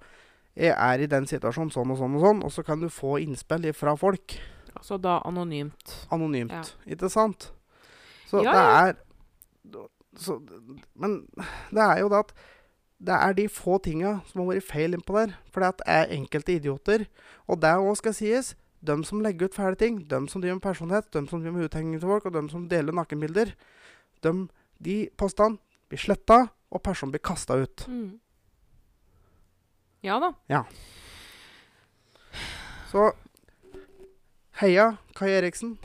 jeg 0.55 0.71
er 0.71 1.01
i 1.03 1.07
den 1.11 1.25
situasjonen 1.27 1.73
sånn 1.73 1.89
og 1.91 1.99
sånn 1.99 2.13
og 2.15 2.21
sånn, 2.23 2.43
og 2.47 2.51
så 2.55 2.63
kan 2.63 2.79
du 2.79 2.87
få 2.87 3.17
innspill 3.19 3.67
fra 3.75 3.95
folk 3.99 4.37
Altså 4.75 4.97
da 4.99 5.17
anonymt. 5.27 6.07
anonymt. 6.11 6.51
Ja. 6.51 6.93
Ikke 6.95 7.09
sant? 7.11 7.49
Så 8.27 8.43
Ja, 8.43 8.51
det 8.51 8.63
er 8.65 8.95
så, 10.19 10.39
Men 10.93 11.25
det 11.71 11.81
er 11.81 11.99
jo 11.99 12.09
det 12.11 12.19
at 12.19 12.33
det 13.05 13.15
er 13.15 13.33
de 13.33 13.47
få 13.51 13.77
tinga 13.83 14.21
som 14.29 14.41
har 14.41 14.53
vært 14.53 14.67
feil 14.67 14.95
innpå 14.95 15.15
der. 15.17 15.33
For 15.51 15.61
det 15.61 15.83
er 15.85 16.11
enkelte 16.15 16.55
idioter. 16.55 17.05
Og 17.47 17.59
det 17.61 17.73
òg 17.75 17.97
skal 17.99 18.15
sies. 18.15 18.55
De 18.85 18.97
som 19.07 19.21
legger 19.23 19.49
ut 19.49 19.57
fæle 19.57 19.79
ting, 19.79 20.01
de 20.09 20.19
som 20.29 20.41
driver 20.41 20.59
med 20.59 20.65
personlighet, 20.65 21.09
de 21.13 21.23
som 21.29 21.41
driver 21.41 21.57
med 21.57 21.69
uthenging 21.69 21.99
til 21.99 22.09
folk, 22.09 22.25
og 22.25 22.35
de 22.35 22.43
som 22.51 22.67
deler 22.69 22.95
nakenbilder, 22.95 23.55
de, 24.23 24.33
de 24.85 24.97
postene 25.17 25.57
blir 25.89 26.01
sletta, 26.01 26.45
og 26.71 26.83
personen 26.83 27.13
blir 27.13 27.23
kasta 27.23 27.57
ut. 27.61 27.85
Mm. 27.87 28.19
Ja 30.05 30.19
da. 30.21 30.31
Ja. 30.51 30.63
Så 32.91 33.09
heia 34.61 34.95
Kai 35.15 35.33
Eriksen. 35.39 35.77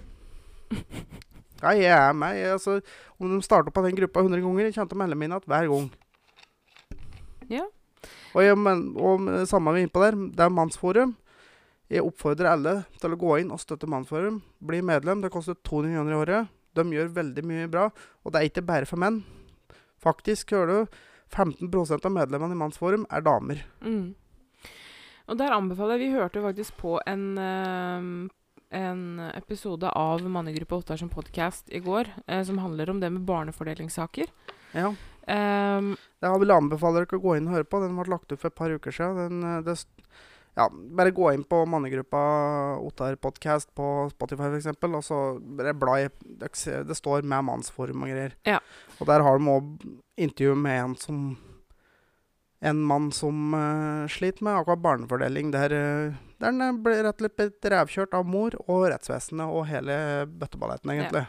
Ja, 1.61 1.75
jeg 1.77 1.93
er 1.93 2.15
meg. 2.17 2.39
Jeg, 2.39 2.55
altså, 2.55 2.79
om 3.21 3.35
de 3.35 3.43
starter 3.45 3.69
på 3.69 3.83
den 3.85 3.93
gruppa 3.99 4.23
100 4.25 4.41
ganger, 4.41 4.71
jeg 4.71 4.81
å 4.81 4.97
melde 4.97 5.19
meg 5.19 5.29
inn 5.29 5.35
hver 5.45 5.67
gang. 5.69 5.91
Ja. 7.53 7.67
Og, 8.33 8.39
jeg, 8.41 8.57
men, 8.57 8.87
og 8.97 9.27
samme 9.51 9.75
vi 9.75 9.83
er 9.83 9.89
innpå 9.89 10.01
der, 10.01 10.17
det 10.39 10.47
er 10.47 10.55
Mannsforum. 10.57 11.13
Jeg 11.91 12.07
oppfordrer 12.07 12.53
alle 12.53 12.75
til 13.03 13.15
å 13.15 13.19
gå 13.19 13.37
inn 13.41 13.51
og 13.51 13.59
støtte 13.59 13.89
Mannsforum. 13.91 14.39
Bli 14.63 14.79
medlem. 14.87 15.25
Det 15.25 15.33
koster 15.35 15.57
200 15.59 15.97
kroner 15.97 16.15
i 16.15 16.19
året. 16.21 16.57
De 16.79 16.85
gjør 16.87 17.11
veldig 17.17 17.45
mye 17.51 17.71
bra. 17.71 17.89
Og 18.23 18.31
det 18.31 18.41
er 18.41 18.51
ikke 18.51 18.67
bare 18.69 18.87
for 18.87 19.03
menn. 19.03 19.25
Faktisk, 20.01 20.55
hører 20.55 20.87
du, 20.87 21.01
15% 21.35 22.07
av 22.07 22.15
medlemmene 22.15 22.55
i 22.55 22.61
Mannsforum 22.61 23.09
er 23.11 23.27
damer. 23.27 23.65
Mm. 23.83 24.15
Og 25.31 25.39
der 25.39 25.55
anbefaler 25.55 25.99
jeg 25.99 26.11
Vi 26.11 26.19
hørte 26.19 26.43
faktisk 26.43 26.79
på 26.79 26.97
en, 27.07 27.27
eh, 27.39 28.31
en 28.79 29.03
episode 29.35 29.91
av 29.91 30.23
Mannegruppa 30.23 30.79
Ottar 30.79 30.97
som 30.97 31.11
podkast 31.11 31.71
i 31.71 31.83
går, 31.83 32.07
eh, 32.27 32.43
som 32.43 32.59
handler 32.59 32.91
om 32.91 33.01
det 33.01 33.13
med 33.13 33.27
barnefordelingssaker. 33.27 34.27
Ja. 34.75 34.95
Um, 35.27 35.97
Jeg 36.23 36.41
vil 36.41 36.51
anbefale 36.51 37.03
dere 37.03 37.19
å 37.19 37.23
gå 37.23 37.37
inn 37.37 37.47
og 37.47 37.55
høre 37.55 37.65
på. 37.69 37.81
Den 37.83 37.97
ble 37.99 38.11
lagt 38.11 38.33
ut 38.33 38.39
for 38.39 38.49
et 38.49 38.55
par 38.55 38.71
uker 38.71 38.91
siden. 38.91 39.41
Den, 39.41 39.43
eh, 39.45 39.63
det, 39.63 39.85
ja, 40.55 40.67
bare 40.71 41.11
gå 41.15 41.33
inn 41.33 41.45
på 41.45 41.63
mannegruppa 41.67 42.21
Ottar 42.83 43.15
Podcast 43.17 43.71
på 43.75 44.11
Spotify 44.11 44.51
f.eks., 44.51 44.67
og 44.83 45.05
så 45.05 45.19
bare 45.41 45.75
bla 45.79 46.01
i 46.03 46.09
Det 46.41 46.97
står 46.97 47.23
med 47.23 47.47
mannsforum 47.47 48.03
og 48.05 48.11
greier. 48.11 48.35
Ja. 48.49 48.59
Og 48.99 49.07
der 49.09 49.23
har 49.25 49.39
de 49.39 49.55
òg 49.55 49.71
intervju 50.21 50.57
med 50.59 50.85
en 50.85 50.97
som 50.99 51.23
En 52.61 52.83
mann 52.85 53.07
som 53.09 53.55
uh, 53.57 54.05
sliter 54.05 54.45
med 54.45 54.53
akkurat 54.53 54.83
barnefordeling. 54.85 55.49
Der, 55.51 55.73
uh, 55.73 56.17
der 56.37 56.51
han 56.51 56.61
eh, 56.61 56.75
ble 56.77 56.99
rett 57.07 57.23
og 57.23 57.31
slett 57.31 57.69
revkjørt 57.73 58.13
av 58.19 58.27
mor 58.29 58.53
og 58.67 58.83
rettsvesenet 58.93 59.49
og 59.49 59.65
hele 59.71 60.27
bøtteballetten, 60.29 60.93
egentlig. 60.93 61.23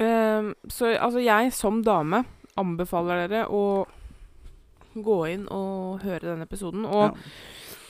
um, 0.00 0.54
så 0.72 0.94
altså, 0.96 1.20
jeg 1.20 1.52
som 1.52 1.82
dame 1.84 2.22
anbefaler 2.56 3.26
dere 3.26 3.44
å 3.52 3.84
gå 4.94 5.18
inn 5.32 5.48
og 5.52 6.02
høre 6.04 6.32
denne 6.32 6.48
episoden. 6.48 6.86
Og 6.88 7.12
Ja. 7.12 7.12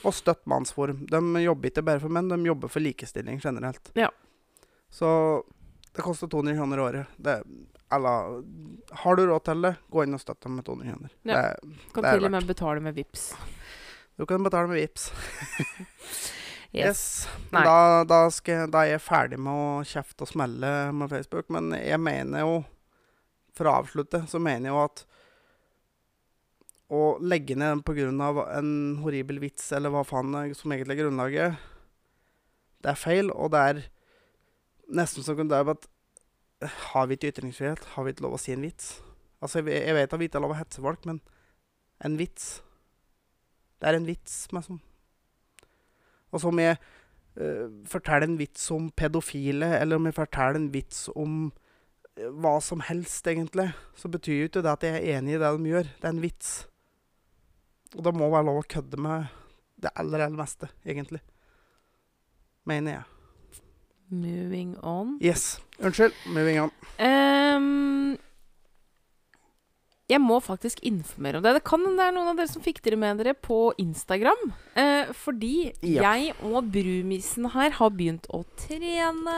Og 0.03 0.11
støtt 0.11 0.41
Mannsforum. 0.51 1.05
De 1.07 1.19
jobber 1.43 1.69
ikke 1.69 1.83
bare 1.87 1.99
for 2.03 2.11
menn, 2.11 2.27
de 2.27 2.35
jobber 2.43 2.67
for 2.67 2.83
likestilling 2.83 3.39
generelt. 3.39 3.91
Ja. 3.95 4.09
Så 4.91 5.43
det 5.95 6.01
koster 6.03 6.27
200 6.27 6.57
kroner 6.57 6.79
året. 6.79 7.07
Det, 7.15 7.37
eller, 7.91 8.43
har 8.91 9.15
du 9.15 9.25
råd 9.27 9.45
til 9.47 9.61
det, 9.61 9.75
gå 9.89 10.03
inn 10.03 10.17
og 10.17 10.19
støtt 10.19 10.41
dem 10.43 10.57
med 10.59 10.65
200 10.65 10.91
kroner. 10.91 11.15
Ja. 11.23 11.41
Det, 11.41 11.79
kan 11.93 12.03
det 12.03 12.13
til 12.17 12.27
og 12.27 12.31
med 12.35 12.49
betale 12.51 12.83
med 12.83 12.97
VIPs. 12.99 13.25
du 14.17 14.25
kan 14.25 14.43
betale 14.43 14.67
med 14.67 14.81
VIPs. 14.81 15.11
Yes. 16.73 17.27
Da, 17.51 18.03
da, 18.09 18.31
skal, 18.33 18.63
da 18.73 18.81
er 18.81 18.95
jeg 18.95 19.01
ferdig 19.05 19.37
med 19.37 19.53
å 19.53 19.83
kjefte 19.85 20.25
og 20.25 20.29
smelle 20.31 20.69
med 20.97 21.11
Facebook. 21.11 21.45
Men 21.53 21.69
jeg 21.77 21.99
mener 22.01 22.41
jo, 22.41 22.55
for 23.53 23.69
å 23.69 23.75
avslutte, 23.83 24.23
så 24.25 24.41
mener 24.41 24.71
jeg 24.71 24.73
jo 24.73 24.79
at 24.81 25.03
å 26.93 27.01
legge 27.21 27.57
ned 27.57 27.83
pga. 27.85 28.09
en 28.57 28.97
horribel 29.01 29.39
vits, 29.39 29.71
eller 29.71 29.89
hva 29.89 30.03
faen 30.05 30.35
er 30.35 30.53
som 30.53 30.71
egentlig 30.71 30.97
er 30.97 31.03
grunnlaget, 31.03 31.57
det 32.83 32.91
er 32.91 32.99
feil. 32.99 33.31
Og 33.31 33.51
det 33.51 33.59
er 33.59 33.83
nesten 34.93 35.23
som 35.23 35.35
det 35.37 35.57
er 35.57 35.73
at 35.73 35.89
Har 36.93 37.07
vi 37.07 37.17
ikke 37.17 37.33
ytringsfrihet? 37.33 37.83
Har 37.95 38.05
vi 38.05 38.13
ikke 38.13 38.23
lov 38.23 38.37
å 38.37 38.39
si 38.39 38.53
en 38.53 38.61
vits? 38.63 39.01
Altså, 39.43 39.59
jeg, 39.59 39.83
jeg 39.83 39.95
vet 39.97 40.13
at 40.13 40.19
vi 40.19 40.29
ikke 40.29 40.37
har 40.39 40.45
lov 40.45 40.53
å 40.55 40.61
hetse 40.61 40.79
folk, 40.79 41.03
men 41.05 41.19
en 41.99 42.15
vits 42.15 42.61
Det 43.81 43.89
er 43.89 43.97
en 43.97 44.07
vits, 44.07 44.47
liksom. 44.53 44.79
som 44.79 44.93
og 46.33 46.41
så 46.41 46.49
om 46.49 46.61
jeg 46.61 46.77
uh, 47.37 47.67
forteller 47.89 48.27
en 48.27 48.39
vits 48.39 48.65
om 48.73 48.89
pedofile, 48.97 49.75
eller 49.77 49.99
om 49.99 50.09
jeg 50.09 50.17
forteller 50.17 50.59
en 50.59 50.71
vits 50.73 51.05
om 51.13 51.51
eh, 52.17 52.29
hva 52.41 52.55
som 52.63 52.81
helst, 52.87 53.27
egentlig, 53.29 53.69
så 53.95 54.09
betyr 54.09 54.39
jo 54.39 54.49
ikke 54.49 54.63
det 54.65 54.73
at 54.73 54.85
jeg 54.87 54.97
er 54.97 55.19
enig 55.19 55.35
i 55.35 55.41
det 55.43 55.51
de 55.53 55.73
gjør. 55.73 55.91
Det 55.99 56.09
er 56.09 56.15
en 56.15 56.23
vits. 56.23 56.53
Og 57.95 58.03
det 58.05 58.13
må 58.17 58.29
være 58.33 58.47
lov 58.49 58.61
å 58.63 58.67
kødde 58.67 58.99
med 59.01 59.27
det 59.83 59.91
aller, 59.99 60.23
aller 60.25 60.39
meste, 60.39 60.69
egentlig. 60.87 61.19
Mener 62.69 62.99
jeg. 62.99 63.03
Moving 64.13 64.75
on. 64.85 65.17
Yes. 65.21 65.59
Unnskyld. 65.79 66.13
Moving 66.31 66.59
on. 66.61 66.71
Um, 67.01 68.17
jeg 70.11 70.19
må 70.21 70.37
faktisk 70.43 70.81
informere 70.85 71.39
om 71.39 71.45
det. 71.45 71.53
Det 71.57 71.63
kan 71.65 71.83
det 71.85 72.05
er 72.05 72.13
noen 72.13 72.33
av 72.33 72.37
dere 72.39 72.51
som 72.51 72.61
fikk 72.63 72.81
dere 72.85 72.99
med 72.99 73.21
dere 73.21 73.33
på 73.39 73.71
Instagram. 73.81 74.51
Eh, 74.77 75.11
fordi 75.17 75.71
Ja. 75.81 76.13
jeg 76.13 76.35
og 76.43 76.69
brumisen 76.71 77.49
her 77.55 77.71
har 77.79 77.89
begynt 77.89 78.27
å 78.29 78.43
trene 78.59 79.37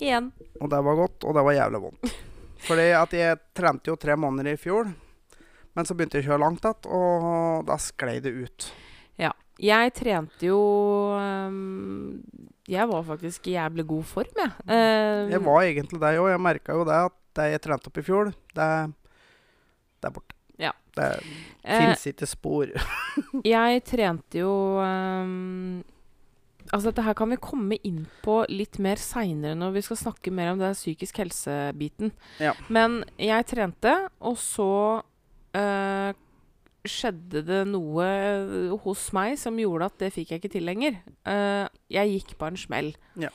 igjen. 0.00 0.32
Og 0.60 0.70
det 0.72 0.80
var 0.84 0.96
godt, 0.96 1.24
og 1.24 1.34
det 1.36 1.44
var 1.44 1.54
jævlig 1.54 1.82
vondt. 1.86 2.14
Fordi 2.66 2.88
at 2.90 3.12
jeg 3.14 3.38
trente 3.54 3.86
jo 3.92 3.94
tre 3.96 4.16
måneder 4.18 4.52
i 4.52 4.56
fjor, 4.58 4.88
men 5.78 5.86
så 5.86 5.94
begynte 5.94 6.18
jeg 6.18 6.26
å 6.26 6.32
kjøre 6.32 6.42
langt 6.42 6.64
igjen, 6.66 6.88
og 6.90 7.66
da 7.68 7.76
sklei 7.78 8.16
det 8.24 8.32
ut. 8.34 8.70
Ja. 9.20 9.30
Jeg 9.58 9.90
trente 9.98 10.46
jo 10.46 10.58
um, 11.18 12.18
Jeg 12.70 12.86
var 12.86 13.02
faktisk 13.06 13.48
i 13.50 13.56
jævlig 13.56 13.84
god 13.90 14.06
form, 14.06 14.40
jeg. 14.42 14.52
Ehm, 14.70 15.30
Jeg 15.32 15.42
var 15.46 15.62
egentlig 15.64 16.00
det 16.02 16.12
òg. 16.18 16.28
Jeg 16.30 16.42
merka 16.42 16.76
jo 16.78 16.86
det 16.86 16.98
at 17.08 17.16
det 17.38 17.46
jeg 17.52 17.62
trente 17.66 17.90
opp 17.90 17.98
i 17.98 18.04
fjor, 18.06 18.32
det, 18.58 18.68
det 19.98 20.10
er 20.10 20.14
borte. 20.14 20.34
Ja. 20.58 20.72
Det 20.98 21.08
eh, 21.62 21.78
fins 21.78 22.06
ikke 22.10 22.26
spor. 22.26 22.74
Jeg 23.46 23.82
trente 23.86 24.40
jo 24.40 24.50
um, 24.82 25.84
Altså, 26.68 26.90
dette 26.90 27.04
her 27.06 27.14
kan 27.16 27.30
vi 27.32 27.38
komme 27.40 27.78
inn 27.86 28.02
på 28.24 28.42
litt 28.50 28.76
mer 28.82 29.00
seinere 29.00 29.56
når 29.56 29.78
vi 29.78 29.82
skal 29.86 30.00
snakke 30.02 30.32
mer 30.34 30.50
om 30.52 30.58
den 30.60 30.74
psykisk 30.76 31.22
helse-biten. 31.22 32.10
Ja. 32.42 32.52
Men 32.68 33.00
jeg 33.16 33.46
trente, 33.48 33.94
og 34.20 34.36
så 34.42 34.66
eh, 35.58 36.12
skjedde 36.88 37.42
det 37.44 37.64
noe 37.68 38.06
hos 38.84 39.08
meg 39.16 39.34
som 39.40 39.58
gjorde 39.60 39.90
at 39.90 39.98
det 40.04 40.12
fikk 40.14 40.32
jeg 40.32 40.42
ikke 40.42 40.52
til 40.54 40.64
lenger. 40.68 41.00
Uh, 41.26 41.66
jeg 41.92 42.14
gikk 42.14 42.36
på 42.40 42.48
en 42.48 42.56
smell. 42.60 42.94
Ja. 43.20 43.32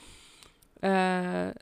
Uh, 0.82 1.52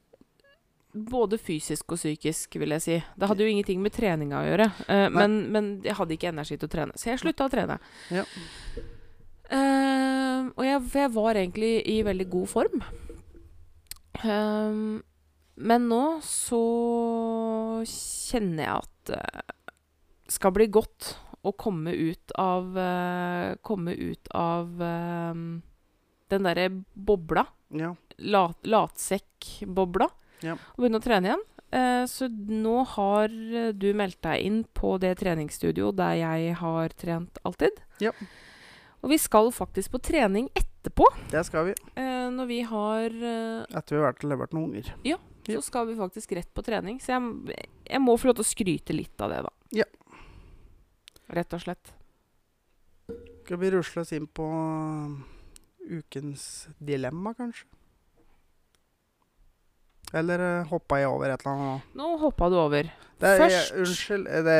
både 0.92 1.36
fysisk 1.40 1.92
og 1.92 2.00
psykisk, 2.00 2.56
vil 2.60 2.76
jeg 2.76 2.84
si. 2.84 2.96
Det 3.18 3.28
hadde 3.28 3.44
jo 3.44 3.52
ingenting 3.52 3.82
med 3.84 3.92
treninga 3.96 4.40
å 4.40 4.48
gjøre. 4.48 4.70
Uh, 4.86 5.08
men, 5.12 5.36
men 5.52 5.70
jeg 5.84 5.98
hadde 5.98 6.16
ikke 6.16 6.32
energi 6.32 6.56
til 6.56 6.70
å 6.70 6.74
trene, 6.78 6.96
så 6.96 7.12
jeg 7.12 7.22
slutta 7.24 7.50
å 7.50 7.52
trene. 7.52 7.78
Ja. 8.14 8.24
Eh, 9.52 10.44
og 10.56 10.64
jeg, 10.64 10.84
jeg 10.96 11.12
var 11.12 11.36
egentlig 11.36 11.72
i 11.90 11.98
veldig 12.06 12.28
god 12.32 12.48
form. 12.48 12.84
Eh, 14.22 14.78
men 15.68 15.88
nå 15.90 16.04
så 16.24 16.62
kjenner 17.84 18.64
jeg 18.64 18.78
at 18.78 19.12
skal 20.32 20.54
bli 20.56 20.68
godt 20.72 21.14
å 21.42 21.52
komme 21.58 21.92
ut 21.92 22.32
av 22.38 22.76
eh, 22.78 23.54
Komme 23.66 23.94
ut 23.98 24.28
av 24.38 24.82
eh, 24.82 25.40
den 26.32 26.46
derre 26.48 26.68
bobla. 26.94 27.46
Ja. 27.76 27.94
Lat, 28.22 28.60
latsekkbobla. 28.64 30.08
Ja. 30.46 30.54
Og 30.74 30.84
begynne 30.84 31.00
å 31.00 31.04
trene 31.04 31.28
igjen. 31.30 31.42
Eh, 31.72 32.04
så 32.08 32.28
nå 32.28 32.82
har 32.94 33.32
du 33.72 33.88
meldt 33.96 34.20
deg 34.24 34.46
inn 34.46 34.62
på 34.76 34.94
det 35.02 35.16
treningsstudio 35.20 35.90
der 35.96 36.16
jeg 36.20 36.56
har 36.60 36.96
trent 37.00 37.40
alltid. 37.48 37.82
Ja. 38.04 38.14
Og 39.02 39.10
vi 39.10 39.18
skal 39.18 39.50
faktisk 39.54 39.96
på 39.96 40.00
trening 40.04 40.48
etterpå. 40.54 41.08
Det 41.32 41.42
skal 41.48 41.70
vi. 41.70 41.76
Eh, 41.98 42.28
når 42.30 42.48
vi 42.50 42.60
har 42.68 43.08
eh, 43.10 43.64
Etter 43.74 43.96
vi 43.96 44.00
har 44.00 44.12
vært 44.12 44.24
og 44.24 44.34
levert 44.34 44.54
noen 44.54 44.70
unger. 44.70 44.92
Ja. 45.06 45.18
Så 45.48 45.58
skal 45.66 45.88
vi 45.88 45.98
faktisk 45.98 46.36
rett 46.38 46.52
på 46.54 46.62
trening. 46.62 47.00
Så 47.02 47.16
jeg, 47.16 47.56
jeg 47.88 48.00
må 48.02 48.14
få 48.14 48.30
lov 48.30 48.38
til 48.38 48.46
å 48.46 48.52
skryte 48.52 48.94
litt 48.94 49.24
av 49.24 49.32
det, 49.32 49.40
da. 49.48 49.50
Ja. 49.82 49.88
Rett 51.32 51.54
og 51.56 51.62
slett. 51.64 51.92
Skal 53.44 53.58
vi 53.62 53.70
rusle 53.74 54.02
oss 54.04 54.12
inn 54.14 54.26
på 54.28 54.46
ukens 55.90 56.44
dilemma, 56.78 57.32
kanskje? 57.34 57.66
Eller 60.12 60.42
uh, 60.44 60.66
hoppa 60.68 60.98
jeg 61.00 61.08
over 61.08 61.32
et 61.32 61.40
eller 61.40 61.56
annet? 61.56 61.92
Nå 61.96 62.10
hoppa 62.20 62.50
du 62.52 62.58
over. 62.60 62.88
Det 63.22 63.30
er, 63.30 63.38
Først- 63.40 63.72
Jeg, 63.72 63.80
unnskyld. 63.86 64.26
eh, 64.28 64.42
Det, 64.44 64.58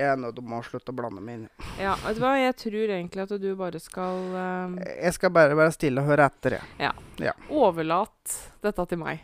jeg 0.00 0.08
er 0.08 0.16
nødt 0.16 0.38
til 0.38 0.54
å 0.56 0.62
slutte 0.64 0.94
å 0.94 0.96
blande 0.96 1.20
meg 1.20 1.34
inn. 1.42 1.48
Ja, 1.76 1.92
vet 2.06 2.16
du 2.16 2.22
hva? 2.24 2.30
Jeg 2.40 2.56
tror 2.62 2.94
egentlig 2.96 3.22
at 3.26 3.34
du 3.42 3.50
bare 3.58 3.80
skal 3.84 4.22
uh, 4.32 4.78
Jeg 4.86 5.12
skal 5.18 5.34
bare 5.36 5.58
være 5.58 5.74
stille 5.76 6.00
og 6.00 6.08
høre 6.08 6.24
etter, 6.30 6.56
jeg. 6.80 7.34
overlat 7.52 8.38
dette 8.64 8.86
til 8.88 9.02
meg. 9.02 9.20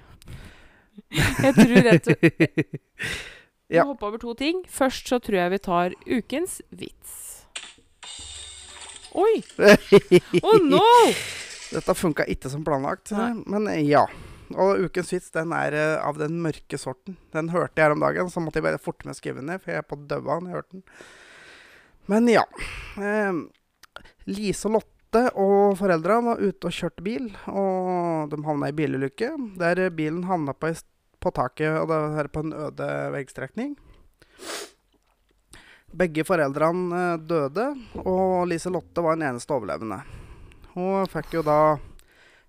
Jeg 1.08 1.54
tror 1.56 1.76
rett 1.86 2.08
og 2.12 2.16
Vi 3.68 3.76
Ja. 3.76 3.84
hopper 3.84 4.06
over 4.08 4.18
to 4.18 4.34
ting. 4.34 4.62
Først 4.68 5.06
så 5.10 5.18
tror 5.20 5.36
jeg 5.42 5.50
vi 5.50 5.58
tar 5.58 5.94
ukens 6.06 6.60
vits. 6.70 7.44
Oi! 9.18 9.42
Oh 10.44 10.58
no! 10.64 10.80
Dette 11.68 11.94
funka 11.96 12.24
ikke 12.32 12.48
som 12.48 12.62
planlagt, 12.64 13.10
Nei. 13.12 13.32
men 13.44 13.66
eh, 13.68 13.82
ja. 13.84 14.06
Og 14.56 14.80
ukens 14.86 15.10
vits 15.12 15.28
den 15.34 15.52
er 15.52 15.74
eh, 15.76 15.96
av 16.00 16.16
den 16.20 16.38
mørke 16.40 16.78
sorten. 16.80 17.18
Den 17.34 17.50
hørte 17.52 17.76
jeg 17.76 17.84
her 17.90 17.92
om 17.96 18.00
dagen, 18.00 18.30
så 18.32 18.40
måtte 18.40 18.60
jeg 18.62 18.64
bare 18.70 18.80
forte 18.80 19.04
meg 19.04 19.12
å 19.16 19.18
skrive 19.20 19.42
den 19.42 19.50
ned, 19.52 19.60
for 19.60 19.74
jeg 19.74 19.82
er 19.82 19.88
på 19.88 19.98
daua 20.08 20.38
når 20.40 20.48
jeg 20.48 20.56
hørte 20.62 20.78
den. 20.78 20.84
Men 22.08 22.30
ja. 22.32 22.44
Eh, 22.96 23.42
Lise 24.32 24.68
og 24.70 24.78
Lotte 24.78 25.24
og 25.40 25.74
foreldra 25.80 26.18
var 26.24 26.40
ute 26.40 26.68
og 26.70 26.72
kjørte 26.78 27.04
bil, 27.04 27.28
og 27.52 28.32
de 28.32 28.40
havna 28.48 28.72
i 28.72 28.76
bilulykke. 28.76 29.34
Der 29.60 29.84
bilen 29.92 30.24
havna 30.28 30.56
på, 30.56 30.72
ei 30.72 30.80
på 31.20 31.32
taket, 31.34 31.74
og 31.80 31.88
det 31.90 31.98
var 32.14 32.30
på 32.32 32.44
en 32.44 32.54
øde 32.66 32.88
veggstrekning. 33.14 33.76
Begge 35.98 36.24
foreldrene 36.28 37.02
eh, 37.14 37.20
døde, 37.24 37.68
og 38.04 38.46
Lise 38.50 38.70
Lotte 38.72 39.02
var 39.04 39.16
den 39.16 39.28
eneste 39.30 39.54
overlevende. 39.56 40.02
Hun 40.74 41.08
fikk 41.10 41.38
jo 41.38 41.44
da 41.46 41.78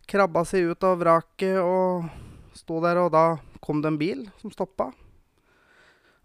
krabba 0.10 0.44
seg 0.48 0.74
ut 0.74 0.84
av 0.84 1.00
vraket 1.00 1.62
og 1.62 2.10
sto 2.58 2.82
der, 2.84 3.00
og 3.00 3.14
da 3.16 3.40
kom 3.64 3.80
det 3.82 3.94
en 3.94 4.02
bil 4.02 4.26
som 4.42 4.52
stoppa. 4.52 4.90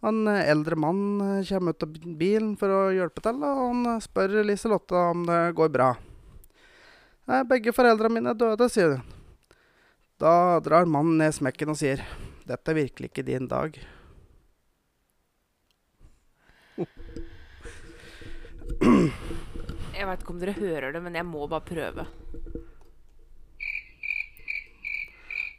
En 0.05 0.27
eldre 0.29 0.77
mann 0.77 1.21
eh, 1.23 1.47
kommer 1.49 1.73
ut 1.73 1.87
av 1.87 1.95
bilen 2.19 2.57
for 2.61 2.73
å 2.73 2.83
hjelpe 2.93 3.23
til, 3.25 3.39
og 3.41 3.63
han 3.63 3.87
eh, 3.95 4.03
spør 4.05 4.41
Lise 4.45 4.69
Lotte 4.73 4.99
om 5.15 5.25
det 5.29 5.41
går 5.57 5.71
bra. 5.73 5.95
Nei, 7.31 7.41
begge 7.49 7.73
foreldrene 7.73 8.19
mine 8.19 8.35
døde, 8.37 8.69
sier 8.69 8.99
hun. 8.99 9.13
Da 10.21 10.61
drar 10.63 10.85
mannen 10.85 11.17
ned 11.23 11.33
smekken 11.35 11.73
og 11.73 11.79
sier, 11.81 12.03
dette 12.49 12.73
er 12.73 12.79
virkelig 12.79 13.11
ikke 13.11 13.25
din 13.27 13.49
dag. 13.51 13.79
Jeg 19.95 20.09
veit 20.09 20.23
ikke 20.23 20.35
om 20.35 20.41
dere 20.43 20.57
hører 20.59 20.93
det, 20.95 21.03
men 21.05 21.15
jeg 21.17 21.27
må 21.29 21.47
bare 21.49 21.65
prøve. 21.65 22.07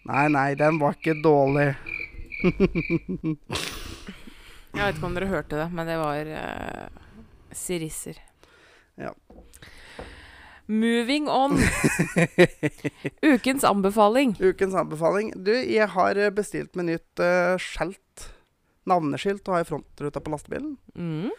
Nei, 0.06 0.26
nei, 0.30 0.50
den 0.60 0.78
var 0.82 0.94
ikke 0.98 1.16
dårlig. 1.24 1.72
Jeg 4.76 4.82
vet 4.84 4.98
ikke 5.00 5.08
om 5.08 5.16
dere 5.16 5.32
hørte 5.32 5.58
det, 5.58 5.66
men 5.74 5.88
det 5.90 5.96
var 5.98 6.30
uh, 6.30 6.86
sirisser. 7.56 8.20
Ja. 9.02 9.12
Moving 10.66 11.28
on. 11.30 11.59
Ukens 13.34 13.63
anbefaling. 13.63 14.36
Ukens 14.41 14.74
anbefaling. 14.74 15.34
Du, 15.45 15.51
jeg 15.53 15.88
har 15.93 16.20
bestilt 16.34 16.78
meg 16.78 16.89
nytt 16.89 17.22
uh, 17.22 17.53
skjelt. 17.61 18.30
Navneskilt 18.89 19.45
å 19.49 19.55
ha 19.55 19.61
i 19.61 19.68
frontruta 19.68 20.22
på 20.22 20.34
lastebilen. 20.34 20.76
Mm. 20.97 21.30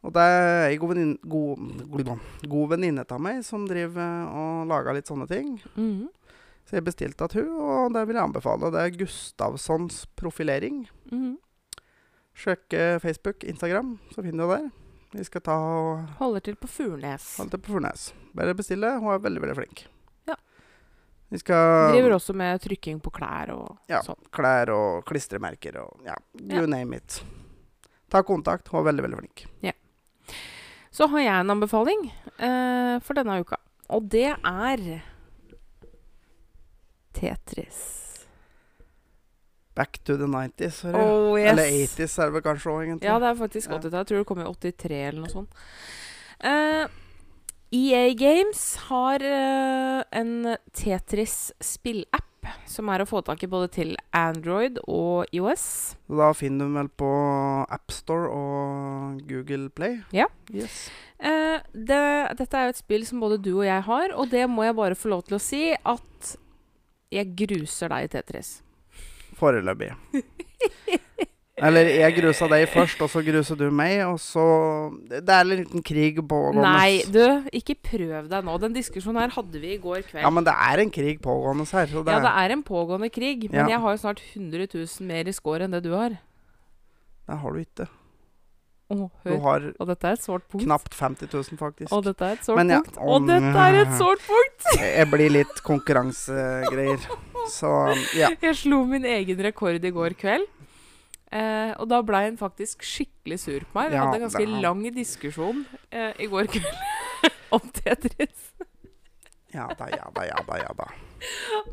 Og 0.00 0.14
det 0.16 0.22
er 0.24 0.70
ei 0.70 0.78
god 0.80 0.94
venninne 0.94 1.18
god, 1.28 1.82
god, 1.92 2.12
god 2.48 2.70
venninne 2.72 3.04
av 3.04 3.20
meg 3.20 3.42
som 3.44 3.66
driver 3.68 4.30
og 4.32 4.70
lager 4.70 4.96
litt 4.96 5.10
sånne 5.10 5.28
ting. 5.28 5.58
Mm. 5.76 6.08
Så 6.68 6.78
jeg 6.78 6.86
bestilte 6.86 7.26
at 7.26 7.36
hun, 7.36 7.50
og 7.60 7.92
det 7.96 8.06
vil 8.08 8.16
jeg 8.16 8.28
anbefale. 8.28 8.72
Det 8.72 8.84
er 8.84 8.96
Gustavssons 9.02 10.04
profilering. 10.16 10.84
Mm. 11.12 11.34
Sjekk 12.40 12.76
eh, 12.78 12.96
Facebook, 13.02 13.44
Instagram, 13.44 13.98
så 14.14 14.24
finner 14.24 14.44
du 14.46 14.52
det 14.52 14.60
der. 14.60 14.79
Vi 15.12 15.24
skal 15.26 15.40
ta 15.42 15.54
og 15.58 16.04
Holder 16.20 16.40
til 16.40 16.54
på 16.60 16.68
Furnes. 16.70 17.36
Holder 17.38 17.50
til 17.56 17.62
på 17.64 17.72
Furnes. 17.74 18.12
Bare 18.36 18.54
bestille. 18.54 18.92
Hun 19.02 19.10
er 19.14 19.18
veldig, 19.24 19.40
veldig 19.42 19.56
flink. 19.58 19.84
Ja. 20.28 20.36
Vi 21.30 21.38
skal 21.42 21.90
Driver 21.92 22.14
også 22.14 22.34
med 22.34 22.60
trykking 22.62 23.00
på 23.02 23.10
klær 23.10 23.50
og 23.54 23.78
Ja. 23.88 24.00
sånn. 24.06 24.18
klær 24.30 24.70
og 24.70 25.04
klistremerker 25.04 25.76
og 25.82 26.00
ja, 26.06 26.14
you 26.38 26.60
Ja. 26.62 26.66
name 26.66 26.96
it. 26.96 27.22
Ta 28.10 28.22
kontakt. 28.22 28.68
Hun 28.68 28.80
er 28.86 28.92
veldig, 28.92 29.02
veldig 29.08 29.18
flink. 29.18 29.46
Så 30.92 31.06
har 31.08 31.18
jeg 31.20 31.40
en 31.40 31.50
anbefaling 31.50 32.10
uh, 32.42 32.98
for 33.00 33.14
denne 33.14 33.40
uka. 33.40 33.56
Og 33.90 34.08
det 34.10 34.36
er 34.44 35.02
Tetris. 37.12 38.09
Back 39.74 40.00
to 40.04 40.16
the 40.16 40.26
90s. 40.26 40.84
Eller. 40.88 40.98
Oh, 41.00 41.38
yes. 41.38 41.52
Eller 41.52 41.76
80s 41.86 42.16
er 42.18 42.30
det 42.30 42.36
vel 42.38 42.46
kanskje 42.46 42.72
òg, 42.72 42.80
egentlig. 42.86 43.10
Ja, 43.10 43.18
det 43.22 43.28
er 43.30 43.38
faktisk 43.38 43.70
Ja. 43.70 43.78
80 43.78 43.98
Jeg 44.00 44.06
tror 44.06 44.18
det 44.18 44.26
kom 44.26 44.40
i 44.40 44.48
83 44.48 45.02
eller 45.08 45.20
noe 45.20 45.30
sånt. 45.30 45.62
Uh, 46.40 46.88
EA 47.70 48.14
Games 48.18 48.64
har 48.88 49.22
uh, 49.22 50.02
en 50.10 50.56
Tetris-spillapp 50.74 52.26
som 52.66 52.88
er 52.88 53.02
å 53.02 53.08
få 53.08 53.20
tak 53.24 53.42
i 53.44 53.48
både 53.50 53.68
til 53.74 53.92
Android 54.16 54.80
og 54.88 55.28
IOS. 55.36 55.66
Da 56.08 56.30
finner 56.36 56.64
du 56.64 56.70
den 56.70 56.78
vel 56.80 56.90
på 57.02 57.10
AppStore 57.70 58.30
og 58.32 59.20
Google 59.28 59.68
Play. 59.76 60.00
Ja. 60.16 60.26
Yes. 60.52 60.88
Uh, 61.20 61.60
det, 61.74 62.00
dette 62.40 62.56
er 62.56 62.68
jo 62.68 62.74
et 62.74 62.80
spill 62.80 63.04
som 63.06 63.20
både 63.22 63.40
du 63.44 63.52
og 63.58 63.66
jeg 63.68 63.84
har, 63.86 64.16
og 64.16 64.32
det 64.32 64.46
må 64.50 64.64
jeg 64.66 64.78
bare 64.78 64.98
få 64.98 65.12
lov 65.12 65.26
til 65.28 65.36
å 65.36 65.42
si 65.42 65.68
at 65.76 66.34
jeg 67.10 67.34
gruser 67.38 67.92
deg 67.92 68.08
i 68.08 68.12
Tetris. 68.16 68.58
Foreløpig. 69.40 69.90
Eller 71.60 71.90
jeg 71.92 72.14
grusa 72.16 72.46
deg 72.48 72.62
først, 72.72 73.02
og 73.04 73.10
så 73.12 73.20
gruser 73.24 73.58
du 73.60 73.66
meg, 73.74 73.98
og 74.08 74.16
så 74.22 74.44
Det 75.10 75.28
er 75.28 75.42
en 75.44 75.50
liten 75.50 75.82
krig 75.84 76.16
pågående. 76.24 76.62
Nei, 76.64 77.02
du, 77.04 77.20
ikke 77.52 77.76
prøv 77.84 78.30
deg 78.32 78.46
nå. 78.46 78.54
Den 78.62 78.72
diskusjonen 78.78 79.20
her 79.20 79.34
hadde 79.34 79.60
vi 79.60 79.74
i 79.74 79.80
går 79.82 80.00
kveld. 80.08 80.22
Ja, 80.24 80.30
men 80.32 80.46
det 80.48 80.54
er 80.56 80.80
en 80.86 80.92
krig 80.94 81.20
pågående 81.20 81.66
her. 81.68 81.90
Så 81.92 82.00
det, 82.06 82.14
Ja, 82.16 82.22
det 82.24 82.32
er 82.32 82.54
en 82.56 82.62
pågående 82.64 83.10
krig, 83.12 83.44
men 83.52 83.60
Ja. 83.66 83.68
jeg 83.74 83.80
har 83.84 83.92
jo 83.92 84.00
snart 84.00 84.22
100 84.32 84.68
000 84.72 85.08
mer 85.12 85.28
i 85.28 85.36
score 85.36 85.64
enn 85.68 85.76
det 85.76 85.82
du 85.84 85.92
har. 85.92 86.16
det 87.28 87.38
har 87.44 87.52
du 87.52 87.60
ikke. 87.60 87.88
Å, 88.90 89.10
Du 89.24 89.34
har 89.44 89.66
Og 89.78 89.86
dette 89.86 90.08
er 90.08 90.16
et 90.18 90.22
sårt 90.24 90.42
punkt. 90.50 90.64
knapt 90.64 90.94
50 90.98 91.28
000, 91.32 91.58
faktisk. 91.60 91.92
Og 91.94 92.04
dette 92.08 92.26
er 92.26 92.32
et 92.38 92.44
sårt 92.46 92.56
Men 92.58 92.72
ja, 92.74 92.80
punkt. 92.82 92.98
Og 93.00 93.26
dette 93.28 93.66
er 93.66 93.78
et 93.84 93.92
sårt 94.00 94.24
punkt! 94.26 94.70
Jeg 94.82 95.10
blir 95.12 95.30
litt 95.30 95.60
konkurransegreier. 95.66 97.04
Så 97.50 97.70
ja. 98.18 98.32
Jeg 98.42 98.56
slo 98.58 98.82
min 98.90 99.06
egen 99.08 99.38
rekord 99.46 99.84
i 99.84 99.92
går 99.94 100.16
kveld. 100.18 100.48
Eh, 101.30 101.70
og 101.78 101.86
da 101.88 102.00
blei 102.02 102.24
han 102.26 102.36
faktisk 102.40 102.82
skikkelig 102.82 103.38
sur 103.38 103.60
på 103.70 103.78
meg. 103.78 103.92
Vi 103.92 103.96
Ja, 104.00 104.04
hadde 104.08 104.18
en 104.18 104.24
ganske 104.26 104.42
er- 104.42 104.60
lang 104.66 104.82
diskusjon 104.96 105.62
eh, 105.94 106.10
i 106.18 106.26
går 106.26 106.50
kveld 106.50 106.82
om 107.54 107.62
Tetris. 107.70 108.48
Ja 109.54 109.68
da, 109.78 109.86
ja 109.90 110.10
da, 110.14 110.24
ja 110.26 110.42
da. 110.46 110.56
ja 110.58 110.74
da. 110.78 110.88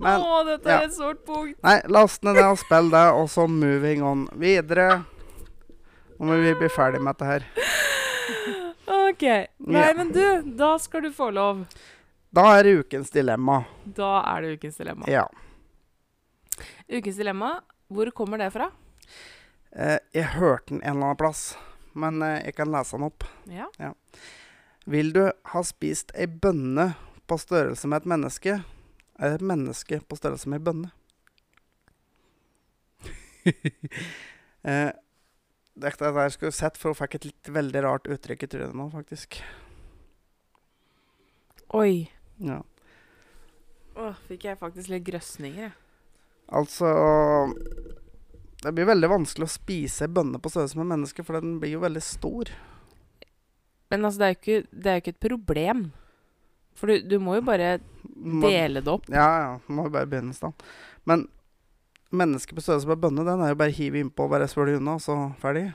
Men 0.02 0.22
Å, 0.22 0.40
dette 0.46 0.70
ja. 0.70 0.78
er 0.82 0.88
et 0.88 0.94
sårt 0.96 1.26
punkt. 1.26 1.58
Nei, 1.66 1.76
last 1.94 2.22
ned 2.26 2.38
det 2.38 2.46
og 2.46 2.58
spill 2.62 2.90
det, 2.94 3.04
og 3.18 3.28
så 3.34 3.46
moving 3.50 4.02
on 4.06 4.24
videre. 4.38 5.04
Nå 6.18 6.26
må 6.26 6.38
vi 6.42 6.54
bli 6.58 6.70
ferdig 6.74 7.02
med 7.02 7.14
dette 7.14 7.28
her. 7.30 7.46
OK. 9.10 9.24
Nei, 9.58 9.94
men 9.98 10.12
du, 10.14 10.24
da 10.58 10.74
skal 10.82 11.06
du 11.06 11.12
få 11.14 11.30
lov. 11.34 11.66
Da 12.34 12.46
er 12.58 12.64
det 12.66 12.74
ukens 12.82 13.14
dilemma. 13.14 13.62
Da 13.86 14.18
er 14.34 14.42
det 14.42 14.58
ukens 14.58 14.78
dilemma. 14.82 15.08
Ja. 15.10 15.28
Ukens 16.90 17.18
dilemma, 17.18 17.54
hvor 17.88 18.12
kommer 18.18 18.42
det 18.42 18.50
fra? 18.56 18.72
Eh, 19.72 19.98
jeg 20.14 20.34
hørte 20.38 20.74
den 20.74 20.82
en 20.82 20.98
eller 20.98 21.12
annen 21.12 21.22
plass, 21.22 21.52
men 21.94 22.22
eh, 22.26 22.42
jeg 22.50 22.58
kan 22.58 22.74
lese 22.74 22.98
den 22.98 23.08
opp. 23.08 23.26
Ja. 23.52 23.94
Vil 24.88 25.14
du 25.14 25.24
ha 25.54 25.64
spist 25.68 26.14
ei 26.16 26.28
bønne 26.28 26.92
på 27.28 27.38
størrelse 27.38 27.90
med 27.92 28.02
et 28.02 28.12
menneske, 28.14 28.60
er 29.18 29.36
et 29.36 29.44
menneske 29.44 30.00
på 30.02 30.18
størrelse 30.18 30.50
med 30.50 30.62
ei 30.62 30.68
bønne? 30.68 30.94
eh, 34.68 34.90
dette 35.78 36.12
der 36.14 36.34
skulle 36.34 36.52
jeg 36.52 36.60
sett, 36.60 36.78
for 36.80 36.92
hun 36.92 37.00
fikk 37.00 37.18
et 37.20 37.28
litt 37.30 37.50
veldig 37.54 37.84
rart 37.86 38.10
uttrykk 38.10 38.46
i 38.46 38.50
trynet 38.52 38.78
nå, 38.78 38.88
faktisk. 38.94 39.40
Oi. 41.78 42.08
Ja. 42.42 42.62
Åh, 43.98 44.18
fikk 44.30 44.48
jeg 44.48 44.60
faktisk 44.62 44.92
litt 44.94 45.06
grøsninger, 45.08 45.70
jeg. 45.70 45.76
Altså 46.48 46.88
Det 48.64 48.72
blir 48.72 48.88
veldig 48.88 49.10
vanskelig 49.12 49.50
å 49.50 49.52
spise 49.52 50.08
bønner 50.08 50.38
bønne 50.38 50.40
på 50.40 50.52
størrelse 50.54 50.80
med 50.80 50.92
menneske, 50.94 51.26
for 51.26 51.38
den 51.38 51.58
blir 51.62 51.76
jo 51.76 51.84
veldig 51.84 52.04
stor. 52.04 52.52
Men 53.92 54.06
altså, 54.06 54.20
det 54.20 54.28
er 54.28 54.34
jo 54.34 54.38
ikke, 54.40 54.68
det 54.72 54.92
er 54.92 54.98
jo 54.98 55.04
ikke 55.04 55.16
et 55.16 55.26
problem. 55.28 55.84
For 56.78 56.92
du, 56.92 57.08
du 57.10 57.18
må 57.24 57.38
jo 57.40 57.46
bare 57.48 57.78
dele 58.44 58.84
det 58.84 58.92
opp. 58.92 59.08
Ja, 59.10 59.28
ja. 59.42 59.52
Må 59.72 59.88
jo 59.88 59.94
bare 59.94 60.10
begynne 60.10 60.36
stand. 60.36 60.66
Men 61.10 61.26
mennesket 62.16 62.56
på 62.56 62.64
størrelse 62.64 62.88
med 62.90 63.02
bønne, 63.04 63.26
den 63.28 63.44
er 63.44 63.52
jo 63.52 63.60
bare 63.60 63.74
hiv 63.74 63.92
hive 63.92 64.06
innpå 64.06 64.28
og 64.28 64.34
bare 64.36 64.48
svølge 64.50 64.80
unna, 64.80 64.96
og 64.98 65.04
så 65.04 65.18
ferdig. 65.42 65.70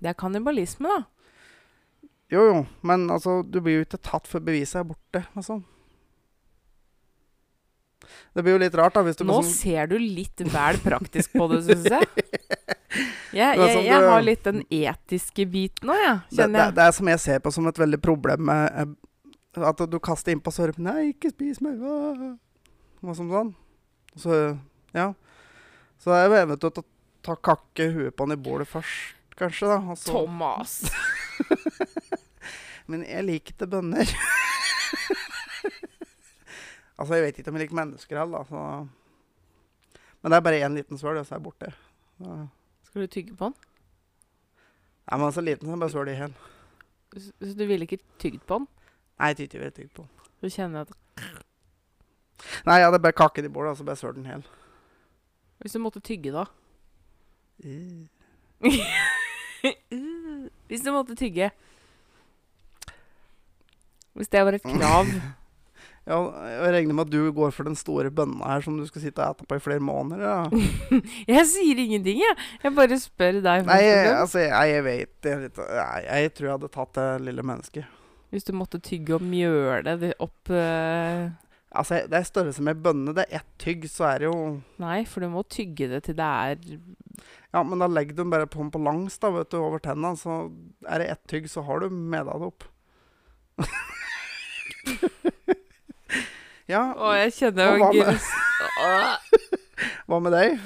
Det 0.00 0.12
er 0.12 0.16
kannibalisme, 0.20 0.88
da. 0.88 1.02
Jo, 2.30 2.44
jo, 2.46 2.58
men 2.86 3.08
altså, 3.10 3.40
du 3.42 3.58
blir 3.60 3.80
jo 3.80 3.86
ikke 3.88 4.00
tatt 4.06 4.28
før 4.30 4.44
beviset 4.46 4.80
er 4.80 4.88
borte, 4.92 5.24
liksom. 5.34 5.64
Det 8.34 8.42
blir 8.42 8.54
jo 8.54 8.60
litt 8.62 8.76
rart, 8.78 8.94
da, 8.94 9.02
hvis 9.06 9.18
du 9.18 9.24
Nå 9.26 9.40
sånn 9.40 9.50
ser 9.50 9.90
du 9.90 9.96
litt 10.00 10.40
vel 10.40 10.78
praktisk 10.82 11.34
på 11.34 11.46
det, 11.50 11.60
syns 11.66 11.88
jeg. 11.94 12.08
Jeg, 13.30 13.58
jeg, 13.58 13.74
sånn 13.74 13.86
jeg 13.86 14.06
har 14.10 14.24
litt 14.24 14.46
den 14.46 14.62
etiske 14.66 15.46
biten 15.50 15.92
òg, 15.94 16.00
jeg. 16.02 16.16
det, 16.38 16.46
det, 16.54 16.68
det 16.78 16.86
er 16.86 16.94
som 16.96 17.10
jeg 17.10 17.22
ser 17.22 17.42
på 17.42 17.52
som 17.54 17.68
et 17.70 17.78
veldig 17.78 18.00
problem 18.02 18.48
med 18.48 18.80
eh, 18.82 18.88
At 19.68 19.82
du 19.86 19.98
kaster 20.02 20.34
innpå 20.34 20.50
hører 20.56 20.78
Nei, 20.82 21.12
ikke 21.12 21.30
spis 21.34 21.60
meg. 21.62 21.78
ah». 21.82 22.32
Noe 23.00 23.16
som 23.16 23.30
sånn. 23.32 23.54
Så 24.18 24.40
ja. 24.96 25.12
Så 26.00 26.10
det 26.10 26.18
er 26.18 26.26
jo 26.26 26.40
eventuelt 26.40 26.80
å 26.80 26.84
ta 27.24 27.36
kakke 27.36 27.90
huet 27.92 28.16
på 28.16 28.24
han 28.24 28.34
i 28.34 28.40
bålet 28.40 28.68
først, 28.68 29.16
kanskje, 29.36 29.68
da. 29.68 29.78
Altså. 29.92 30.14
Thomas. 30.14 30.72
Men 32.90 33.04
jeg 33.06 33.26
liker 33.26 33.54
ikke 33.54 33.68
bønner. 33.70 34.08
altså, 36.98 37.12
jeg 37.14 37.26
vet 37.26 37.42
ikke 37.42 37.52
om 37.52 37.58
jeg 37.58 37.66
liker 37.66 37.80
mennesker 37.82 38.22
heller, 38.22 38.40
da. 38.40 38.44
Så. 38.48 38.56
Men 40.20 40.32
det 40.32 40.40
er 40.40 40.46
bare 40.48 40.62
én 40.64 40.78
liten 40.80 41.00
svøl, 41.00 41.20
og 41.20 41.28
så 41.28 41.36
er 41.36 41.38
jeg 41.38 41.46
borte. 41.46 41.68
Så. 42.16 42.38
Skal 42.88 43.04
du 43.04 43.12
tygge 43.12 43.36
på 43.36 43.50
den? 43.50 43.58
Nei, 45.10 45.20
men 45.20 45.36
så 45.36 45.44
liten, 45.44 45.68
så 45.68 45.76
jeg 45.76 45.84
bare 45.84 45.94
svøl 45.94 46.10
i 46.10 46.16
hjel. 46.16 46.34
Så 47.20 47.54
du 47.58 47.64
ville 47.66 47.86
ikke 47.86 48.02
tygd 48.22 48.42
på 48.48 48.60
den? 48.60 48.66
Nei, 49.20 49.34
jeg 49.34 49.44
tygde 49.44 49.68
jeg 49.68 49.76
tygd 49.76 49.94
på. 50.00 50.08
Du 50.40 50.48
kjenner 50.48 50.88
at 50.88 50.96
Nei, 52.66 52.78
jeg 52.80 52.88
hadde 52.88 53.02
bare 53.02 53.16
kakket 53.16 53.48
i 53.48 53.52
bålet, 53.52 53.74
og 53.74 53.80
så 53.80 53.86
bare 53.86 54.00
svøl 54.00 54.16
den 54.16 54.28
hel. 54.30 54.46
Hvis 55.60 55.76
du 55.76 55.82
måtte 55.82 56.00
tygge, 56.00 56.32
da? 56.32 56.46
Uh. 57.64 58.06
Hvis 60.70 60.84
du 60.84 60.92
måtte 60.92 61.16
tygge 61.16 61.50
Hvis 64.16 64.28
det 64.32 64.44
var 64.44 64.56
et 64.56 64.64
krav 64.64 65.08
Ja, 66.08 66.16
jeg 66.48 66.72
regner 66.74 66.96
med 66.96 67.04
at 67.06 67.12
du 67.12 67.28
går 67.36 67.52
for 67.54 67.68
den 67.68 67.76
store 67.76 68.10
bønna 68.10 68.48
her 68.48 68.64
som 68.64 68.78
du 68.80 68.86
skal 68.88 69.02
sitte 69.04 69.22
og 69.22 69.36
ete 69.36 69.46
på 69.46 69.58
i 69.58 69.62
flere 69.62 69.84
måneder. 69.84 70.22
Ja. 70.24 70.48
Jeg 71.36 71.44
sier 71.46 71.82
ingenting, 71.84 72.22
jeg. 72.24 72.38
Jeg 72.64 72.72
bare 72.74 72.96
spør 72.98 73.36
deg. 73.44 73.66
Nei, 73.68 73.76
jeg, 73.84 74.08
altså, 74.16 74.40
jeg, 74.40 74.72
jeg 74.72 74.84
vet 74.88 75.28
jeg, 75.28 75.50
jeg, 75.52 76.32
tror 76.34 76.48
jeg 76.48 76.54
hadde 76.56 76.72
tatt 76.72 76.96
det 76.96 77.06
lille 77.28 77.44
mennesket. 77.46 78.00
Hvis 78.32 78.48
du 78.48 78.54
måtte 78.56 78.80
tygge 78.82 79.18
og 79.18 79.28
mjøle 79.28 79.94
det 80.00 80.14
opp 80.24 80.50
eh, 80.50 81.28
Altså, 81.70 82.00
det 82.10 82.16
er 82.18 82.24
størrelse 82.26 82.62
med 82.66 82.80
bønne. 82.82 83.12
Det 83.14 83.24
er 83.28 83.36
ett 83.40 83.50
tygg, 83.62 83.84
så 83.90 84.08
er 84.10 84.18
det 84.24 84.26
jo 84.26 84.38
Nei, 84.82 85.04
for 85.06 85.22
du 85.22 85.28
må 85.30 85.44
tygge 85.46 85.86
det 85.92 86.00
til 86.08 86.16
det 86.18 86.26
er 86.26 86.56
Ja, 87.54 87.62
men 87.62 87.78
da 87.78 87.86
legger 87.90 88.16
du 88.16 88.22
den 88.24 88.32
bare 88.32 88.48
på 88.50 88.58
den 88.62 88.72
på 88.74 88.80
langs, 88.82 89.18
da, 89.22 89.30
vet 89.34 89.50
du, 89.54 89.58
over 89.62 89.78
tenna. 89.82 90.10
Så 90.18 90.40
er 90.88 90.98
det 91.04 91.08
ett 91.14 91.22
tygg, 91.30 91.46
så 91.52 91.62
har 91.68 91.84
du 91.84 91.90
med 91.94 92.26
deg 92.26 92.42
det 92.42 92.48
opp. 92.50 92.66
ja, 96.70 96.82
Å, 96.96 97.12
jeg 97.20 97.34
kjenner 97.38 97.76
jo 97.76 97.90
med- 97.92 98.18
hva 100.10 100.18
med 100.22 100.32
deg? 100.34 100.58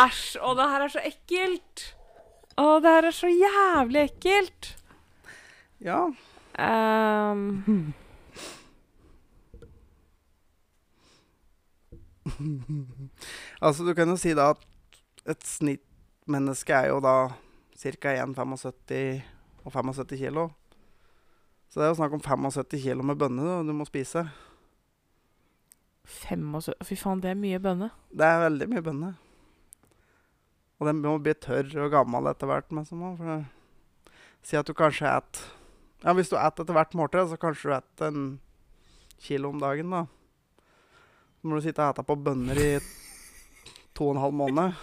Æsj! 0.00 0.38
Å, 0.42 0.52
det 0.58 0.66
her 0.72 0.84
er 0.84 0.92
så 0.92 1.02
ekkelt! 1.06 1.84
Å, 2.58 2.66
det 2.82 2.90
her 2.96 3.08
er 3.10 3.16
så 3.16 3.30
jævlig 3.30 4.02
ekkelt! 4.08 4.72
Ja. 5.80 6.12
Um, 6.60 7.94
Altså, 13.60 13.84
du 13.84 13.94
kan 13.94 14.08
jo 14.08 14.16
si 14.20 14.34
da 14.36 14.50
at 14.54 14.62
et 15.28 15.46
snittmenneske 15.46 16.72
er 16.72 16.90
jo 16.92 17.00
da 17.04 17.32
ca. 17.80 18.14
1,75 18.24 19.22
og 19.64 19.72
75 19.72 20.18
kilo. 20.20 20.50
Så 21.70 21.80
det 21.80 21.86
er 21.86 21.92
jo 21.92 21.98
snakk 22.00 22.14
om 22.16 22.22
75 22.24 22.82
kilo 22.82 23.02
med 23.06 23.18
bønne 23.20 23.42
du, 23.44 23.68
du 23.68 23.76
må 23.76 23.86
spise. 23.88 24.24
75 26.10 26.74
Fy 26.84 26.96
faen, 26.98 27.20
det 27.22 27.30
er 27.30 27.38
mye 27.38 27.60
bønne. 27.62 27.90
Det 28.10 28.26
er 28.26 28.44
veldig 28.48 28.68
mye 28.72 28.84
bønne. 28.84 29.12
Og 30.80 30.88
den 30.88 31.02
må 31.04 31.18
bli 31.20 31.34
tørr 31.36 31.70
og 31.84 31.92
gammel 31.92 32.26
etter 32.30 32.48
hvert. 32.50 32.72
Må, 32.72 32.84
for 32.88 33.32
å 33.36 33.38
si 34.42 34.56
at 34.58 34.66
du 34.66 34.74
kanskje 34.74 35.12
et 35.12 35.42
Ja, 36.04 36.14
hvis 36.16 36.30
du 36.30 36.36
spiser 36.36 36.62
etter 36.64 36.72
hvert 36.76 36.94
måltid, 36.96 37.28
så 37.28 37.36
kanskje 37.40 37.68
du 37.68 37.74
spiser 37.76 38.06
en 38.08 38.40
kilo 39.20 39.50
om 39.52 39.60
dagen, 39.60 39.90
da. 39.92 40.06
Så 41.40 41.48
må 41.48 41.56
du 41.58 41.64
sitte 41.64 41.84
og 41.84 41.94
spise 41.98 42.08
på 42.08 42.16
bønner 42.24 42.56
i 42.60 42.70
to 43.96 44.08
og 44.08 44.14
en 44.16 44.22
halv 44.22 44.36
måned. 44.40 44.78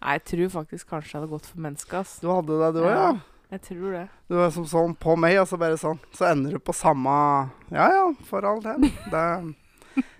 Nei, 0.00 0.14
jeg 0.16 0.22
tror 0.30 0.52
faktisk 0.54 0.88
kanskje 0.88 1.12
det 1.12 1.18
hadde 1.20 1.32
gått 1.34 1.48
for 1.50 1.60
mennesket, 1.60 1.96
ass. 2.00 2.14
Du 2.22 2.30
hadde 2.32 2.56
det, 2.56 2.70
du 2.78 2.80
òg, 2.86 2.92
ja? 2.94 3.10
Jeg 3.50 3.62
tror 3.66 3.96
det. 3.98 4.04
Du 4.30 4.36
er 4.40 4.52
som 4.54 4.66
sånn 4.70 4.92
på 5.02 5.16
meg, 5.18 5.34
og 5.42 5.48
så 5.50 5.58
bare 5.60 5.76
sånn. 5.80 5.98
Så 6.14 6.28
ender 6.30 6.54
du 6.54 6.60
på 6.62 6.72
samme 6.76 7.12
Ja 7.74 7.88
ja, 7.90 8.04
for 8.28 8.46
all 8.46 8.62
del. 8.64 8.86
Det, 9.10 9.24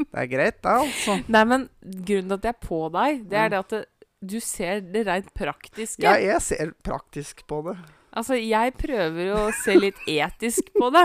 det 0.03 0.19
er 0.25 0.29
greit, 0.29 0.59
det, 0.67 0.75
altså. 0.83 1.17
Nei, 1.31 1.45
men 1.49 1.69
grunnen 1.81 2.35
til 2.35 2.37
at 2.41 2.49
jeg 2.51 2.57
er 2.57 2.67
på 2.67 2.81
deg, 2.99 3.23
det 3.31 3.39
Mm. 3.39 3.45
er 3.45 3.49
det 3.55 3.59
at 3.63 3.71
det, 3.77 3.81
du 4.21 4.37
ser 4.45 4.81
det 4.85 5.07
rent 5.07 5.31
praktiske. 5.33 6.03
Ja, 6.05 6.17
jeg 6.21 6.43
ser 6.45 6.75
praktisk 6.85 7.47
på 7.49 7.63
det. 7.71 7.79
Altså, 8.11 8.35
jeg 8.43 8.73
prøver 8.75 9.29
jo 9.29 9.37
å 9.39 9.51
se 9.55 9.77
litt 9.79 9.99
etisk 10.11 10.73
på 10.75 10.89
det. 10.95 11.05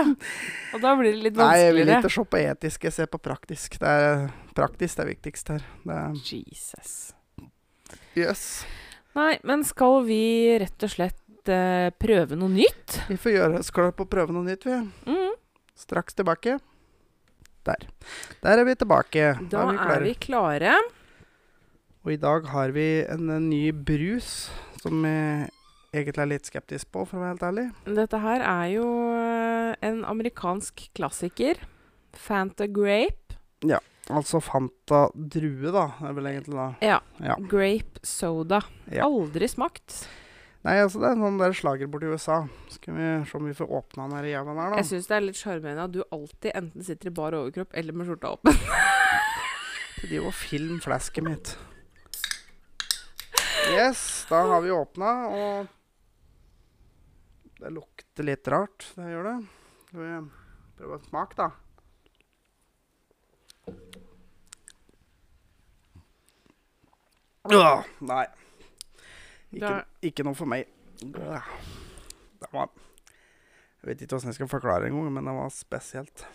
Og 0.74 0.82
da 0.82 0.94
blir 0.98 1.14
det 1.14 1.28
litt 1.28 1.36
vanskeligere. 1.36 1.52
Nei, 1.52 1.60
jeg 1.62 1.76
vil 1.76 1.92
ikke 1.94 2.14
se 2.16 2.24
på 2.32 2.40
etisk, 2.40 2.88
jeg 2.88 2.96
ser 2.96 3.10
på 3.12 3.20
praktisk. 3.22 3.78
Det 3.82 3.92
er 3.92 4.26
praktisk 4.56 4.98
det 4.98 5.04
er 5.04 5.10
viktigst 5.12 5.52
her. 5.54 5.68
Er, 5.86 6.18
Jesus. 6.26 6.96
yes. 8.18 8.42
Nei, 9.16 9.36
men 9.46 9.62
skal 9.64 10.02
vi 10.08 10.20
rett 10.60 10.82
og 10.82 10.92
slett 10.92 11.52
uh, 11.52 11.88
prøve 11.94 12.38
noe 12.38 12.52
nytt? 12.52 12.98
Vi 13.06 13.18
får 13.20 13.36
gjøre 13.36 13.62
skål 13.64 13.92
på 13.96 14.08
å 14.08 14.10
prøve 14.10 14.34
noe 14.34 14.48
nytt, 14.48 14.66
vi. 14.66 14.80
Mm. 15.06 15.36
Straks 15.78 16.18
tilbake. 16.18 16.58
Der. 17.66 17.86
Der 18.42 18.62
er 18.62 18.66
vi 18.66 18.74
tilbake. 18.78 19.30
Da 19.50 19.62
er 19.70 19.78
klare. 19.78 20.02
vi 20.02 20.14
klare. 20.26 20.74
Og 22.06 22.14
i 22.14 22.18
dag 22.22 22.46
har 22.50 22.74
vi 22.74 22.86
en, 23.06 23.30
en 23.30 23.46
ny 23.50 23.70
brus 23.74 24.48
som 24.82 25.06
jeg 25.06 25.48
egentlig 25.96 26.22
er 26.24 26.30
litt 26.30 26.48
skeptisk 26.48 26.90
på, 26.94 27.04
for 27.08 27.18
å 27.18 27.24
være 27.24 27.34
helt 27.34 27.46
ærlig. 27.48 27.66
Dette 27.98 28.20
her 28.22 28.44
er 28.44 28.68
jo 28.74 28.86
eh, 29.16 29.72
en 29.88 30.02
amerikansk 30.08 30.88
klassiker. 30.96 31.60
Fanta 32.16 32.68
Grape. 32.70 33.38
Ja. 33.66 33.80
Altså 34.12 34.38
Fanta 34.44 35.06
drue, 35.14 35.72
da. 35.74 35.88
Er 36.06 36.14
vel 36.16 36.30
egentlig 36.30 36.54
da. 36.56 36.68
Ja. 36.84 37.00
Ja. 37.22 37.38
Grape 37.50 38.02
soda. 38.06 38.62
Ja. 38.92 39.08
Aldri 39.08 39.48
smakt. 39.50 40.04
Nei, 40.66 40.80
altså 40.82 40.98
det 40.98 41.06
er 41.08 41.14
en 41.14 41.22
sånn 41.22 41.36
der 41.38 41.54
slager 41.54 41.90
borti 41.90 42.08
USA. 42.10 42.40
Skal 42.74 42.96
vi 42.96 43.08
se 43.28 43.38
om 43.38 43.46
vi 43.46 43.54
får 43.54 43.70
åpna 43.78 44.08
den 44.08 44.16
her 44.18 44.28
jævelen 44.32 44.58
her, 44.58 44.72
da. 44.72 44.80
Jeg 44.80 44.88
syns 44.88 45.06
det 45.10 45.16
er 45.16 45.26
litt 45.28 45.38
sjarmerende 45.38 45.84
at 45.86 45.94
du 45.94 46.00
alltid 46.10 46.50
enten 46.58 46.86
sitter 46.86 47.10
i 47.10 47.14
bar 47.14 47.36
overkropp 47.38 47.76
eller 47.78 47.94
med 47.94 48.08
skjorta 48.08 48.32
åpen. 48.34 48.58
De 50.00 50.10
er 50.10 50.18
jo 50.20 50.32
filmflasket 50.34 51.24
mitt. 51.26 51.52
Yes, 53.74 54.26
da 54.30 54.42
har 54.46 54.60
vi 54.62 54.70
åpna, 54.70 55.12
og 55.26 55.70
Det 57.56 57.70
lukter 57.72 58.26
litt 58.26 58.48
rart, 58.52 58.84
det 58.98 59.06
gjør 59.08 59.30
det. 59.30 59.36
Skal 59.86 60.02
vi 60.02 60.16
prøve 60.76 60.98
å 60.98 61.04
smake, 61.06 61.38
da? 61.38 61.48
Åh, 67.46 67.86
nei. 68.04 68.24
Ikke, 69.54 69.76
ikke 70.04 70.26
noe 70.26 70.36
for 70.36 70.50
meg. 70.50 70.66
Det 71.00 72.50
var 72.52 72.68
Jeg 72.72 73.88
vet 73.88 74.02
ikke 74.02 74.16
åssen 74.18 74.32
jeg 74.32 74.38
skal 74.40 74.50
forklare 74.50 74.88
engang, 74.90 75.08
men 75.14 75.28
det 75.28 75.34
var 75.36 75.52
spesielt. 75.54 76.26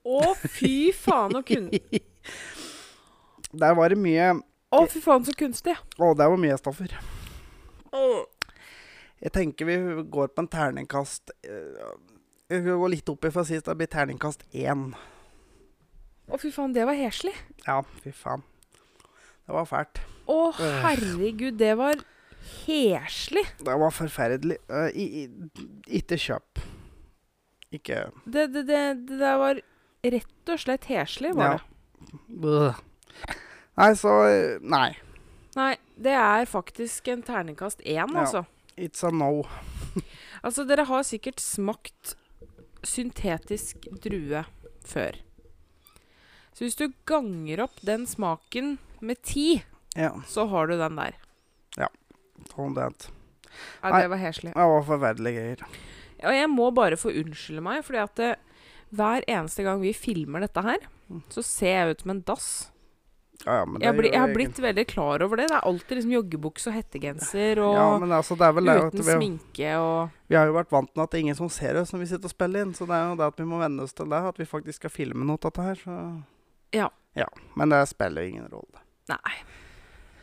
Å, 0.00 0.32
fy 0.48 0.90
faen 0.96 1.36
og 1.38 1.46
kun... 1.46 1.68
Der 3.60 3.74
var 3.74 3.90
det 3.90 3.98
mye 3.98 4.32
Å, 4.70 4.84
fy 4.86 5.00
faen 5.02 5.24
så 5.26 5.34
kunstig. 5.34 5.74
Å, 5.98 6.10
der 6.14 6.30
var 6.30 6.38
mye 6.38 6.54
stoffer. 6.60 6.92
Jeg 9.20 9.32
tenker 9.34 9.68
vi 9.68 9.74
går 10.10 10.30
på 10.32 10.40
en 10.44 10.48
terningkast 10.48 11.30
eh, 11.44 11.90
Jeg 12.50 12.62
skal 12.62 12.78
gå 12.80 12.88
litt 12.90 13.08
opp 13.12 13.24
i 13.28 13.32
for 13.34 13.44
sist. 13.48 13.66
Det 13.68 13.76
blir 13.76 13.90
terningkast 13.92 14.46
én. 14.56 14.86
Å, 16.30 16.38
fy 16.40 16.50
faen, 16.54 16.72
det 16.72 16.86
var 16.88 16.96
heslig. 16.98 17.34
Ja, 17.66 17.80
fy 18.04 18.12
faen. 18.14 18.42
Det 19.46 19.54
var 19.56 19.66
fælt. 19.66 20.00
Å, 20.30 20.38
herregud, 20.84 21.56
det 21.58 21.72
var 21.78 21.98
heslig. 22.64 23.42
Det 23.58 23.76
var 23.82 23.90
forferdelig. 23.94 24.56
Eh, 24.70 25.00
ikke 26.00 26.18
kjøp. 26.22 26.62
Ikke 27.74 28.04
Det, 28.26 28.46
det, 28.54 28.64
det, 28.66 28.80
det 29.10 29.18
der 29.20 29.36
var 29.38 29.60
rett 30.06 30.50
og 30.54 30.58
slett 30.62 30.86
heslig, 30.90 31.34
var 31.38 31.58
Ja. 31.58 31.58
det. 32.26 32.70
Nei, 33.78 33.90
så 33.98 34.14
eh, 34.26 34.56
Nei. 34.62 34.88
Nei, 35.58 35.74
det 35.98 36.14
er 36.14 36.46
faktisk 36.50 37.08
en 37.12 37.22
terningkast 37.26 37.82
én, 37.82 38.06
Ja. 38.06 38.06
altså. 38.24 38.44
It's 38.80 39.04
a 39.06 39.10
no. 39.12 39.44
Altså, 40.44 40.64
dere 40.64 40.86
har 40.88 41.02
sikkert 41.04 41.40
smakt 41.42 42.14
syntetisk 42.86 43.88
drue 44.00 44.40
før. 44.88 45.18
Så 46.56 46.64
hvis 46.64 46.78
du 46.78 46.86
ganger 47.08 47.60
opp 47.66 47.76
den 47.86 48.06
smaken 48.08 48.78
med 49.04 49.20
ti, 49.26 49.62
Ja, 49.98 50.14
så 50.30 50.46
har 50.48 50.70
du 50.70 50.76
den 50.80 50.96
der. 50.96 51.18
sånn 52.54 52.72
det. 52.76 52.86
Ja, 53.82 53.90
det 54.00 54.08
var 54.08 54.20
heslig. 54.22 54.54
Det 54.54 54.64
var 54.72 54.84
forferdelige 54.86 55.42
greier. 55.42 55.64
Og 56.24 56.32
jeg 56.36 56.48
må 56.52 56.70
bare 56.76 56.96
få 57.00 57.12
unnskylde 57.12 57.62
meg, 57.64 57.82
fordi 57.84 58.00
at 58.00 58.14
det, 58.16 58.30
hver 58.96 59.24
eneste 59.28 59.64
gang 59.66 59.80
vi 59.82 59.92
filmer 59.96 60.40
dette 60.46 60.62
her, 60.64 60.78
Mm. 61.10 61.22
så 61.28 61.42
ser 61.44 61.72
jeg 61.74 61.90
ut 61.90 62.00
som 62.04 62.10
en 62.12 62.20
dass. 62.22 62.48
Ja, 63.46 63.60
ja, 63.60 63.64
Jeg, 63.80 63.96
bli, 63.96 64.10
jeg 64.12 64.20
har 64.20 64.32
blitt 64.34 64.58
veldig 64.60 64.84
klar 64.90 65.22
over 65.24 65.40
det. 65.40 65.46
Det 65.48 65.56
er 65.56 65.68
alltid 65.70 65.98
liksom 65.98 66.14
joggebukse 66.16 66.70
og 66.70 66.76
hettegenser 66.76 67.60
og 67.64 67.76
Ja, 67.78 67.86
men 68.02 68.12
altså, 68.12 68.36
uten 68.36 69.00
vi, 69.00 69.06
sminke 69.06 69.70
og 69.80 70.16
vi 70.30 70.38
har 70.38 70.50
jo 70.50 70.56
vært 70.58 70.74
vant 70.74 70.92
med 70.94 71.04
at 71.04 71.12
det 71.12 71.18
er 71.18 71.24
ingen 71.26 71.38
som 71.38 71.48
ser 71.52 71.80
oss 71.80 71.94
når 71.94 72.04
vi 72.04 72.10
sitter 72.12 72.30
og 72.30 72.34
spiller 72.34 72.66
inn, 72.66 72.74
så 72.76 72.86
det 72.86 72.98
er 72.98 73.08
jo 73.08 73.16
det 73.18 73.30
at 73.32 73.40
vi 73.40 73.48
må 73.48 73.62
venne 73.62 73.86
oss 73.86 73.96
til 73.96 74.10
det, 74.12 74.20
at 74.30 74.38
vi 74.38 74.48
faktisk 74.48 74.82
skal 74.82 74.92
filme 74.94 75.26
noe 75.26 75.40
av 75.40 75.48
dette 75.48 75.68
her, 75.70 75.80
så 75.84 75.96
Ja. 76.76 76.90
Ja, 77.18 77.26
men 77.58 77.72
det 77.72 77.80
spiller 77.90 78.22
ingen 78.22 78.46
rolle. 78.52 78.84
Nei. 79.10 79.38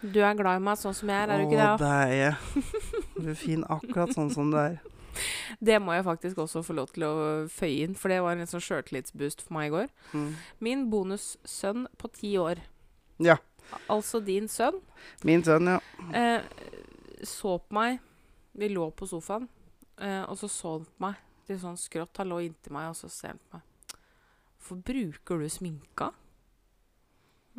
Du 0.01 0.21
er 0.21 0.37
glad 0.37 0.61
i 0.61 0.63
meg 0.63 0.77
sånn 0.79 0.95
som 0.95 1.09
jeg 1.09 1.25
er, 1.25 1.33
er 1.33 1.41
du 1.41 1.47
ikke 1.49 1.57
det? 1.57 1.71
Å, 1.73 1.77
det 1.81 1.95
er 1.97 2.13
jeg. 2.13 3.01
Du 3.17 3.31
er 3.33 3.39
fin 3.39 3.65
akkurat 3.65 4.13
sånn 4.15 4.29
som 4.31 4.53
du 4.53 4.59
er. 4.61 4.77
Det 5.69 5.79
må 5.81 5.95
jeg 5.95 6.05
faktisk 6.05 6.37
også 6.43 6.61
få 6.65 6.75
lov 6.77 6.91
til 6.93 7.07
å 7.07 7.13
føye 7.49 7.87
inn, 7.87 7.95
for 7.97 8.13
det 8.13 8.19
var 8.21 8.35
en 8.35 8.43
litt 8.43 8.51
sånn 8.51 8.63
sjøltillitsboost 8.63 9.43
for 9.45 9.57
meg 9.57 9.69
i 9.69 9.73
går. 9.73 9.87
Mm. 10.13 10.27
Min 10.63 10.83
bonussønn 10.91 11.87
på 11.97 12.11
ti 12.13 12.35
år, 12.41 12.61
Ja. 13.23 13.37
altså 13.89 14.19
din 14.23 14.47
sønn, 14.47 14.77
Min 15.25 15.43
sønn, 15.43 15.67
ja. 15.67 15.79
eh, 16.13 16.43
så 17.25 17.57
på 17.59 17.73
meg 17.75 17.97
Vi 18.53 18.69
lå 18.69 18.89
på 18.95 19.07
sofaen, 19.09 19.47
eh, 20.01 20.23
og 20.23 20.37
så 20.37 20.47
så 20.49 20.75
han 20.77 20.85
på 20.85 21.05
meg 21.07 21.15
litt 21.47 21.61
sånn 21.61 21.77
skrått. 21.79 22.17
Han 22.17 22.29
lå 22.33 22.39
inntil 22.43 22.73
meg, 22.75 22.89
og 22.91 22.95
så 22.99 23.07
ser 23.09 23.35
han 23.35 23.39
på 23.39 23.57
meg. 23.59 23.99
Hvorfor 24.57 24.79
bruker 24.89 25.39
du 25.39 25.49
sminka? 25.49 26.09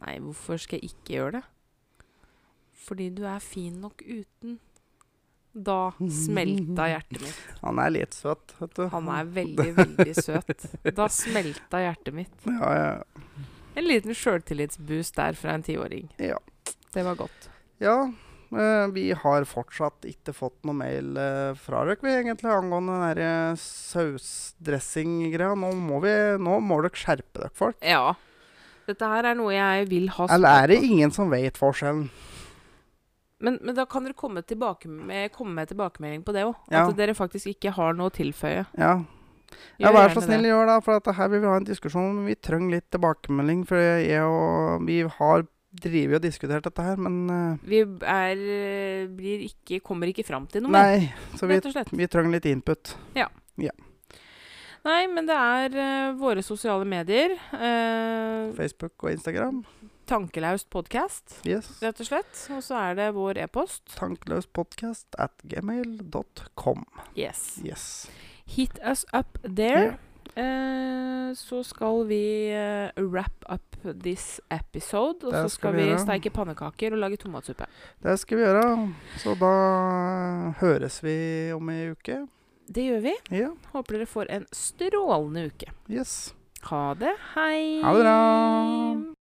Nei, 0.02 0.18
hvorfor 0.22 0.59
skal 0.61 0.82
jeg 0.82 0.90
ikke 0.92 1.14
gjøre 1.14 1.32
det? 1.38 1.44
Fordi 2.84 3.09
du 3.16 3.22
er 3.26 3.38
fin 3.42 3.78
nok 3.82 4.02
uten. 4.04 4.59
Da 5.59 5.90
smelta 6.12 6.84
hjertet 6.92 7.22
mitt. 7.24 7.38
Han 7.64 7.80
er 7.82 7.94
litt 7.94 8.14
søt, 8.14 8.52
vet 8.61 8.74
du. 8.76 8.84
Han 8.92 9.09
er 9.11 9.30
veldig, 9.38 9.70
veldig 9.78 10.14
søt. 10.14 10.66
Da 10.94 11.09
smelta 11.11 11.80
hjertet 11.82 12.14
mitt. 12.14 12.36
Ja, 12.46 12.68
ja. 12.76 12.92
En 13.78 13.86
liten 13.86 14.16
sjøltillitsboost 14.16 15.18
der 15.18 15.36
fra 15.38 15.54
en 15.54 15.62
tiåring. 15.62 16.08
Ja. 16.18 16.38
Det 16.94 17.04
var 17.06 17.18
godt. 17.18 17.50
ja 17.78 18.10
eh, 18.50 18.86
vi 18.94 19.10
har 19.12 19.44
fortsatt 19.46 20.06
ikke 20.08 20.32
fått 20.34 20.64
noe 20.66 20.74
mail 20.80 21.18
eh, 21.20 21.52
fra 21.60 21.84
dere, 21.86 22.00
vi, 22.02 22.14
egentlig, 22.16 22.50
angående 22.50 22.96
den 22.96 23.04
der 23.04 23.20
eh, 23.26 23.60
sausdressing-greia. 23.62 25.54
Nå 25.54 25.74
må 25.78 26.00
vi, 26.02 26.14
nå 26.42 26.58
må 26.64 26.80
dere 26.82 26.98
skjerpe 26.98 27.44
dere, 27.44 27.52
folk. 27.54 27.78
Ja. 27.84 28.16
Dette 28.88 29.12
her 29.12 29.30
er 29.30 29.36
noe 29.36 29.52
jeg 29.52 29.86
vil 29.90 30.08
ha 30.16 30.26
Eller 30.32 30.64
er 30.64 30.72
det 30.72 30.80
ingen 30.86 31.12
som 31.12 31.30
vet 31.30 31.60
forskjellen? 31.60 32.08
Men, 33.38 33.60
men 33.62 33.76
da 33.76 33.84
kan 33.86 34.02
dere 34.02 34.16
komme, 34.18 34.42
tilbake 34.42 34.88
med, 34.90 35.30
komme 35.36 35.54
med 35.60 35.70
tilbakemelding 35.70 36.24
på 36.26 36.34
det 36.34 36.48
òg. 36.48 36.56
Ja. 36.72 36.88
At 36.88 36.96
dere 36.98 37.14
faktisk 37.14 37.52
ikke 37.52 37.76
har 37.76 37.94
noe 37.94 38.10
å 38.10 38.16
tilføye. 38.16 38.64
Ja. 38.80 38.96
Ja, 39.78 39.92
vær 39.94 40.12
så 40.14 40.22
snill, 40.24 40.42
det. 40.44 40.53
gjør 40.53 40.70
det. 40.72 40.78
For 40.86 41.01
at 41.01 41.12
her 41.18 41.30
vil 41.32 41.44
vi 41.44 41.51
ha 41.51 41.57
en 41.61 41.68
diskusjon. 41.68 42.24
Vi 42.26 42.34
trenger 42.34 42.78
litt 42.78 42.88
tilbakemelding. 42.94 43.64
For 43.68 43.80
jeg 43.80 44.22
og 44.26 44.84
vi 44.88 45.01
har 45.18 45.46
drevet 45.78 46.18
og 46.18 46.24
diskutert 46.24 46.64
dette 46.64 46.82
her, 46.82 46.96
men 46.96 47.18
uh, 47.28 47.66
Vi 47.68 47.82
er, 47.84 48.40
eh, 48.40 49.03
blir 49.12 49.44
ikke, 49.44 49.82
kommer 49.84 50.09
ikke 50.11 50.24
fram 50.26 50.46
til 50.51 50.64
noe 50.64 50.72
Nei. 50.72 51.11
Så 51.36 51.46
vi, 51.46 51.61
vi 51.61 52.09
trenger 52.09 52.38
litt 52.38 52.49
input. 52.49 52.96
Ja. 53.14 53.28
Nei, 54.86 55.03
men 55.11 55.26
det 55.28 55.36
er 55.36 55.74
uh, 55.76 56.16
våre 56.18 56.42
sosiale 56.44 56.86
medier. 56.88 57.34
Uh, 57.53 58.55
Facebook 58.57 58.94
og 59.05 59.12
Instagram. 59.12 59.62
Tankelaust 60.09 60.70
podkast, 60.72 61.42
Yes. 61.44 61.68
rett 61.84 61.99
og 62.01 62.09
slett. 62.09 62.38
Og 62.55 62.62
så 62.64 62.78
er 62.80 62.96
det 62.96 63.11
vår 63.16 63.42
e-post. 63.44 63.84
Tankeløspodkast 63.99 65.18
at 65.20 65.34
gmail.com. 65.44 66.86
Yes. 67.18 67.59
Yes. 67.61 68.09
Hit 68.49 68.78
us 68.82 69.05
up 69.12 69.38
there. 69.42 69.99
Eh, 70.38 71.34
så 71.34 71.62
skal 71.66 72.07
vi 72.09 72.51
eh, 72.55 72.90
wrap 72.96 73.44
up 73.51 73.76
this 74.03 74.40
episode. 74.51 75.26
Og 75.26 75.32
så 75.32 75.49
skal 75.49 75.51
skal 75.51 75.76
vi 75.76 75.88
vi 75.90 75.99
steike 75.99 76.30
pannekaker 76.34 76.94
og 76.94 77.03
lage 77.03 77.20
tomatsuppe. 77.20 77.66
Det 78.03 78.16
skal 78.20 78.38
vi 78.38 78.46
gjøre. 78.46 78.64
Så 79.18 79.34
da 79.40 79.53
høres 80.62 81.03
vi 81.05 81.18
om 81.57 81.70
ei 81.74 81.90
uke. 81.92 82.22
Det 82.68 82.88
gjør 82.88 83.05
vi. 83.09 83.14
Ja. 83.32 83.53
Håper 83.72 83.99
dere 83.99 84.09
får 84.09 84.32
en 84.38 84.49
strålende 84.53 85.49
uke. 85.53 85.72
Yes. 85.90 86.34
Ha 86.68 86.94
det. 86.99 87.14
Hei. 87.34 87.80
Ha 87.84 87.94
det 87.96 88.03
bra. 88.05 89.17